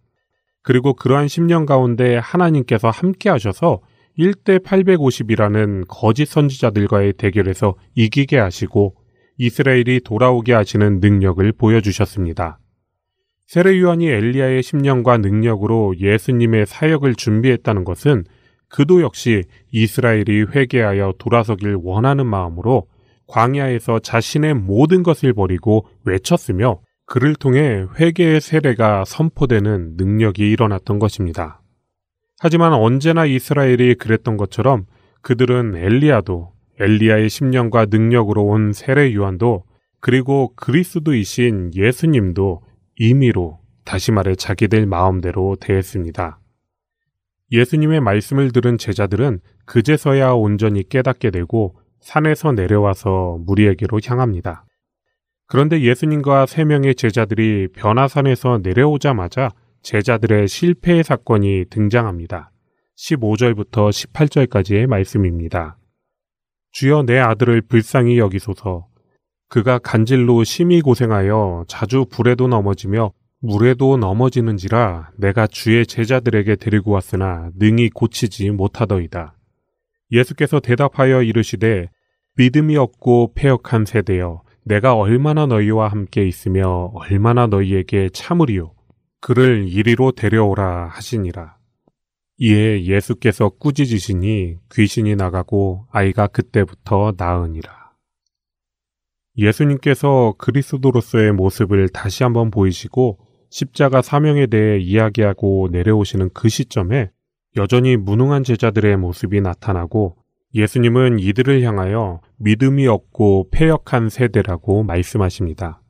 그리고 0.68 0.94
그러한 0.94 1.28
10년 1.28 1.66
가운데 1.66 2.18
하나님께서 2.18 2.90
함께 2.90 3.30
하셔서 3.30 3.80
1대 4.20 4.62
850이라는 4.62 5.86
거짓 5.88 6.26
선지자들과의 6.26 7.14
대결에서 7.14 7.76
이기게 7.96 8.38
하시고 8.38 8.94
이스라엘이 9.38 10.02
돌아오게 10.04 10.52
하시는 10.52 11.00
능력을 11.00 11.50
보여주셨습니다. 11.54 12.60
세례 13.46 13.80
요한이 13.80 14.10
엘리야의 14.10 14.62
10년과 14.62 15.22
능력으로 15.22 15.98
예수님의 16.02 16.66
사역을 16.66 17.16
준비했다는 17.16 17.86
것은 17.86 18.26
그도 18.68 19.02
역시 19.02 19.46
이스라엘이 19.72 20.48
회개하여 20.54 21.14
돌아서길 21.18 21.78
원하는 21.82 22.26
마음으로 22.26 22.88
광야에서 23.28 24.00
자신의 24.00 24.56
모든 24.56 25.02
것을 25.04 25.32
버리고 25.34 25.88
외쳤으며 26.04 26.82
그를 27.08 27.36
통해 27.36 27.86
회개의 27.98 28.42
세례가 28.42 29.06
선포되는 29.06 29.94
능력이 29.96 30.52
일어났던 30.52 31.00
것입니다. 31.00 31.62
하지만 32.38 32.74
언제나 32.74 33.26
이스라엘이 33.26 33.96
그랬던 33.96 34.36
것처럼 34.36 34.86
그들은 35.22 35.76
엘리야도 35.78 36.52
엘리야의 36.80 37.30
10년과 37.30 37.90
능력으로 37.90 38.44
온 38.44 38.74
세례 38.74 39.14
요한도 39.16 39.64
그리고 40.02 40.54
그리스도이신 40.58 41.72
예수님도 41.74 42.62
임의로 42.98 43.60
다시 43.86 44.12
말해 44.12 44.36
자기들 44.36 44.86
마음대로 44.86 45.56
대했습니다. 45.62 46.40
예수님의 47.54 48.02
말씀을 48.02 48.52
들은 48.52 48.78
제자들은 48.78 49.40
그제서야 49.66 50.34
온전히 50.34 50.88
깨닫게 50.88 51.32
되고 51.32 51.78
산에서 52.02 52.52
내려와서 52.52 53.40
무리에게로 53.46 54.02
향합니다. 54.06 54.66
그런데 55.48 55.82
예수님과 55.82 56.46
세 56.46 56.66
명의 56.66 56.94
제자들이 56.94 57.70
변화산에서 57.74 58.60
내려오자마자 58.62 59.50
제자들의 59.82 60.48
실패의 60.50 61.04
사건이 61.04 61.66
등장합니다. 61.70 62.52
15절부터 62.98 63.90
18절까지의 63.90 64.88
말씀입니다. 64.88 65.78
주여 66.72 67.04
내 67.04 67.18
아들을 67.18 67.62
불쌍히 67.62 68.18
여기소서. 68.20 68.88
그가 69.48 69.80
간질로 69.80 70.44
심히 70.44 70.82
고생하여 70.82 71.64
자주 71.70 72.06
불에도 72.10 72.50
넘어지며 72.50 73.14
물에도 73.40 73.96
넘어지는지라 73.96 75.12
내가 75.16 75.48
주의 75.48 75.86
제자들에게 75.86 76.58
데리고 76.58 76.92
왔으나 76.92 77.52
능히 77.56 77.90
고치지 77.90 78.50
못하더이다. 78.52 79.38
예수께서 80.12 80.60
대답하여 80.60 81.22
이르시되 81.22 81.90
믿음이 82.36 82.76
없고 82.76 83.34
폐역한 83.36 83.86
세대여 83.86 84.42
내가 84.68 84.96
얼마나 84.96 85.46
너희와 85.46 85.88
함께 85.88 86.28
있으며 86.28 86.92
얼마나 86.94 87.48
너희에게 87.48 88.10
참으리요 88.10 88.74
그를 89.22 89.68
이리로 89.70 90.12
데려오라 90.12 90.90
하시니라. 90.90 91.56
이에 92.40 92.84
예수께서 92.84 93.50
꾸짖으시니 93.50 94.58
귀신이 94.72 95.16
나가고 95.16 95.86
아이가 95.90 96.28
그때부터 96.28 97.14
나으니라. 97.18 97.94
예수님께서 99.38 100.36
그리스도로서의 100.38 101.32
모습을 101.32 101.90
다시 101.90 102.24
한번 102.24 102.52
보이시고 102.52 103.20
십자가 103.50 104.02
사명에 104.02 104.48
대해 104.48 104.80
이야기하고 104.80 105.70
내려오시는 105.72 106.32
그 106.34 106.50
시점에 106.50 107.10
여전히 107.56 107.96
무능한 107.96 108.44
제자들의 108.44 108.98
모습이 108.98 109.40
나타나고 109.40 110.18
예수님은 110.58 111.20
이들을 111.20 111.62
향하여 111.62 112.20
믿음이 112.38 112.88
없고 112.88 113.50
폐역한 113.52 114.10
세대라고 114.10 114.82
말씀하십니다. 114.84 115.82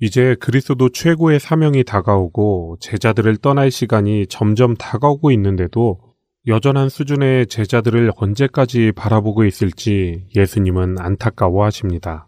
이제 0.00 0.34
그리스도 0.40 0.88
최고의 0.88 1.38
사명이 1.38 1.84
다가오고 1.84 2.78
제자들을 2.80 3.36
떠날 3.36 3.70
시간이 3.70 4.26
점점 4.26 4.74
다가오고 4.74 5.30
있는데도 5.30 6.00
여전한 6.48 6.88
수준의 6.88 7.46
제자들을 7.46 8.10
언제까지 8.16 8.90
바라보고 8.96 9.44
있을지 9.44 10.26
예수님은 10.34 10.98
안타까워 10.98 11.64
하십니다. 11.64 12.26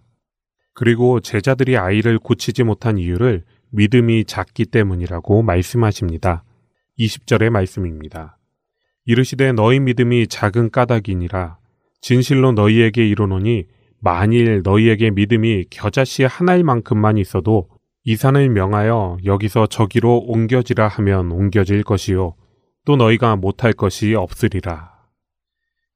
그리고 0.73 1.19
제자들이 1.19 1.77
아이를 1.77 2.21
고치지 2.21 2.63
못한 2.63 2.97
이유를 2.97 3.43
믿음이 3.71 4.25
작기 4.27 4.67
때문이라고 4.67 5.43
말씀하십니다. 5.43 6.45
20절의 6.97 7.51
말씀입니다. 7.51 8.39
이르시되 9.07 9.53
너희 9.53 9.81
믿음이 9.81 10.29
작은 10.29 10.71
까닭이니라 10.71 11.59
진실로 12.01 12.53
너희에게 12.53 13.07
이르노니 13.07 13.67
만일 14.01 14.63
너희에게 14.63 15.11
믿음이 15.11 15.65
겨자씨 15.71 16.25
하나일만큼만 16.25 17.17
있어도 17.19 17.69
이 18.05 18.17
산을 18.17 18.51
명하여 18.51 19.17
여기서 19.25 19.67
저기로 19.67 20.25
옮겨지라 20.27 20.89
하면 20.89 21.33
옮겨질 21.33 21.83
것이요 21.83 22.35
또 22.85 22.97
너희가 22.97 23.37
못할 23.37 23.73
것이 23.73 24.15
없으리라. 24.15 24.93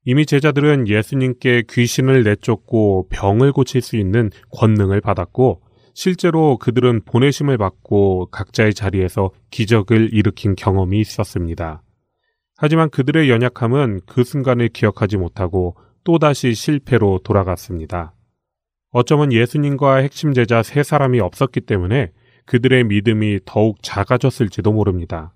이미 0.05 0.25
제자들은 0.25 0.87
예수님께 0.87 1.65
귀신을 1.69 2.23
내쫓고 2.23 3.09
병을 3.09 3.51
고칠 3.51 3.81
수 3.81 3.95
있는 3.95 4.31
권능을 4.51 5.01
받았고 5.01 5.61
실제로 5.93 6.57
그들은 6.57 7.03
보내심을 7.05 7.59
받고 7.59 8.29
각자의 8.31 8.73
자리에서 8.73 9.29
기적을 9.51 10.09
일으킨 10.13 10.55
경험이 10.55 10.99
있었습니다. 11.01 11.83
하지만 12.61 12.89
그들의 12.89 13.29
연약함은 13.29 14.01
그 14.05 14.25
순간을 14.25 14.67
기억하지 14.67 15.15
못하고 15.15 15.77
또다시 16.03 16.53
실패로 16.53 17.21
돌아갔습니다. 17.23 18.13
어쩌면 18.91 19.31
예수님과 19.31 19.97
핵심 19.97 20.33
제자 20.33 20.61
세 20.61 20.83
사람이 20.83 21.21
없었기 21.21 21.61
때문에 21.61 22.11
그들의 22.45 22.83
믿음이 22.83 23.39
더욱 23.45 23.77
작아졌을지도 23.81 24.73
모릅니다. 24.73 25.33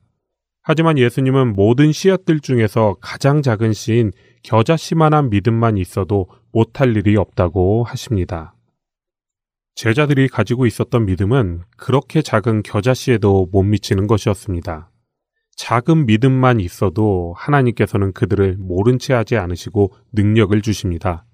하지만 0.63 0.97
예수님은 0.97 1.53
모든 1.53 1.93
씨앗들 1.93 2.41
중에서 2.41 2.97
가장 2.99 3.41
작은 3.41 3.71
씨인 3.71 4.11
겨자씨만한 4.43 5.29
믿음만 5.29 5.77
있어도 5.77 6.27
못할 6.51 6.93
일이 6.97 7.15
없다고 7.15 7.85
하십니다. 7.85 8.53
제자들이 9.75 10.27
가지고 10.27 10.65
있었던 10.65 11.05
믿음은 11.05 11.61
그렇게 11.77 12.21
작은 12.21 12.63
겨자씨에도 12.63 13.47
못 13.49 13.63
미치는 13.63 14.07
것이었습니다. 14.07 14.89
작은 15.55 16.05
믿음만 16.05 16.59
있어도 16.59 17.33
하나님께서는 17.37 18.11
그들을 18.13 18.57
모른 18.59 18.99
채 18.99 19.13
하지 19.13 19.37
않으시고 19.37 19.93
능력을 20.13 20.59
주십니다. 20.61 21.25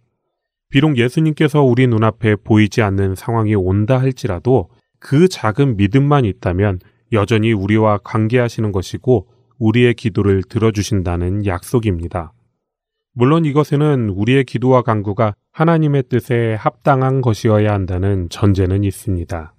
비록 0.70 0.98
예수님께서 0.98 1.64
우리 1.64 1.88
눈앞에 1.88 2.36
보이지 2.36 2.82
않는 2.82 3.16
상황이 3.16 3.56
온다 3.56 4.00
할지라도 4.00 4.70
그 5.00 5.28
작은 5.28 5.78
믿음만 5.78 6.26
있다면 6.26 6.80
여전히 7.12 7.54
우리와 7.54 8.00
관계하시는 8.04 8.72
것이고 8.72 9.28
우리의 9.58 9.96
기도를 9.96 10.44
들어주신다는 10.44 11.46
약속입니다. 11.46 12.34
물론 13.14 13.46
이것에는 13.46 14.10
우리의 14.10 14.44
기도와 14.44 14.84
간구가 14.84 15.34
하나님의 15.52 16.04
뜻에 16.10 16.56
합당한 16.56 17.22
것이어야 17.22 17.74
한다는 17.74 18.30
전제는 18.30 18.84
있습니다. 18.84 19.54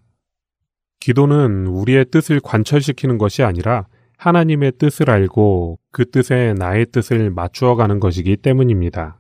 기도는 1.01 1.67
우리의 1.67 2.07
뜻을 2.11 2.41
관철시키는 2.41 3.19
것이 3.19 3.43
아니라 3.43 3.87
하나님의 4.21 4.73
뜻을 4.79 5.09
알고 5.09 5.79
그 5.93 6.11
뜻에 6.11 6.53
나의 6.59 6.87
뜻을 6.93 7.31
맞추어 7.31 7.75
가는 7.75 8.01
것이기 8.01 8.37
때문입니다. 8.37 9.19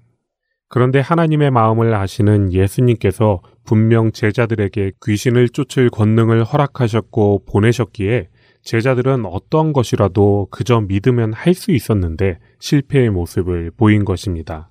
그런데 0.68 1.00
하나님의 1.00 1.50
마음을 1.50 1.94
아시는 1.94 2.52
예수님께서 2.52 3.40
분명 3.64 4.12
제자들에게 4.12 4.92
귀신을 5.04 5.48
쫓을 5.48 5.88
권능을 5.88 6.44
허락하셨고 6.44 7.46
보내셨기에 7.46 8.28
제자들은 8.62 9.24
어떤 9.24 9.72
것이라도 9.72 10.48
그저 10.50 10.82
믿으면 10.82 11.32
할 11.32 11.54
수 11.54 11.72
있었는데 11.72 12.38
실패의 12.58 13.08
모습을 13.08 13.70
보인 13.76 14.04
것입니다. 14.04 14.70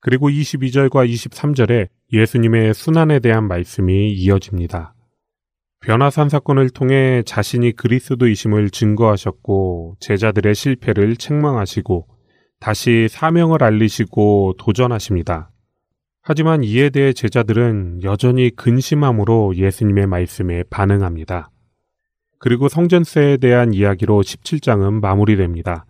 그리고 0.00 0.28
22절과 0.28 1.08
23절에 1.08 1.86
예수님의 2.12 2.74
순환에 2.74 3.20
대한 3.20 3.46
말씀이 3.46 4.10
이어집니다. 4.12 4.94
변화산 5.82 6.28
사건을 6.28 6.70
통해 6.70 7.24
자신이 7.26 7.72
그리스도이심을 7.72 8.70
증거하셨고 8.70 9.96
제자들의 9.98 10.54
실패를 10.54 11.16
책망하시고 11.16 12.06
다시 12.60 13.08
사명을 13.10 13.64
알리시고 13.64 14.54
도전하십니다. 14.58 15.50
하지만 16.22 16.62
이에 16.62 16.88
대해 16.90 17.12
제자들은 17.12 18.04
여전히 18.04 18.50
근심함으로 18.54 19.56
예수님의 19.56 20.06
말씀에 20.06 20.62
반응합니다. 20.70 21.50
그리고 22.38 22.68
성전세에 22.68 23.38
대한 23.38 23.74
이야기로 23.74 24.22
17장은 24.22 25.00
마무리됩니다. 25.00 25.84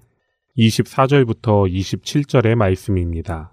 24절부터 0.57 1.71
27절의 1.71 2.55
말씀입니다. 2.55 3.53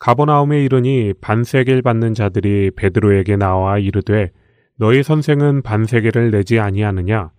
가버나움에 0.00 0.64
이르니 0.64 1.14
반세계를 1.20 1.82
받는 1.82 2.14
자들이 2.14 2.72
베드로에게 2.74 3.36
나와 3.36 3.78
이르되 3.78 4.32
너희 4.80 5.02
선생은 5.02 5.60
반세계를 5.60 6.30
내지 6.30 6.58
아니하느냐? 6.58 7.32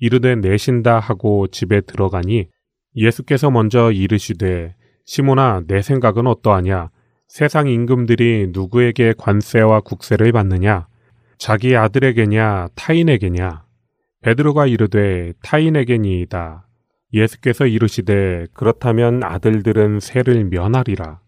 이르되 0.00 0.34
내신다 0.34 0.98
하고 0.98 1.46
집에 1.46 1.80
들어가니 1.80 2.48
예수께서 2.96 3.52
먼저 3.52 3.92
이르시되 3.92 4.74
시몬아 5.04 5.62
내 5.68 5.80
생각은 5.80 6.26
어떠하냐? 6.26 6.90
세상 7.28 7.68
임금들이 7.68 8.48
누구에게 8.50 9.14
관세와 9.16 9.82
국세를 9.82 10.32
받느냐? 10.32 10.88
자기 11.38 11.76
아들에게냐 11.76 12.70
타인에게냐? 12.74 13.62
베드로가 14.22 14.66
이르되 14.66 15.34
타인에게니이다. 15.44 16.66
예수께서 17.12 17.64
이르시되 17.64 18.48
그렇다면 18.54 19.22
아들들은 19.22 20.00
세를 20.00 20.46
면하리라. 20.46 21.20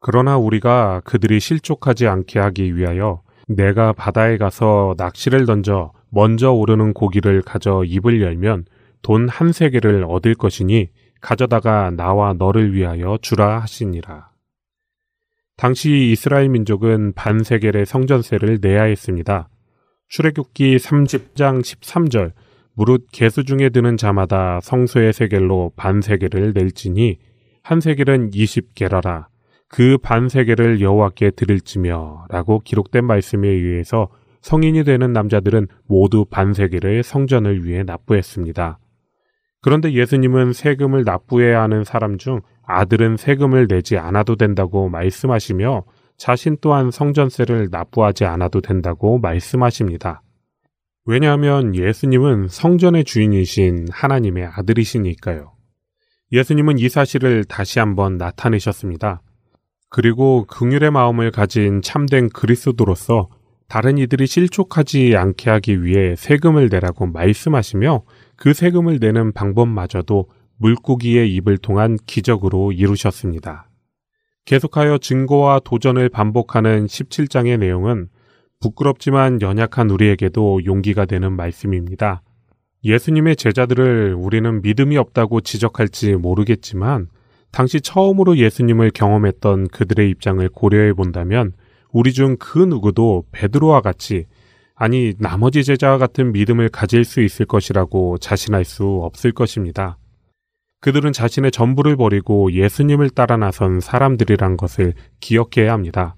그러나 0.00 0.38
우리가 0.38 1.02
그들이 1.04 1.38
실족하지 1.38 2.06
않게 2.06 2.38
하기 2.38 2.76
위하여 2.78 3.20
내가 3.56 3.92
바다에 3.92 4.38
가서 4.38 4.94
낚시를 4.96 5.44
던져 5.44 5.92
먼저 6.08 6.52
오르는 6.52 6.92
고기를 6.92 7.42
가져 7.42 7.82
입을 7.84 8.22
열면 8.22 8.64
돈 9.02 9.28
한 9.28 9.52
세계를 9.52 10.04
얻을 10.08 10.34
것이니 10.34 10.90
가져다가 11.20 11.90
나와 11.90 12.32
너를 12.32 12.74
위하여 12.74 13.18
주라 13.20 13.58
하시니라. 13.60 14.30
당시 15.56 16.10
이스라엘 16.12 16.48
민족은 16.48 17.12
반세겔의 17.14 17.86
성전세를 17.86 18.58
내야 18.62 18.84
했습니다. 18.84 19.48
출애굽기 20.08 20.76
30장 20.76 21.60
13절 21.60 22.32
무릇 22.74 23.06
개수 23.12 23.44
중에 23.44 23.68
드는 23.68 23.96
자마다 23.96 24.60
성소의 24.62 25.12
세겔로 25.12 25.72
반세겔을 25.76 26.52
낼지니 26.54 27.18
한 27.62 27.80
세겔은 27.80 28.30
20게라라 28.30 29.26
그 29.70 29.98
반세계를 29.98 30.80
여호와께 30.80 31.30
드릴지며 31.30 32.26
라고 32.28 32.58
기록된 32.58 33.04
말씀에 33.04 33.48
의해서 33.48 34.08
성인이 34.42 34.84
되는 34.84 35.12
남자들은 35.12 35.68
모두 35.86 36.24
반세계를 36.24 37.02
성전을 37.02 37.64
위해 37.64 37.84
납부했습니다. 37.84 38.78
그런데 39.62 39.92
예수님은 39.92 40.54
세금을 40.54 41.04
납부해야 41.04 41.62
하는 41.62 41.84
사람 41.84 42.18
중 42.18 42.40
아들은 42.66 43.16
세금을 43.16 43.68
내지 43.68 43.96
않아도 43.96 44.36
된다고 44.36 44.88
말씀하시며 44.88 45.84
자신 46.16 46.56
또한 46.60 46.90
성전세를 46.90 47.68
납부하지 47.70 48.24
않아도 48.24 48.60
된다고 48.60 49.18
말씀하십니다. 49.18 50.22
왜냐하면 51.04 51.74
예수님은 51.74 52.48
성전의 52.48 53.04
주인이신 53.04 53.86
하나님의 53.90 54.46
아들이시니까요. 54.52 55.52
예수님은 56.32 56.78
이 56.78 56.88
사실을 56.88 57.44
다시 57.44 57.78
한번 57.78 58.16
나타내셨습니다. 58.16 59.22
그리고 59.90 60.44
긍휼의 60.48 60.92
마음을 60.92 61.32
가진 61.32 61.82
참된 61.82 62.28
그리스도로서 62.28 63.28
다른 63.68 63.98
이들이 63.98 64.26
실족하지 64.26 65.16
않게 65.16 65.50
하기 65.50 65.84
위해 65.84 66.14
세금을 66.16 66.68
내라고 66.70 67.06
말씀하시며 67.06 68.02
그 68.36 68.54
세금을 68.54 68.98
내는 69.00 69.32
방법마저도 69.32 70.28
물고기의 70.58 71.34
입을 71.34 71.58
통한 71.58 71.98
기적으로 72.06 72.72
이루셨습니다. 72.72 73.68
계속하여 74.44 74.98
증거와 74.98 75.60
도전을 75.64 76.08
반복하는 76.08 76.86
17장의 76.86 77.58
내용은 77.58 78.08
부끄럽지만 78.60 79.40
연약한 79.42 79.90
우리에게도 79.90 80.64
용기가 80.66 81.04
되는 81.04 81.32
말씀입니다. 81.32 82.22
예수님의 82.84 83.36
제자들을 83.36 84.14
우리는 84.14 84.62
믿음이 84.62 84.96
없다고 84.96 85.40
지적할지 85.40 86.14
모르겠지만 86.14 87.08
당시 87.52 87.80
처음으로 87.80 88.36
예수님을 88.36 88.90
경험했던 88.92 89.68
그들의 89.68 90.08
입장을 90.10 90.48
고려해 90.50 90.92
본다면 90.92 91.52
우리 91.92 92.12
중 92.12 92.36
그 92.38 92.58
누구도 92.58 93.24
베드로와 93.32 93.80
같이 93.80 94.26
아니 94.74 95.12
나머지 95.18 95.62
제자와 95.64 95.98
같은 95.98 96.32
믿음을 96.32 96.68
가질 96.68 97.04
수 97.04 97.20
있을 97.20 97.44
것이라고 97.46 98.18
자신할 98.18 98.64
수 98.64 99.00
없을 99.02 99.32
것입니다. 99.32 99.98
그들은 100.80 101.12
자신의 101.12 101.50
전부를 101.50 101.96
버리고 101.96 102.52
예수님을 102.52 103.10
따라 103.10 103.36
나선 103.36 103.80
사람들이란 103.80 104.56
것을 104.56 104.94
기억해야 105.20 105.72
합니다. 105.72 106.16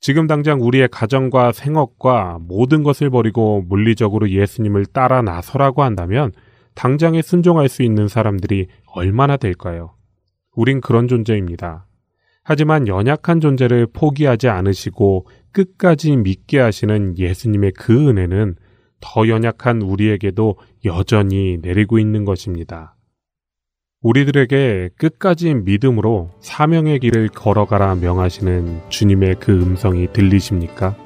지금 0.00 0.26
당장 0.26 0.60
우리의 0.60 0.88
가정과 0.88 1.52
생업과 1.52 2.38
모든 2.42 2.82
것을 2.82 3.08
버리고 3.08 3.62
물리적으로 3.62 4.28
예수님을 4.30 4.86
따라 4.86 5.22
나서라고 5.22 5.82
한다면 5.82 6.32
당장에 6.74 7.22
순종할 7.22 7.68
수 7.68 7.82
있는 7.82 8.08
사람들이 8.08 8.68
얼마나 8.92 9.36
될까요? 9.36 9.94
우린 10.54 10.80
그런 10.80 11.08
존재입니다. 11.08 11.86
하지만 12.42 12.88
연약한 12.88 13.40
존재를 13.40 13.86
포기하지 13.92 14.48
않으시고 14.48 15.26
끝까지 15.52 16.16
믿게 16.16 16.58
하시는 16.58 17.16
예수님의 17.18 17.72
그 17.72 18.08
은혜는 18.08 18.56
더 19.00 19.28
연약한 19.28 19.82
우리에게도 19.82 20.56
여전히 20.84 21.58
내리고 21.60 21.98
있는 21.98 22.24
것입니다. 22.24 22.96
우리들에게 24.02 24.90
끝까지 24.96 25.54
믿음으로 25.54 26.30
사명의 26.40 27.00
길을 27.00 27.28
걸어가라 27.28 27.96
명하시는 27.96 28.80
주님의 28.88 29.36
그 29.40 29.52
음성이 29.52 30.10
들리십니까? 30.12 30.96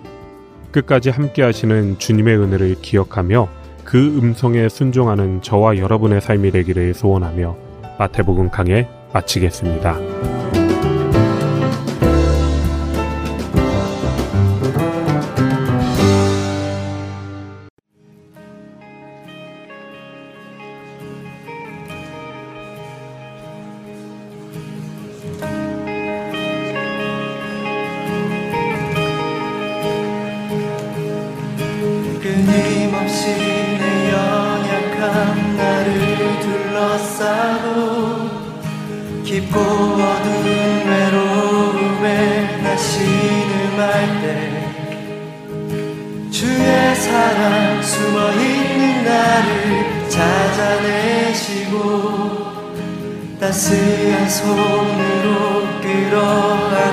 끝까지 0.71 1.11
함께 1.11 1.43
하시는 1.43 1.99
주님의 1.99 2.37
은혜를 2.39 2.77
기억하며 2.81 3.49
그 3.85 3.99
음성에 3.99 4.69
순종하는 4.69 5.43
저와 5.43 5.77
여러분의 5.79 6.21
삶이 6.21 6.53
되기를 6.53 6.95
소원하며 6.95 7.57
마태복음 7.99 8.51
강해 8.51 8.89
마치겠습니다. 9.15 10.64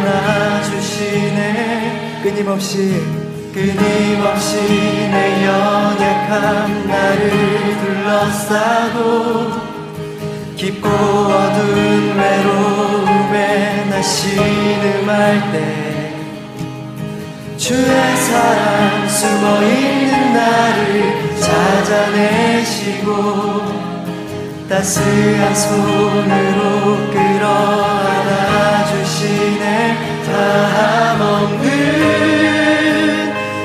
안아 0.01 0.63
주시네. 0.63 2.19
끊임없이 2.23 3.01
끊임없이 3.53 4.55
내 4.57 5.45
연약함 5.45 6.87
나를 6.87 7.29
둘러싸고 7.83 8.99
깊고 10.55 10.87
어두운 10.89 12.15
외로움에 12.17 13.85
나 13.89 14.01
신음할 14.01 15.51
때 15.51 16.15
주의 17.57 18.17
사랑 18.17 19.07
숨어있는 19.07 20.33
나를 20.33 21.39
찾아내시고 21.39 23.11
따스한 24.71 25.53
손으로 25.53 27.11
끌어 27.11 27.45
안아 27.45 28.85
주시네. 28.85 29.97
다함 30.25 31.19
없는 31.19 31.63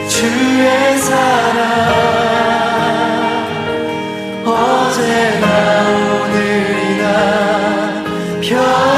주의 0.08 0.98
사랑. 0.98 1.62
어제나 4.44 5.46
오늘이나 6.24 7.06
변 8.40 8.95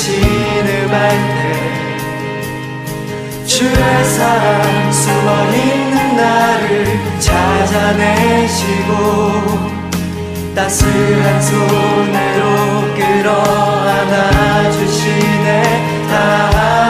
신음할 0.00 1.10
때 1.12 1.36
주의 3.44 4.04
사랑 4.04 4.90
숨어있는 4.90 6.16
나를 6.16 6.86
찾아내시고 7.20 8.90
따스한 10.54 11.42
손으로 11.42 12.94
끌어 12.94 13.28
안아 13.34 14.72
주시네. 14.72 16.08
다 16.08 16.89